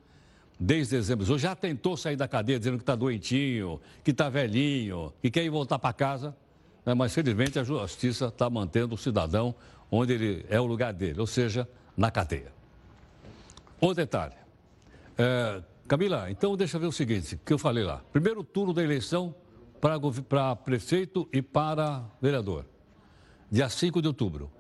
desde 0.63 0.97
dezembro. 0.97 1.39
Já 1.39 1.57
tentou 1.57 1.97
sair 1.97 2.17
da 2.17 2.29
cadeia 2.29 2.59
dizendo 2.59 2.77
que 2.77 2.83
está 2.83 2.95
doentinho, 2.95 3.81
que 4.05 4.13
está 4.13 4.29
velhinho, 4.29 5.13
que 5.21 5.31
quer 5.31 5.43
ir 5.45 5.51
voltar 5.51 5.79
para 5.79 5.93
casa. 5.93 6.37
Né? 6.87 6.95
Mas, 6.95 7.13
felizmente, 7.13 7.59
a 7.59 7.65
justiça 7.65 8.27
está 8.27 8.49
mantendo 8.49 8.95
o 8.95 8.99
cidadão 8.99 9.55
onde 9.91 10.13
ele 10.13 10.47
é 10.49 10.61
o 10.61 10.65
lugar 10.65 10.93
dele, 10.93 11.21
ou 11.21 11.27
seja, 11.27 11.69
na 11.97 12.11
cadeia. 12.11 12.53
Outro 13.81 13.97
detalhe. 13.97 14.35
É, 15.19 15.63
Camila, 15.89 16.31
então 16.31 16.57
deixa 16.57 16.77
eu 16.77 16.81
ver 16.81 16.87
o 16.87 16.93
seguinte, 16.93 17.39
que 17.45 17.53
eu 17.53 17.59
falei 17.59 17.85
lá. 17.85 18.01
Primeiro 18.13 18.45
turno 18.45 18.73
da 18.73 18.83
eleição 18.83 19.35
para, 19.81 20.57
prefeito 20.57 21.29
e 21.33 21.43
para 21.43 22.05
vereador. 22.21 22.65
Dia 23.51 23.69
5 23.69 24.01
de 24.01 24.09
outubro. 24.09 24.51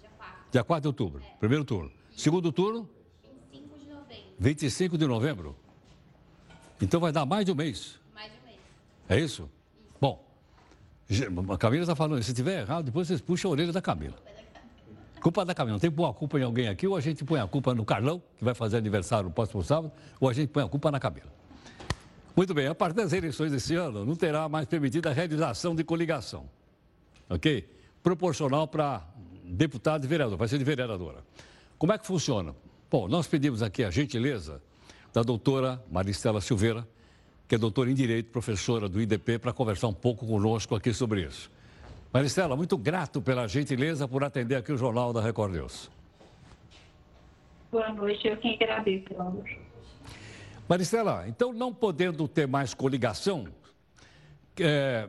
Dia 0.00 0.10
4. 0.16 0.36
Dia 0.52 0.64
4 0.64 0.82
de 0.82 0.88
outubro. 0.88 1.22
Primeiro 1.38 1.64
turno. 1.64 1.90
Segundo 2.16 2.50
turno? 2.52 2.88
25 4.38 4.96
de 4.96 5.06
novembro. 5.06 5.06
25 5.06 5.06
de 5.06 5.06
novembro? 5.06 5.56
Então 6.80 7.00
vai 7.00 7.12
dar 7.12 7.26
mais 7.26 7.44
de 7.44 7.52
um 7.52 7.54
mês. 7.54 7.98
Mais 8.14 8.30
de 8.30 8.38
um 8.38 8.44
mês. 8.46 8.58
É 9.08 9.18
isso? 9.18 9.42
isso. 9.42 9.50
Bom, 10.00 10.24
a 11.52 11.58
Camila 11.58 11.82
está 11.82 11.96
falando, 11.96 12.22
se 12.22 12.34
tiver 12.34 12.60
errado, 12.60 12.84
depois 12.84 13.08
vocês 13.08 13.20
puxam 13.20 13.50
a 13.50 13.52
orelha 13.52 13.72
da 13.72 13.80
Camila. 13.80 14.16
Culpa 15.20 15.44
da 15.44 15.54
Camila. 15.54 15.72
Não 15.72 15.80
tem 15.80 15.90
que 15.90 15.96
pôr 15.96 16.06
a 16.06 16.12
culpa 16.12 16.38
em 16.38 16.42
alguém 16.42 16.68
aqui, 16.68 16.86
ou 16.86 16.96
a 16.96 17.00
gente 17.00 17.24
põe 17.24 17.40
a 17.40 17.46
culpa 17.46 17.74
no 17.74 17.84
Carlão, 17.84 18.22
que 18.36 18.44
vai 18.44 18.54
fazer 18.54 18.76
aniversário 18.76 19.28
no 19.28 19.34
próximo 19.34 19.62
sábado, 19.64 19.90
ou 20.20 20.28
a 20.28 20.32
gente 20.32 20.48
põe 20.48 20.62
a 20.62 20.68
culpa 20.68 20.90
na 20.90 21.00
Camila. 21.00 21.26
Muito 22.36 22.54
bem, 22.54 22.68
a 22.68 22.74
partir 22.74 22.96
das 22.96 23.12
eleições 23.12 23.50
desse 23.50 23.74
ano, 23.74 24.04
não 24.04 24.14
terá 24.14 24.48
mais 24.48 24.66
permitida 24.66 25.10
a 25.10 25.12
realização 25.12 25.74
de 25.74 25.82
coligação. 25.82 26.48
Ok? 27.28 27.68
Proporcional 28.02 28.68
para 28.68 29.04
deputado 29.44 30.04
e 30.04 30.06
vereador, 30.06 30.38
vai 30.38 30.46
ser 30.46 30.58
de 30.58 30.64
vereadora. 30.64 31.24
Como 31.78 31.92
é 31.92 31.98
que 31.98 32.06
funciona? 32.06 32.54
Bom, 32.90 33.06
nós 33.06 33.26
pedimos 33.26 33.62
aqui 33.62 33.84
a 33.84 33.90
gentileza 33.90 34.62
da 35.12 35.22
doutora 35.22 35.82
Maristela 35.90 36.40
Silveira, 36.40 36.88
que 37.46 37.54
é 37.54 37.58
doutora 37.58 37.90
em 37.90 37.94
Direito, 37.94 38.30
professora 38.30 38.88
do 38.88 38.98
IDP, 38.98 39.38
para 39.38 39.52
conversar 39.52 39.88
um 39.88 39.92
pouco 39.92 40.26
conosco 40.26 40.74
aqui 40.74 40.94
sobre 40.94 41.22
isso. 41.22 41.50
Maristela, 42.10 42.56
muito 42.56 42.78
grato 42.78 43.20
pela 43.20 43.46
gentileza 43.46 44.08
por 44.08 44.24
atender 44.24 44.54
aqui 44.56 44.72
o 44.72 44.78
Jornal 44.78 45.12
da 45.12 45.20
Record 45.20 45.52
News. 45.52 45.90
Boa 47.70 47.92
noite, 47.92 48.26
eu 48.26 48.38
quem 48.38 48.54
agradeço, 48.54 49.04
Maristela, 50.66 51.26
então 51.28 51.52
não 51.52 51.74
podendo 51.74 52.26
ter 52.26 52.46
mais 52.46 52.72
coligação, 52.72 53.48
é, 54.58 55.06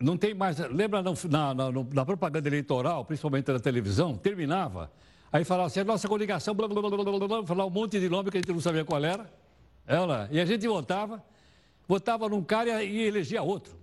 não 0.00 0.16
tem 0.16 0.32
mais. 0.32 0.58
Lembra 0.70 1.02
na, 1.02 1.54
na, 1.54 1.72
na, 1.92 2.06
propaganda 2.06 2.48
eleitoral, 2.48 3.04
principalmente 3.04 3.52
na 3.52 3.60
televisão, 3.60 4.16
terminava, 4.16 4.90
aí 5.32 5.44
falava 5.44 5.66
assim: 5.66 5.80
a 5.80 5.84
nossa 5.84 6.08
coligação, 6.08 6.54
blá, 6.54 6.68
blá, 6.68 6.80
blá, 6.80 6.90
blá, 6.90 7.28
blá, 7.28 7.46
falar 7.46 7.66
um 7.66 7.70
monte 7.70 7.98
de 7.98 8.08
nome 8.08 8.30
que 8.30 8.38
a 8.38 8.40
gente 8.40 8.52
não 8.52 8.60
sabia 8.60 8.84
qual 8.84 9.04
era. 9.04 9.30
Ela, 9.86 10.28
e 10.30 10.40
a 10.40 10.44
gente 10.44 10.66
votava, 10.68 11.24
votava 11.86 12.28
num 12.28 12.44
cara 12.44 12.84
e 12.84 13.02
elegia 13.02 13.42
outro. 13.42 13.74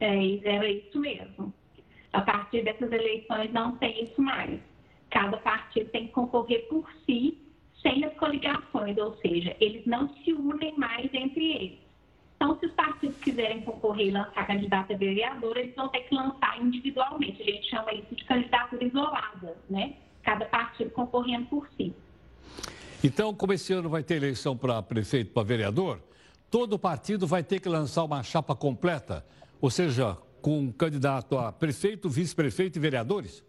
É, 0.00 0.48
era 0.48 0.68
isso 0.68 0.98
mesmo. 0.98 1.52
A 2.12 2.22
partir 2.22 2.62
dessas 2.64 2.90
eleições 2.90 3.52
não 3.52 3.76
tem 3.76 4.04
isso 4.04 4.20
mais. 4.20 4.60
Cada 5.10 5.36
partido 5.38 5.90
tem 5.90 6.06
que 6.06 6.12
concorrer 6.12 6.66
por 6.68 6.88
si, 7.04 7.38
sem 7.82 8.04
as 8.04 8.14
coligações, 8.16 8.96
ou 8.96 9.16
seja, 9.18 9.56
eles 9.60 9.84
não 9.86 10.08
se 10.16 10.32
unem 10.32 10.76
mais 10.76 11.12
entre 11.12 11.52
eles. 11.52 11.83
Então, 12.44 12.58
se 12.58 12.66
os 12.66 12.72
partidos 12.72 13.16
quiserem 13.22 13.62
concorrer 13.62 14.08
e 14.08 14.10
lançar 14.10 14.46
candidato 14.46 14.92
a 14.92 14.96
vereador, 14.98 15.56
eles 15.56 15.74
vão 15.74 15.88
ter 15.88 16.00
que 16.00 16.14
lançar 16.14 16.60
individualmente. 16.60 17.40
A 17.40 17.44
gente 17.46 17.70
chama 17.70 17.94
isso 17.94 18.14
de 18.14 18.22
candidatura 18.24 18.84
isolada, 18.84 19.56
né? 19.70 19.94
Cada 20.22 20.44
partido 20.44 20.90
concorrendo 20.90 21.46
por 21.46 21.66
si. 21.74 21.94
Então, 23.02 23.34
como 23.34 23.54
esse 23.54 23.72
ano 23.72 23.88
vai 23.88 24.02
ter 24.02 24.16
eleição 24.16 24.54
para 24.54 24.82
prefeito, 24.82 25.32
para 25.32 25.42
vereador, 25.42 26.02
todo 26.50 26.78
partido 26.78 27.26
vai 27.26 27.42
ter 27.42 27.60
que 27.60 27.68
lançar 27.68 28.04
uma 28.04 28.22
chapa 28.22 28.54
completa 28.54 29.24
ou 29.58 29.70
seja, 29.70 30.18
com 30.42 30.58
um 30.58 30.70
candidato 30.70 31.38
a 31.38 31.50
prefeito, 31.50 32.10
vice-prefeito 32.10 32.78
e 32.78 32.80
vereadores? 32.80 33.42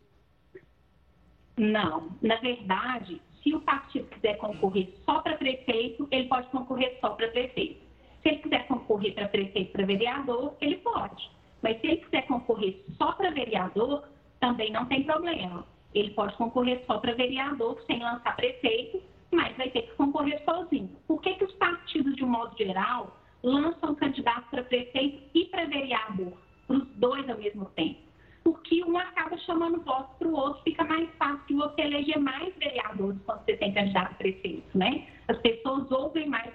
Não. 1.57 2.11
Na 2.21 2.37
verdade, 2.37 3.21
se 3.43 3.53
o 3.53 3.59
partido 3.59 4.07
quiser 4.07 4.37
concorrer 4.37 4.93
só 5.05 5.19
para 5.19 5.35
prefeito, 5.35 6.07
ele 6.09 6.29
pode 6.29 6.47
concorrer 6.47 6.97
só 7.01 7.09
para 7.09 7.27
prefeito. 7.27 7.84
Se 8.25 8.29
ele 8.29 8.39
quiser 8.39 8.65
concorrer 8.65 9.13
para 9.13 9.27
prefeito 9.27 9.71
para 9.71 9.85
vereador, 9.85 10.55
ele 10.59 10.77
pode. 10.77 11.29
Mas 11.61 11.79
se 11.79 11.85
ele 11.85 11.97
quiser 11.97 12.25
concorrer 12.25 12.83
só 12.97 13.11
para 13.11 13.29
vereador, 13.29 14.03
também 14.39 14.71
não 14.71 14.87
tem 14.87 15.03
problema. 15.03 15.63
Ele 15.93 16.09
pode 16.09 16.35
concorrer 16.35 16.83
só 16.87 16.97
para 16.97 17.13
vereador, 17.13 17.79
sem 17.85 17.99
lançar 17.99 18.35
prefeito, 18.35 18.99
mas 19.31 19.55
vai 19.57 19.69
ter 19.69 19.83
que 19.83 19.93
concorrer 19.93 20.43
sozinho. 20.43 20.89
Por 21.07 21.21
que, 21.21 21.35
que 21.35 21.43
os 21.43 21.53
partidos, 21.53 22.15
de 22.15 22.25
um 22.25 22.29
modo 22.29 22.57
geral, 22.57 23.15
lançam 23.43 23.93
candidato 23.93 24.49
para 24.49 24.63
prefeito 24.63 25.21
e 25.35 25.45
para 25.45 25.65
vereador, 25.65 26.33
para 26.65 26.77
os 26.77 26.87
dois 26.95 27.29
ao 27.29 27.37
mesmo 27.37 27.65
tempo. 27.75 27.99
Porque 28.43 28.83
um 28.83 28.97
acaba 28.97 29.37
chamando 29.37 29.81
votos 29.81 30.17
para 30.17 30.27
o 30.27 30.33
outro, 30.33 30.63
fica 30.63 30.83
mais 30.83 31.07
fácil 31.19 31.57
você 31.57 31.81
eleger 31.81 32.19
mais 32.19 32.55
vereadores 32.55 33.19
quando 33.23 33.45
você 33.45 33.55
tem 33.57 33.71
candidato 33.71 34.13
a 34.13 34.15
prefeito, 34.15 34.75
né? 34.75 35.07
As 35.27 35.37
pessoas 35.41 35.91
ouvem 35.91 36.27
mais. 36.27 36.51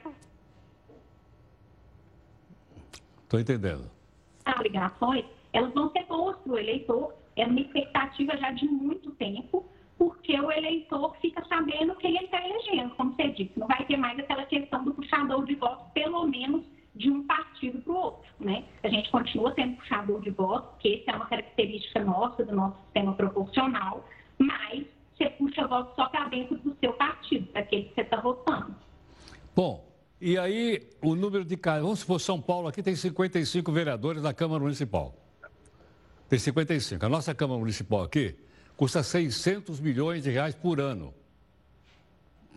Estou 3.31 3.39
entendendo. 3.39 3.89
As 4.45 4.57
obrigações, 4.57 5.25
elas 5.53 5.73
vão 5.73 5.89
ser 5.93 6.05
boas 6.07 6.37
para 6.39 6.53
o 6.53 6.59
eleitor, 6.59 7.15
é 7.37 7.47
uma 7.47 7.61
expectativa 7.61 8.37
já 8.37 8.51
de 8.51 8.65
muito 8.65 9.13
tempo, 9.13 9.65
porque 9.97 10.33
o 10.41 10.51
eleitor 10.51 11.15
fica 11.21 11.45
sabendo 11.45 11.95
quem 11.95 12.17
ele 12.17 12.25
está 12.25 12.45
elegendo, 12.45 12.93
como 12.97 13.15
você 13.15 13.29
disse. 13.29 13.53
Não 13.57 13.69
vai 13.69 13.85
ter 13.85 13.97
mais 13.97 14.19
aquela 14.19 14.45
questão 14.47 14.83
do 14.83 14.93
puxador 14.95 15.45
de 15.45 15.55
votos, 15.55 15.93
pelo 15.93 16.27
menos 16.27 16.65
de 16.97 17.09
um 17.09 17.25
partido 17.25 17.81
para 17.83 17.93
o 17.93 17.97
outro. 17.97 18.29
Né? 18.41 18.65
A 18.83 18.89
gente 18.89 19.09
continua 19.13 19.55
sendo 19.55 19.77
puxador 19.77 20.21
de 20.23 20.31
votos, 20.31 20.77
que 20.81 20.97
essa 20.97 21.13
é 21.13 21.15
uma 21.15 21.27
característica 21.27 22.03
nossa 22.03 22.45
do 22.45 22.53
nosso 22.53 22.83
sistema 22.83 23.13
proporcional, 23.13 24.05
mas 24.39 24.85
você 25.17 25.31
puxa 25.31 25.69
votos 25.69 25.95
só 25.95 26.09
para 26.09 26.29
dentro 26.31 26.59
do 26.59 26.77
seu 26.81 26.95
partido, 26.95 27.47
para 27.53 27.61
aquele 27.61 27.85
que 27.85 27.95
você 27.95 28.01
está 28.01 28.21
votando. 28.21 28.75
Bom, 29.55 29.89
e 30.21 30.39
aí 30.39 30.87
o 31.01 31.15
número 31.15 31.45
de 31.45 31.57
casos, 31.57 31.83
vamos 31.83 32.01
supor, 32.01 32.21
São 32.21 32.41
Paulo 32.41 32.69
aqui 32.69 32.83
tem 32.83 32.95
55 32.95 33.73
vereadores 33.73 34.23
na 34.23 34.35
Câmara 34.35 34.63
Municipal. 34.63 35.15
Tem 36.29 36.39
55. 36.39 37.05
A 37.05 37.09
nossa 37.09 37.35
Câmara 37.35 37.59
Municipal 37.59 38.03
aqui 38.03 38.37
custa 38.77 39.03
600 39.03 39.81
milhões 39.81 40.23
de 40.23 40.31
reais 40.31 40.55
por 40.55 40.81
ano 40.81 41.15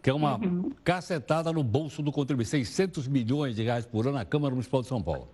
que 0.03 0.09
é 0.09 0.13
uma 0.13 0.35
uhum. 0.35 0.69
cacetada 0.83 1.53
no 1.53 1.63
bolso 1.63 2.01
do 2.01 2.11
contribuinte, 2.11 2.49
600 2.49 3.07
milhões 3.07 3.55
de 3.55 3.63
reais 3.63 3.85
por 3.85 4.05
ano 4.05 4.17
na 4.17 4.25
Câmara 4.25 4.53
Municipal 4.53 4.81
de 4.81 4.89
São 4.89 5.01
Paulo. 5.01 5.29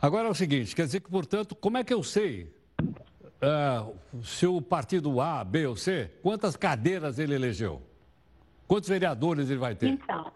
Agora 0.00 0.28
é 0.28 0.30
o 0.30 0.34
seguinte, 0.34 0.74
quer 0.74 0.86
dizer 0.86 1.00
que, 1.00 1.10
portanto, 1.10 1.54
como 1.54 1.76
é 1.76 1.84
que 1.84 1.92
eu 1.92 2.02
sei 2.02 2.50
uh, 2.78 3.94
se 4.24 4.46
o 4.46 4.62
partido 4.62 5.20
A, 5.20 5.44
B 5.44 5.66
ou 5.66 5.76
C, 5.76 6.10
quantas 6.22 6.56
cadeiras 6.56 7.18
ele 7.18 7.34
elegeu? 7.34 7.82
Quantos 8.66 8.88
vereadores 8.88 9.50
ele 9.50 9.58
vai 9.58 9.74
ter? 9.74 9.88
Então, 9.88 10.32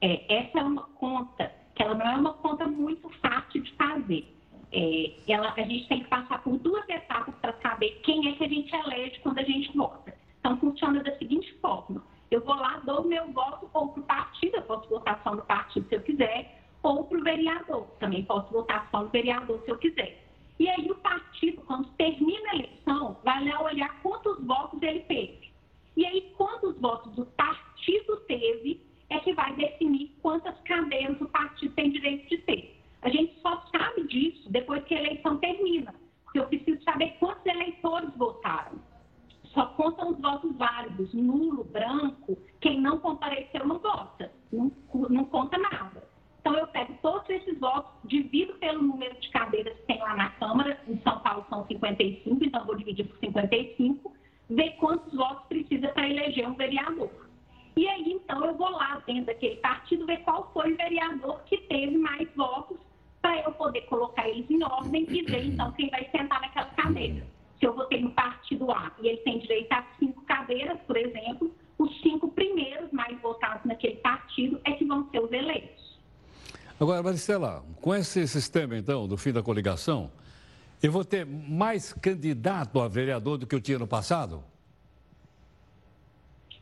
é, 0.00 0.34
essa 0.34 0.60
é 0.60 0.62
uma 0.62 0.82
conta 0.82 1.52
que 1.74 1.82
ela 1.82 1.94
não 1.94 2.06
é 2.06 2.16
uma 2.16 2.34
conta 2.34 2.66
muito 2.66 3.08
fácil 3.20 3.62
de 3.62 3.72
fazer. 3.74 4.32
é, 4.72 5.12
ela, 5.28 5.52
a 5.56 5.62
gente 5.62 5.88
tem 5.88 6.02
que 6.02 6.08
passar 6.08 6.42
por 6.42 6.58
duas 6.58 6.88
etapas 6.88 7.34
para 7.36 7.52
saber 7.60 8.00
quem 8.02 8.28
é 8.28 8.32
que 8.32 8.44
a 8.44 8.48
gente 8.48 8.74
elege 8.74 9.20
quando 9.20 9.38
a 9.38 9.44
gente 9.44 9.76
vota. 9.76 10.14
Então, 10.40 10.56
funciona 10.58 11.02
da 11.02 11.16
seguinte 11.16 11.52
forma: 11.60 12.02
eu 12.30 12.40
vou 12.44 12.54
lá, 12.54 12.80
dou 12.84 13.04
meu 13.04 13.32
voto 13.32 13.70
ou 13.72 13.88
para 13.88 14.00
o 14.00 14.04
partido, 14.04 14.56
eu 14.56 14.62
posso 14.62 14.88
votar 14.88 15.20
só 15.22 15.34
no 15.34 15.42
partido 15.42 15.88
se 15.88 15.94
eu 15.94 16.02
quiser, 16.02 16.62
ou 16.82 17.04
para 17.04 17.18
o 17.18 17.22
vereador, 17.22 17.86
também 17.98 18.24
posso 18.24 18.52
votar 18.52 18.88
só 18.90 19.02
no 19.02 19.08
vereador 19.08 19.60
se 19.64 19.70
eu 19.70 19.78
quiser. 19.78 20.22
E 20.58 20.68
aí, 20.68 20.88
o 20.90 20.94
partido, 20.96 21.62
quando 21.62 21.88
termina 21.96 22.50
a 22.50 22.54
eleição, 22.54 23.16
vai 23.24 23.48
lá 23.48 23.62
olhar 23.62 24.00
quantos 24.02 24.44
votos 24.44 24.80
ele 24.82 25.00
teve. 25.00 25.52
E 25.96 26.06
aí, 26.06 26.32
quantos 26.36 26.78
votos 26.80 27.16
o 27.18 27.26
partido 27.26 28.16
teve 28.28 28.80
é 29.10 29.18
que 29.20 29.32
vai 29.32 29.54
definir 29.54 30.16
quantas 30.22 30.58
cadeiras 30.60 31.20
o 31.20 31.28
partido 31.28 31.74
tem 31.74 31.90
direito 31.90 32.28
de 32.28 32.38
ter. 32.38 32.80
A 33.02 33.08
gente 33.08 33.38
só 33.40 33.64
sabe 33.70 34.06
disso 34.06 34.50
depois 34.50 34.82
que 34.84 34.94
a 34.94 35.00
eleição 35.00 35.36
termina, 35.38 35.94
porque 36.24 36.38
eu 36.38 36.46
preciso 36.46 36.82
saber 36.84 37.16
quantos 37.18 37.44
eleitores 37.46 38.10
votaram. 38.16 38.78
Só 39.52 39.66
contam 39.66 40.10
os 40.10 40.18
votos 40.18 40.56
válidos, 40.56 41.12
nulo, 41.14 41.64
branco, 41.64 42.36
quem 42.60 42.80
não 42.80 42.98
compareceu 42.98 43.66
não 43.66 43.78
vota, 43.78 44.32
não, 44.52 44.72
não 45.10 45.24
conta 45.26 45.58
nada. 45.58 46.02
Então, 46.40 46.58
eu 46.58 46.66
pego 46.66 46.94
todos 47.00 47.30
esses 47.30 47.58
votos, 47.58 47.90
divido 48.04 48.52
pelo 48.54 48.82
número 48.82 49.18
de 49.18 49.30
cadeiras 49.30 49.74
que 49.78 49.86
tem 49.86 49.98
lá 49.98 50.14
na 50.14 50.30
Câmara, 50.30 50.78
em 50.86 50.98
São 51.00 51.18
Paulo 51.20 51.46
são 51.48 51.66
55, 51.66 52.44
então 52.44 52.60
eu 52.60 52.66
vou 52.66 52.76
dividir 52.76 53.06
por 53.06 53.18
55, 53.18 54.12
ver 54.50 54.72
quantos 54.72 55.14
votos 55.14 55.46
precisa 55.46 55.88
para 55.88 56.08
eleger 56.08 56.46
um 56.46 56.54
vereador. 56.54 57.10
E 57.76 57.88
aí, 57.88 58.12
então, 58.12 58.44
eu 58.44 58.54
vou 58.54 58.70
lá 58.70 59.02
dentro 59.06 59.26
daquele 59.26 59.56
partido 59.56 60.04
ver 60.04 60.18
qual 60.18 60.50
foi 60.52 60.72
o 60.72 60.76
vereador 60.76 61.42
que 61.44 61.56
teve 61.62 61.96
mais 61.96 62.28
votos 62.36 62.76
para 63.22 63.40
eu 63.40 63.52
poder 63.52 63.80
colocar 63.86 64.28
eles 64.28 64.48
em 64.50 64.62
ordem 64.62 65.06
e 65.08 65.22
ver, 65.22 65.46
então, 65.46 65.72
quem 65.72 65.88
vai 65.88 66.06
sentar 66.10 66.42
naquela 66.42 66.66
cadeira. 66.66 67.26
Se 67.58 67.64
eu 67.64 67.74
votei 67.74 68.02
no 68.02 68.10
partido 68.10 68.70
A 68.70 68.92
e 69.00 69.08
ele 69.08 69.16
tem 69.18 69.38
direito 69.38 69.72
a 69.72 69.82
cinco 69.98 70.20
cadeiras, 70.26 70.78
por 70.82 70.96
exemplo, 70.98 71.50
os 71.78 72.00
cinco 72.02 72.28
primeiros 72.28 72.92
mais 72.92 73.18
votados 73.22 73.64
naquele 73.64 73.96
partido 73.96 74.60
é 74.64 74.72
que 74.72 74.84
vão 74.84 75.08
ser 75.10 75.20
os 75.20 75.32
eleitos. 75.32 75.98
Maristela, 77.24 77.64
com 77.80 77.94
esse 77.94 78.28
sistema, 78.28 78.76
então, 78.76 79.08
do 79.08 79.16
fim 79.16 79.32
da 79.32 79.42
coligação, 79.42 80.10
eu 80.82 80.92
vou 80.92 81.04
ter 81.04 81.24
mais 81.24 81.92
candidato 81.94 82.78
a 82.80 82.86
vereador 82.86 83.38
do 83.38 83.46
que 83.46 83.54
eu 83.54 83.60
tinha 83.62 83.78
no 83.78 83.86
passado? 83.86 84.44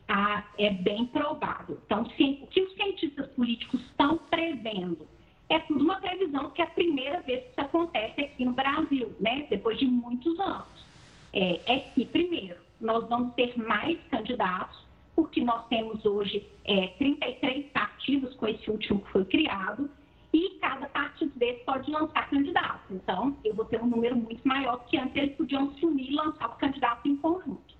Ah, 0.07 0.45
é 0.57 0.69
bem 0.69 1.05
provável. 1.07 1.77
Então, 1.85 2.03
o 2.03 2.05
que 2.05 2.61
os 2.61 2.73
cientistas 2.75 3.27
políticos 3.31 3.81
estão 3.81 4.17
prevendo 4.29 5.05
é 5.49 5.59
tudo 5.59 5.83
uma 5.83 5.99
previsão 5.99 6.49
que 6.51 6.61
é 6.61 6.65
a 6.65 6.69
primeira 6.69 7.21
vez 7.21 7.43
que 7.43 7.49
isso 7.49 7.61
acontece 7.61 8.21
aqui 8.21 8.45
no 8.45 8.53
Brasil, 8.53 9.13
né? 9.19 9.45
depois 9.49 9.77
de 9.77 9.85
muitos 9.85 10.39
anos. 10.39 10.85
É, 11.33 11.59
é 11.65 11.79
que, 11.79 12.05
primeiro, 12.05 12.55
nós 12.79 13.07
vamos 13.09 13.33
ter 13.33 13.57
mais 13.57 13.99
candidatos, 14.09 14.79
porque 15.13 15.43
nós 15.43 15.67
temos 15.67 16.05
hoje 16.05 16.47
é, 16.63 16.87
33 16.99 17.65
partidos 17.73 18.33
com 18.35 18.47
esse 18.47 18.69
último 18.71 19.01
que 19.01 19.11
foi 19.11 19.25
criado, 19.25 19.89
e 20.33 20.57
cada 20.59 20.87
partido 20.87 21.31
desse 21.37 21.63
pode 21.63 21.89
lançar 21.91 22.29
candidatos. 22.29 22.89
Então, 22.89 23.37
eu 23.45 23.53
vou 23.53 23.65
ter 23.65 23.81
um 23.81 23.87
número 23.87 24.15
muito 24.15 24.45
maior, 24.47 24.77
porque 24.77 24.97
antes 24.97 25.15
eles 25.15 25.35
podiam 25.35 25.73
se 25.75 25.85
unir 25.85 26.11
e 26.11 26.15
lançar 26.15 26.49
o 26.49 26.55
candidato 26.55 27.07
em 27.07 27.15
conjunto. 27.17 27.75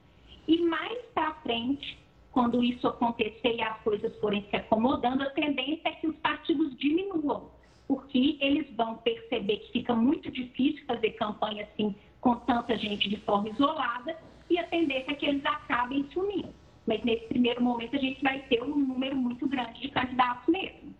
E 0.48 0.62
mais 0.62 1.00
para 1.14 1.34
frente, 1.36 1.98
quando 2.32 2.64
isso 2.64 2.88
acontecer 2.88 3.56
e 3.56 3.62
as 3.62 3.80
coisas 3.82 4.16
forem 4.20 4.46
se 4.50 4.56
acomodando, 4.56 5.24
a 5.24 5.30
tendência 5.32 5.90
é 5.90 5.92
que 5.94 6.08
os 6.08 6.16
partidos 6.18 6.78
diminuam 6.78 7.52
porque 7.88 8.38
eles 8.40 8.66
vão 8.76 8.96
perceber 8.98 9.58
que 9.58 9.72
fica 9.72 9.94
muito 9.94 10.32
difícil 10.32 10.86
fazer 10.86 11.12
campanha 11.12 11.64
assim 11.64 11.96
com 12.22 12.36
tanta 12.38 12.78
gente 12.78 13.10
de 13.10 13.18
forma 13.18 13.50
isolada 13.50 14.18
e 14.50 14.58
a 14.58 14.68
tendência 14.68 15.12
é 15.12 15.16
que 15.16 15.26
eles 15.26 15.46
acabem 15.46 16.08
se 16.10 16.18
unindo. 16.18 16.50
Mas 16.86 17.04
nesse 17.04 17.28
primeiro 17.28 17.62
momento 17.62 17.96
a 17.96 18.00
gente 18.00 18.22
vai 18.22 18.40
ter 18.44 18.62
um 18.64 18.76
número 18.76 19.16
muito 19.16 19.48
grande 19.48 19.80
de 19.82 19.90
candidatos 19.90 20.48
mesmo. 20.48 20.94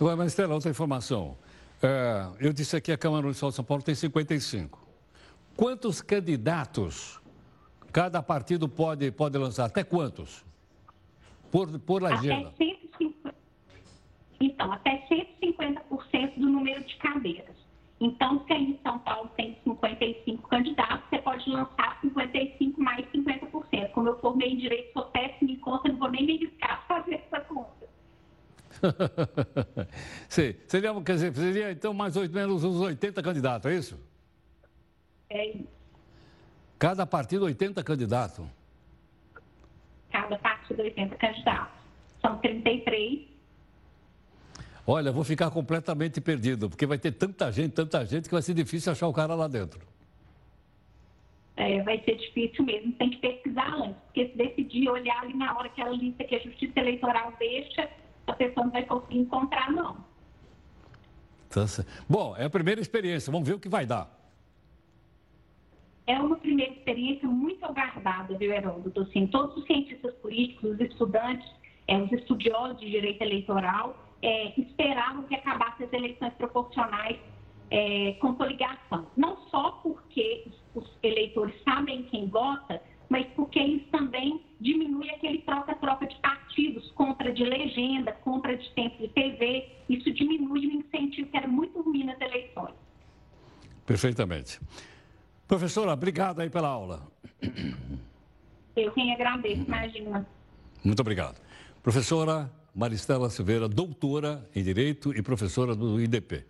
Agora, 0.00 0.16
mas 0.16 0.28
Estela, 0.28 0.54
outra 0.54 0.70
informação. 0.70 1.36
É, 1.82 2.26
eu 2.40 2.52
disse 2.52 2.76
aqui 2.76 2.90
a 2.90 2.98
Câmara 2.98 3.22
Municipal 3.22 3.50
de 3.50 3.56
São 3.56 3.64
Paulo 3.64 3.82
tem 3.82 3.94
55. 3.94 4.82
Quantos 5.56 6.02
candidatos 6.02 7.20
cada 7.92 8.22
partido 8.22 8.68
pode, 8.68 9.10
pode 9.12 9.38
lançar? 9.38 9.66
Até 9.66 9.84
quantos? 9.84 10.44
Por, 11.50 11.78
por 11.78 12.04
agenda? 12.04 12.48
Até 12.48 12.64
150. 12.64 13.34
Então, 14.40 14.72
até 14.72 15.06
150% 15.08 16.38
do 16.38 16.48
número 16.48 16.82
de 16.82 16.96
cadeiras. 16.96 17.54
Então, 18.00 18.44
se 18.46 18.52
aí 18.52 18.72
em 18.72 18.78
São 18.82 18.98
Paulo 18.98 19.30
tem 19.36 19.56
55 19.62 20.48
candidatos, 20.48 21.08
você 21.08 21.18
pode 21.18 21.48
lançar 21.48 21.98
55 22.00 22.82
mais 22.82 23.06
50%. 23.12 23.90
Como 23.92 24.08
eu 24.08 24.18
formei 24.18 24.50
em 24.50 24.56
Direito, 24.56 24.92
sou 24.92 25.04
péssimo 25.04 25.50
em 25.50 25.56
conta, 25.56 25.88
não 25.88 25.98
vou 25.98 26.10
nem 26.10 26.26
me 26.26 26.36
riscar 26.38 26.84
fazer 26.88 27.14
essa 27.14 27.40
conta. 27.42 27.73
Sim. 30.28 30.54
Seria, 30.66 30.94
quer 31.02 31.12
dizer, 31.14 31.34
seria 31.34 31.70
então 31.72 31.94
mais 31.94 32.16
ou 32.16 32.28
menos 32.28 32.64
uns 32.64 32.80
80 32.80 33.22
candidatos, 33.22 33.70
é 33.70 33.74
isso? 33.76 34.00
É 35.30 35.48
isso. 35.48 35.68
Cada 36.78 37.06
partido 37.06 37.44
80 37.44 37.82
candidatos? 37.82 38.46
Cada 40.10 40.36
partido 40.38 40.82
80 40.82 41.16
candidatos. 41.16 41.74
São 42.20 42.38
33 42.38 43.34
Olha, 44.86 45.10
vou 45.10 45.24
ficar 45.24 45.50
completamente 45.50 46.20
perdido, 46.20 46.68
porque 46.68 46.84
vai 46.84 46.98
ter 46.98 47.12
tanta 47.12 47.50
gente, 47.50 47.72
tanta 47.72 48.04
gente, 48.04 48.28
que 48.28 48.34
vai 48.34 48.42
ser 48.42 48.52
difícil 48.52 48.92
achar 48.92 49.08
o 49.08 49.14
cara 49.14 49.34
lá 49.34 49.48
dentro. 49.48 49.80
É, 51.56 51.82
vai 51.82 52.02
ser 52.04 52.16
difícil 52.16 52.64
mesmo, 52.64 52.92
tem 52.94 53.10
que 53.10 53.16
pesquisar 53.16 53.72
antes, 53.76 53.96
porque 54.04 54.28
se 54.28 54.36
decidir 54.36 54.88
olhar 54.90 55.20
ali 55.22 55.34
na 55.34 55.56
hora 55.56 55.68
que 55.70 55.80
a 55.80 55.88
lista 55.88 56.24
que 56.24 56.34
a 56.34 56.40
Justiça 56.40 56.80
Eleitoral 56.80 57.32
deixa, 57.38 57.88
a 58.26 58.32
pessoa 58.32 58.64
não 58.66 58.72
vai 58.72 58.84
conseguir 58.84 59.18
encontrar, 59.18 59.70
não. 59.70 59.96
Tá 61.50 61.64
Bom, 62.08 62.34
é 62.36 62.44
a 62.44 62.50
primeira 62.50 62.80
experiência, 62.80 63.30
vamos 63.30 63.46
ver 63.46 63.54
o 63.54 63.60
que 63.60 63.68
vai 63.68 63.86
dar. 63.86 64.10
É 66.06 66.18
uma 66.18 66.36
primeira 66.36 66.72
experiência 66.72 67.26
muito 67.26 67.64
aguardada, 67.64 68.36
viu, 68.36 68.52
Heródoto? 68.52 69.02
Assim, 69.02 69.26
todos 69.26 69.56
os 69.56 69.64
cientistas 69.64 70.14
políticos, 70.16 70.72
os 70.72 70.80
estudantes, 70.80 71.48
é, 71.88 71.96
os 71.96 72.12
estudiosos 72.12 72.78
de 72.80 72.90
direito 72.90 73.22
eleitoral, 73.22 73.96
é, 74.20 74.60
esperavam 74.60 75.22
que 75.24 75.34
acabassem 75.34 75.86
as 75.86 75.92
eleições 75.92 76.32
proporcionais 76.34 77.18
é, 77.70 78.12
com 78.20 78.34
coligação. 78.34 79.06
Não 79.16 79.36
só 79.48 79.70
porque 79.82 80.46
os 80.74 80.84
eleitores 81.02 81.54
sabem 81.62 82.02
quem 82.04 82.28
vota, 82.28 82.82
mas 83.08 83.26
porque 83.34 83.60
isso 83.60 83.86
também 83.90 84.40
diminui 84.60 85.10
aquele 85.10 85.38
troca-troca 85.38 86.06
de 86.06 86.16
partidos, 86.16 86.90
compra 86.92 87.32
de 87.32 87.44
legenda, 87.44 88.12
compra 88.12 88.56
de 88.56 88.68
tempo 88.70 88.96
de 88.98 89.08
TV. 89.08 89.68
Isso 89.88 90.10
diminui 90.12 90.66
o 90.66 90.72
incentivo 90.72 91.28
que 91.28 91.36
era 91.36 91.48
muito 91.48 91.80
ruim 91.80 92.04
nas 92.04 92.20
eleições. 92.20 92.74
Perfeitamente. 93.86 94.60
Professora, 95.46 95.92
obrigado 95.92 96.40
aí 96.40 96.48
pela 96.48 96.68
aula. 96.68 97.06
Eu 98.74 98.90
quem 98.92 99.12
agradeço, 99.12 99.62
imagina. 99.62 100.26
Muito 100.82 101.00
obrigado. 101.00 101.40
Professora 101.82 102.50
Maristela 102.74 103.30
Silveira, 103.30 103.68
doutora 103.68 104.48
em 104.54 104.62
Direito 104.62 105.16
e 105.16 105.22
professora 105.22 105.76
do 105.76 106.00
IDP. 106.00 106.44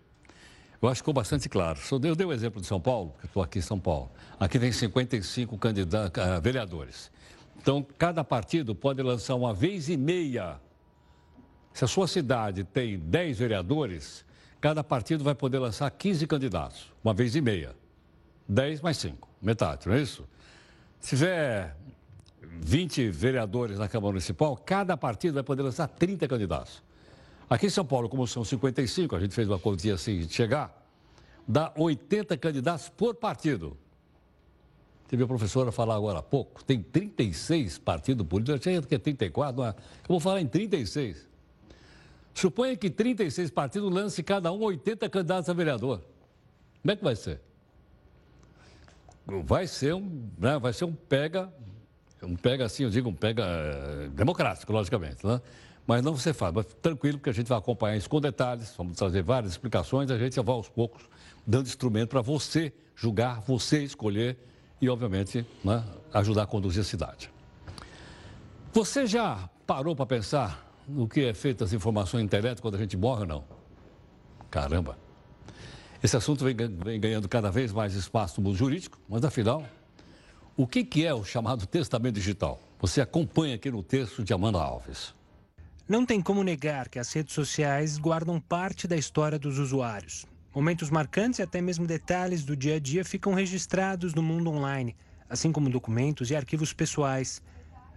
Eu 0.84 0.88
acho 0.88 0.96
que 0.96 1.04
ficou 1.04 1.14
bastante 1.14 1.48
claro. 1.48 1.80
Eu 1.90 2.14
dei 2.14 2.26
o 2.26 2.30
exemplo 2.30 2.60
de 2.60 2.66
São 2.66 2.78
Paulo, 2.78 3.12
porque 3.12 3.26
estou 3.26 3.42
aqui 3.42 3.58
em 3.58 3.62
São 3.62 3.80
Paulo. 3.80 4.10
Aqui 4.38 4.58
tem 4.58 4.70
55 4.70 5.56
candidatos, 5.56 6.22
uh, 6.22 6.38
vereadores. 6.42 7.10
Então, 7.56 7.82
cada 7.96 8.22
partido 8.22 8.74
pode 8.74 9.00
lançar 9.02 9.34
uma 9.34 9.54
vez 9.54 9.88
e 9.88 9.96
meia. 9.96 10.60
Se 11.72 11.86
a 11.86 11.88
sua 11.88 12.06
cidade 12.06 12.64
tem 12.64 12.98
10 12.98 13.38
vereadores, 13.38 14.26
cada 14.60 14.84
partido 14.84 15.24
vai 15.24 15.34
poder 15.34 15.58
lançar 15.58 15.90
15 15.90 16.26
candidatos, 16.26 16.92
uma 17.02 17.14
vez 17.14 17.34
e 17.34 17.40
meia. 17.40 17.74
10 18.46 18.82
mais 18.82 18.98
5, 18.98 19.26
metade, 19.40 19.88
não 19.88 19.94
é 19.94 20.02
isso? 20.02 20.28
Se 21.00 21.16
tiver 21.16 21.74
20 22.60 23.08
vereadores 23.08 23.78
na 23.78 23.88
Câmara 23.88 24.12
Municipal, 24.12 24.54
cada 24.54 24.98
partido 24.98 25.32
vai 25.32 25.42
poder 25.42 25.62
lançar 25.62 25.88
30 25.88 26.28
candidatos. 26.28 26.82
Aqui 27.54 27.66
em 27.66 27.70
São 27.70 27.84
Paulo, 27.84 28.08
como 28.08 28.26
são 28.26 28.44
55, 28.44 29.14
a 29.14 29.20
gente 29.20 29.32
fez 29.32 29.46
uma 29.46 29.60
continha 29.60 29.94
assim 29.94 30.18
de 30.26 30.34
chegar, 30.34 30.76
dá 31.46 31.72
80 31.76 32.36
candidatos 32.36 32.88
por 32.88 33.14
partido. 33.14 33.76
Teve 35.06 35.22
a 35.22 35.26
professora 35.28 35.70
falar 35.70 35.94
agora 35.94 36.18
há 36.18 36.22
pouco, 36.22 36.64
tem 36.64 36.82
36 36.82 37.78
partidos 37.78 38.26
políticos, 38.26 38.66
eu 38.66 38.72
achei 38.72 38.88
que 38.88 38.96
é 38.96 38.98
34, 38.98 39.56
mas 39.56 39.72
eu 39.72 40.08
vou 40.08 40.18
falar 40.18 40.40
em 40.40 40.48
36. 40.48 41.28
Suponha 42.34 42.76
que 42.76 42.90
36 42.90 43.52
partidos 43.52 43.88
lancem 43.88 44.24
cada 44.24 44.50
um 44.50 44.60
80 44.60 45.08
candidatos 45.08 45.48
a 45.48 45.52
vereador. 45.52 46.02
Como 46.82 46.90
é 46.90 46.96
que 46.96 47.04
vai 47.04 47.14
ser? 47.14 47.40
Vai 49.44 49.68
ser 49.68 49.94
um, 49.94 50.28
né, 50.36 50.58
vai 50.58 50.72
ser 50.72 50.86
um 50.86 50.92
pega 50.92 51.52
um 52.20 52.34
pega 52.34 52.64
assim, 52.64 52.82
eu 52.82 52.90
digo 52.90 53.08
um 53.08 53.14
pega 53.14 53.44
é, 53.44 54.08
democrático, 54.08 54.72
logicamente, 54.72 55.24
né? 55.24 55.40
Mas 55.86 56.02
não 56.02 56.16
você 56.16 56.32
faz, 56.32 56.52
mas 56.54 56.66
tranquilo, 56.80 57.18
porque 57.18 57.30
a 57.30 57.34
gente 57.34 57.48
vai 57.48 57.58
acompanhar 57.58 57.96
isso 57.96 58.08
com 58.08 58.20
detalhes, 58.20 58.74
vamos 58.76 58.96
trazer 58.96 59.22
várias 59.22 59.52
explicações, 59.52 60.10
a 60.10 60.18
gente 60.18 60.40
vai 60.40 60.54
aos 60.54 60.68
poucos 60.68 61.02
dando 61.46 61.66
instrumento 61.66 62.08
para 62.08 62.22
você 62.22 62.72
julgar, 62.96 63.40
você 63.40 63.82
escolher 63.82 64.38
e, 64.80 64.88
obviamente, 64.88 65.46
né, 65.62 65.84
ajudar 66.12 66.44
a 66.44 66.46
conduzir 66.46 66.80
a 66.80 66.84
cidade. 66.84 67.30
Você 68.72 69.06
já 69.06 69.48
parou 69.66 69.94
para 69.94 70.06
pensar 70.06 70.66
no 70.88 71.06
que 71.06 71.20
é 71.20 71.34
feito 71.34 71.62
as 71.62 71.72
informações 71.72 72.22
na 72.22 72.24
internet 72.24 72.60
quando 72.60 72.76
a 72.76 72.78
gente 72.78 72.96
morre 72.96 73.22
ou 73.22 73.26
não? 73.26 73.44
Caramba! 74.50 74.98
Esse 76.02 76.16
assunto 76.16 76.44
vem, 76.44 76.54
vem 76.54 77.00
ganhando 77.00 77.28
cada 77.28 77.50
vez 77.50 77.72
mais 77.72 77.94
espaço 77.94 78.40
no 78.40 78.48
mundo 78.48 78.56
jurídico, 78.56 78.98
mas 79.08 79.24
afinal, 79.24 79.64
o 80.56 80.66
que, 80.66 80.84
que 80.84 81.04
é 81.04 81.14
o 81.14 81.24
chamado 81.24 81.66
testamento 81.66 82.14
digital? 82.14 82.60
Você 82.78 83.00
acompanha 83.00 83.54
aqui 83.54 83.70
no 83.70 83.82
texto 83.82 84.22
de 84.22 84.32
Amanda 84.32 84.58
Alves. 84.58 85.14
Não 85.86 86.06
tem 86.06 86.18
como 86.18 86.42
negar 86.42 86.88
que 86.88 86.98
as 86.98 87.12
redes 87.12 87.34
sociais 87.34 87.98
guardam 87.98 88.40
parte 88.40 88.88
da 88.88 88.96
história 88.96 89.38
dos 89.38 89.58
usuários. 89.58 90.24
Momentos 90.54 90.88
marcantes 90.88 91.40
e 91.40 91.42
até 91.42 91.60
mesmo 91.60 91.86
detalhes 91.86 92.42
do 92.42 92.56
dia 92.56 92.76
a 92.76 92.80
dia 92.80 93.04
ficam 93.04 93.34
registrados 93.34 94.14
no 94.14 94.22
mundo 94.22 94.50
online, 94.50 94.96
assim 95.28 95.52
como 95.52 95.68
documentos 95.68 96.30
e 96.30 96.36
arquivos 96.36 96.72
pessoais. 96.72 97.42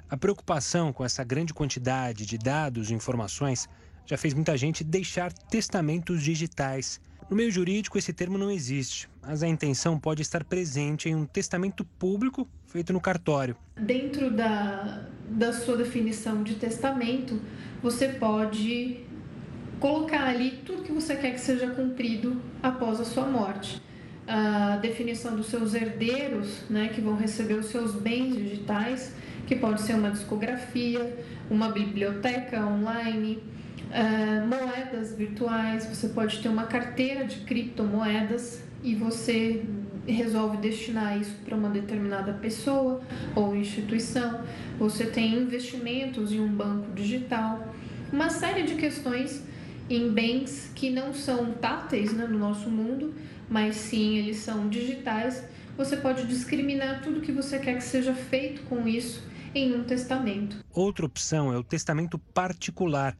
A 0.10 0.18
preocupação 0.18 0.92
com 0.92 1.06
essa 1.06 1.24
grande 1.24 1.54
quantidade 1.54 2.26
de 2.26 2.38
dados 2.38 2.92
e 2.92 2.94
informações 2.94 3.70
já 4.06 4.18
fez 4.18 4.34
muita 4.34 4.58
gente 4.58 4.84
deixar 4.84 5.32
testamentos 5.32 6.22
digitais. 6.22 7.00
No 7.30 7.36
meio 7.36 7.52
jurídico, 7.52 7.98
esse 7.98 8.14
termo 8.14 8.38
não 8.38 8.50
existe, 8.50 9.10
mas 9.22 9.44
a 9.44 9.48
intenção 9.48 10.00
pode 10.00 10.22
estar 10.22 10.46
presente 10.46 11.10
em 11.10 11.16
um 11.16 11.26
testamento 11.26 11.84
público 11.84 12.48
feito 12.68 12.94
no 12.94 13.02
cartório. 13.02 13.58
Dentro 13.76 14.32
da, 14.32 15.06
da 15.30 15.52
sua 15.52 15.76
definição 15.76 16.42
de 16.42 16.56
testamento, 16.56 17.42
você 17.84 18.08
pode 18.08 19.02
colocar 19.78 20.24
ali 20.24 20.62
tudo 20.66 20.84
que 20.84 20.92
você 20.94 21.18
quer 21.18 21.32
que 21.32 21.42
seja 21.42 21.70
cumprido 21.72 22.42
após 22.64 23.02
a 23.02 23.06
sua 23.06 23.26
morte. 23.26 23.82
A 24.26 24.78
definição 24.78 25.36
dos 25.36 25.48
seus 25.48 25.74
herdeiros, 25.74 26.62
né, 26.70 26.90
que 26.90 27.02
vão 27.02 27.18
receber 27.18 27.56
os 27.56 27.66
seus 27.66 27.94
bens 27.94 28.36
digitais, 28.38 29.14
que 29.46 29.56
pode 29.56 29.82
ser 29.82 29.96
uma 29.96 30.12
discografia, 30.12 31.18
uma 31.50 31.70
biblioteca 31.70 32.66
online, 32.66 33.44
uh, 33.90 34.48
moedas 34.48 35.16
virtuais, 35.16 35.86
você 35.86 36.10
pode 36.10 36.40
ter 36.40 36.50
uma 36.50 36.66
carteira 36.66 37.26
de 37.26 37.38
criptomoedas 37.42 38.64
e 38.84 38.96
você 38.96 39.64
resolve 40.06 40.58
destinar 40.58 41.20
isso 41.20 41.36
para 41.44 41.56
uma 41.56 41.70
determinada 41.70 42.34
pessoa 42.34 43.02
ou 43.36 43.56
instituição. 43.56 44.42
Você 44.80 45.06
tem 45.06 45.36
investimentos 45.36 46.32
em 46.32 46.40
um 46.40 46.48
banco 46.48 46.92
digital, 46.94 47.74
uma 48.12 48.30
série 48.30 48.64
de 48.64 48.76
questões 48.76 49.44
em 49.90 50.12
bens 50.12 50.72
que 50.76 50.90
não 50.90 51.14
são 51.14 51.54
táteis 51.54 52.14
né, 52.14 52.26
no 52.26 52.38
nosso 52.38 52.70
mundo, 52.70 53.14
mas 53.50 53.76
sim 53.76 54.18
eles 54.18 54.38
são 54.38 54.68
digitais. 54.70 55.44
Você 55.78 55.98
pode 55.98 56.26
discriminar 56.26 57.02
tudo 57.02 57.22
que 57.22 57.32
você 57.32 57.60
quer 57.60 57.76
que 57.76 57.84
seja 57.84 58.14
feito 58.14 58.64
com 58.64 58.88
isso 58.88 59.24
em 59.54 59.76
um 59.76 59.84
testamento. 59.84 60.58
Outra 60.74 61.06
opção 61.06 61.54
é 61.54 61.58
o 61.58 61.64
testamento 61.64 62.18
particular, 62.18 63.18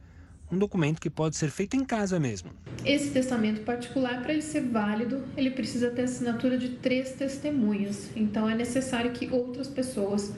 um 0.50 0.58
documento 0.58 1.00
que 1.00 1.10
pode 1.10 1.36
ser 1.36 1.50
feito 1.50 1.76
em 1.76 1.84
casa 1.84 2.18
mesmo. 2.18 2.50
Esse 2.84 3.10
testamento 3.10 3.62
particular, 3.62 4.22
para 4.22 4.32
ele 4.32 4.42
ser 4.42 4.62
válido, 4.62 5.22
ele 5.36 5.50
precisa 5.50 5.90
ter 5.90 6.02
assinatura 6.02 6.56
de 6.56 6.70
três 6.70 7.12
testemunhas. 7.12 8.10
Então 8.16 8.48
é 8.48 8.54
necessário 8.54 9.12
que 9.12 9.28
outras 9.30 9.68
pessoas 9.68 10.32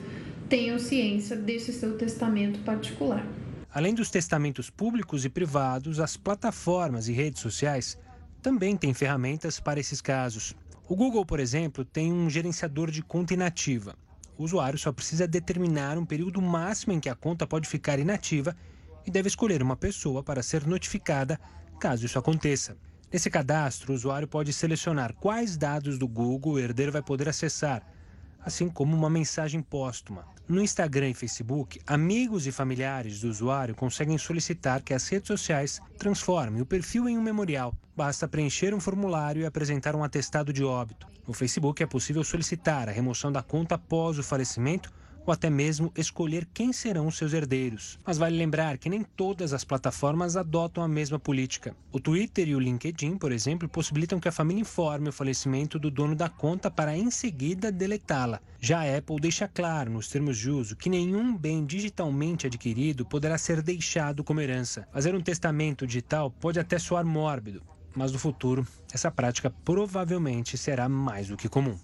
tenham 0.49 0.77
ciência 0.77 1.35
desse 1.35 1.71
seu 1.71 1.97
testamento 1.97 2.59
particular. 2.59 3.25
Além 3.73 3.93
dos 3.93 4.11
testamentos 4.11 4.69
públicos 4.69 5.23
e 5.23 5.29
privados, 5.29 5.99
as 5.99 6.17
plataformas 6.17 7.07
e 7.07 7.13
redes 7.13 7.41
sociais 7.41 7.97
também 8.41 8.75
têm 8.75 8.93
ferramentas 8.93 9.61
para 9.61 9.79
esses 9.79 10.01
casos. 10.01 10.53
O 10.89 10.95
Google, 10.95 11.25
por 11.25 11.39
exemplo, 11.39 11.85
tem 11.85 12.11
um 12.11 12.29
gerenciador 12.29 12.91
de 12.91 13.01
conta 13.01 13.33
inativa. 13.33 13.95
O 14.37 14.43
usuário 14.43 14.77
só 14.77 14.91
precisa 14.91 15.25
determinar 15.25 15.97
um 15.97 16.05
período 16.05 16.41
máximo 16.41 16.91
em 16.91 16.99
que 16.99 17.07
a 17.07 17.15
conta 17.15 17.47
pode 17.47 17.69
ficar 17.69 17.97
inativa 17.97 18.57
e 19.05 19.11
deve 19.11 19.27
escolher 19.27 19.61
uma 19.61 19.75
pessoa 19.75 20.23
para 20.23 20.43
ser 20.43 20.65
notificada 20.67 21.39
caso 21.79 22.05
isso 22.05 22.19
aconteça. 22.19 22.77
Nesse 23.11 23.29
cadastro, 23.29 23.91
o 23.91 23.95
usuário 23.95 24.27
pode 24.27 24.53
selecionar 24.53 25.13
quais 25.15 25.57
dados 25.57 25.97
do 25.97 26.07
Google 26.07 26.53
o 26.53 26.59
herdeiro 26.59 26.91
vai 26.91 27.01
poder 27.01 27.27
acessar, 27.27 27.85
assim 28.39 28.69
como 28.69 28.95
uma 28.95 29.09
mensagem 29.09 29.61
póstuma. 29.61 30.25
No 30.47 30.61
Instagram 30.61 31.09
e 31.09 31.13
Facebook, 31.13 31.81
amigos 31.87 32.45
e 32.45 32.51
familiares 32.51 33.21
do 33.21 33.29
usuário 33.29 33.73
conseguem 33.73 34.17
solicitar 34.17 34.81
que 34.81 34.93
as 34.93 35.07
redes 35.07 35.27
sociais 35.27 35.81
transformem 35.97 36.61
o 36.61 36.65
perfil 36.65 37.09
em 37.09 37.17
um 37.17 37.21
memorial. 37.21 37.73
Basta 37.95 38.27
preencher 38.27 38.73
um 38.73 38.79
formulário 38.79 39.41
e 39.41 39.45
apresentar 39.45 39.95
um 39.95 40.03
atestado 40.03 40.53
de 40.53 40.63
óbito. 40.63 41.07
No 41.27 41.33
Facebook 41.33 41.81
é 41.81 41.87
possível 41.87 42.23
solicitar 42.23 42.87
a 42.87 42.91
remoção 42.91 43.31
da 43.31 43.41
conta 43.41 43.75
após 43.75 44.19
o 44.19 44.23
falecimento 44.23 44.91
ou 45.25 45.33
até 45.33 45.49
mesmo 45.49 45.91
escolher 45.95 46.47
quem 46.53 46.73
serão 46.73 47.07
os 47.07 47.17
seus 47.17 47.33
herdeiros. 47.33 47.99
Mas 48.05 48.17
vale 48.17 48.37
lembrar 48.37 48.77
que 48.77 48.89
nem 48.89 49.03
todas 49.03 49.53
as 49.53 49.63
plataformas 49.63 50.35
adotam 50.35 50.83
a 50.83 50.87
mesma 50.87 51.19
política. 51.19 51.75
O 51.91 51.99
Twitter 51.99 52.47
e 52.47 52.55
o 52.55 52.59
LinkedIn, 52.59 53.17
por 53.17 53.31
exemplo, 53.31 53.69
possibilitam 53.69 54.19
que 54.19 54.27
a 54.27 54.31
família 54.31 54.61
informe 54.61 55.09
o 55.09 55.13
falecimento 55.13 55.79
do 55.79 55.91
dono 55.91 56.15
da 56.15 56.29
conta 56.29 56.69
para 56.69 56.97
em 56.97 57.11
seguida 57.11 57.71
deletá-la. 57.71 58.41
Já 58.59 58.81
a 58.81 58.97
Apple 58.97 59.19
deixa 59.19 59.47
claro 59.47 59.91
nos 59.91 60.07
termos 60.07 60.37
de 60.37 60.49
uso 60.49 60.75
que 60.75 60.89
nenhum 60.89 61.35
bem 61.35 61.65
digitalmente 61.65 62.47
adquirido 62.47 63.05
poderá 63.05 63.37
ser 63.37 63.61
deixado 63.61 64.23
como 64.23 64.41
herança. 64.41 64.87
Fazer 64.91 65.15
um 65.15 65.21
testamento 65.21 65.87
digital 65.87 66.31
pode 66.31 66.59
até 66.59 66.77
soar 66.77 67.05
mórbido, 67.05 67.61
mas 67.95 68.11
no 68.11 68.19
futuro 68.19 68.65
essa 68.93 69.11
prática 69.11 69.49
provavelmente 69.49 70.57
será 70.57 70.87
mais 70.87 71.27
do 71.27 71.37
que 71.37 71.49
comum. 71.49 71.77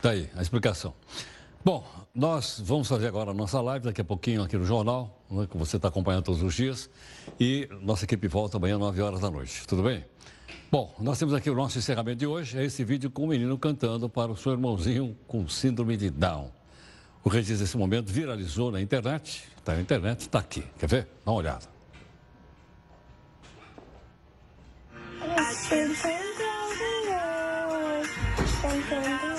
Tá 0.00 0.10
aí 0.10 0.30
a 0.36 0.42
explicação. 0.42 0.94
Bom, 1.64 1.86
nós 2.14 2.62
vamos 2.64 2.86
fazer 2.86 3.08
agora 3.08 3.32
a 3.32 3.34
nossa 3.34 3.60
live 3.60 3.84
daqui 3.84 4.00
a 4.00 4.04
pouquinho 4.04 4.42
aqui 4.42 4.56
no 4.56 4.64
jornal, 4.64 5.24
né, 5.28 5.46
que 5.50 5.56
você 5.56 5.76
está 5.76 5.88
acompanhando 5.88 6.24
todos 6.24 6.42
os 6.42 6.54
dias. 6.54 6.88
E 7.38 7.68
nossa 7.82 8.04
equipe 8.04 8.28
volta 8.28 8.56
amanhã 8.56 8.76
às 8.76 8.80
9 8.80 9.02
horas 9.02 9.20
da 9.20 9.30
noite. 9.30 9.66
Tudo 9.66 9.82
bem? 9.82 10.04
Bom, 10.70 10.94
nós 11.00 11.18
temos 11.18 11.34
aqui 11.34 11.50
o 11.50 11.54
nosso 11.54 11.78
encerramento 11.78 12.18
de 12.18 12.26
hoje. 12.26 12.58
É 12.58 12.64
esse 12.64 12.84
vídeo 12.84 13.10
com 13.10 13.24
o 13.24 13.26
menino 13.26 13.58
cantando 13.58 14.08
para 14.08 14.30
o 14.30 14.36
seu 14.36 14.52
irmãozinho 14.52 15.16
com 15.26 15.48
síndrome 15.48 15.96
de 15.96 16.10
Down. 16.10 16.50
O 17.24 17.28
registro 17.28 17.64
desse 17.64 17.76
momento 17.76 18.12
viralizou 18.12 18.70
na 18.70 18.80
internet. 18.80 19.44
Está 19.56 19.74
na 19.74 19.80
internet, 19.80 20.20
está 20.20 20.38
aqui. 20.38 20.62
Quer 20.78 20.86
ver? 20.86 21.08
Dá 21.24 21.32
uma 21.32 21.38
olhada. 21.38 21.78
Thousand 28.60 29.37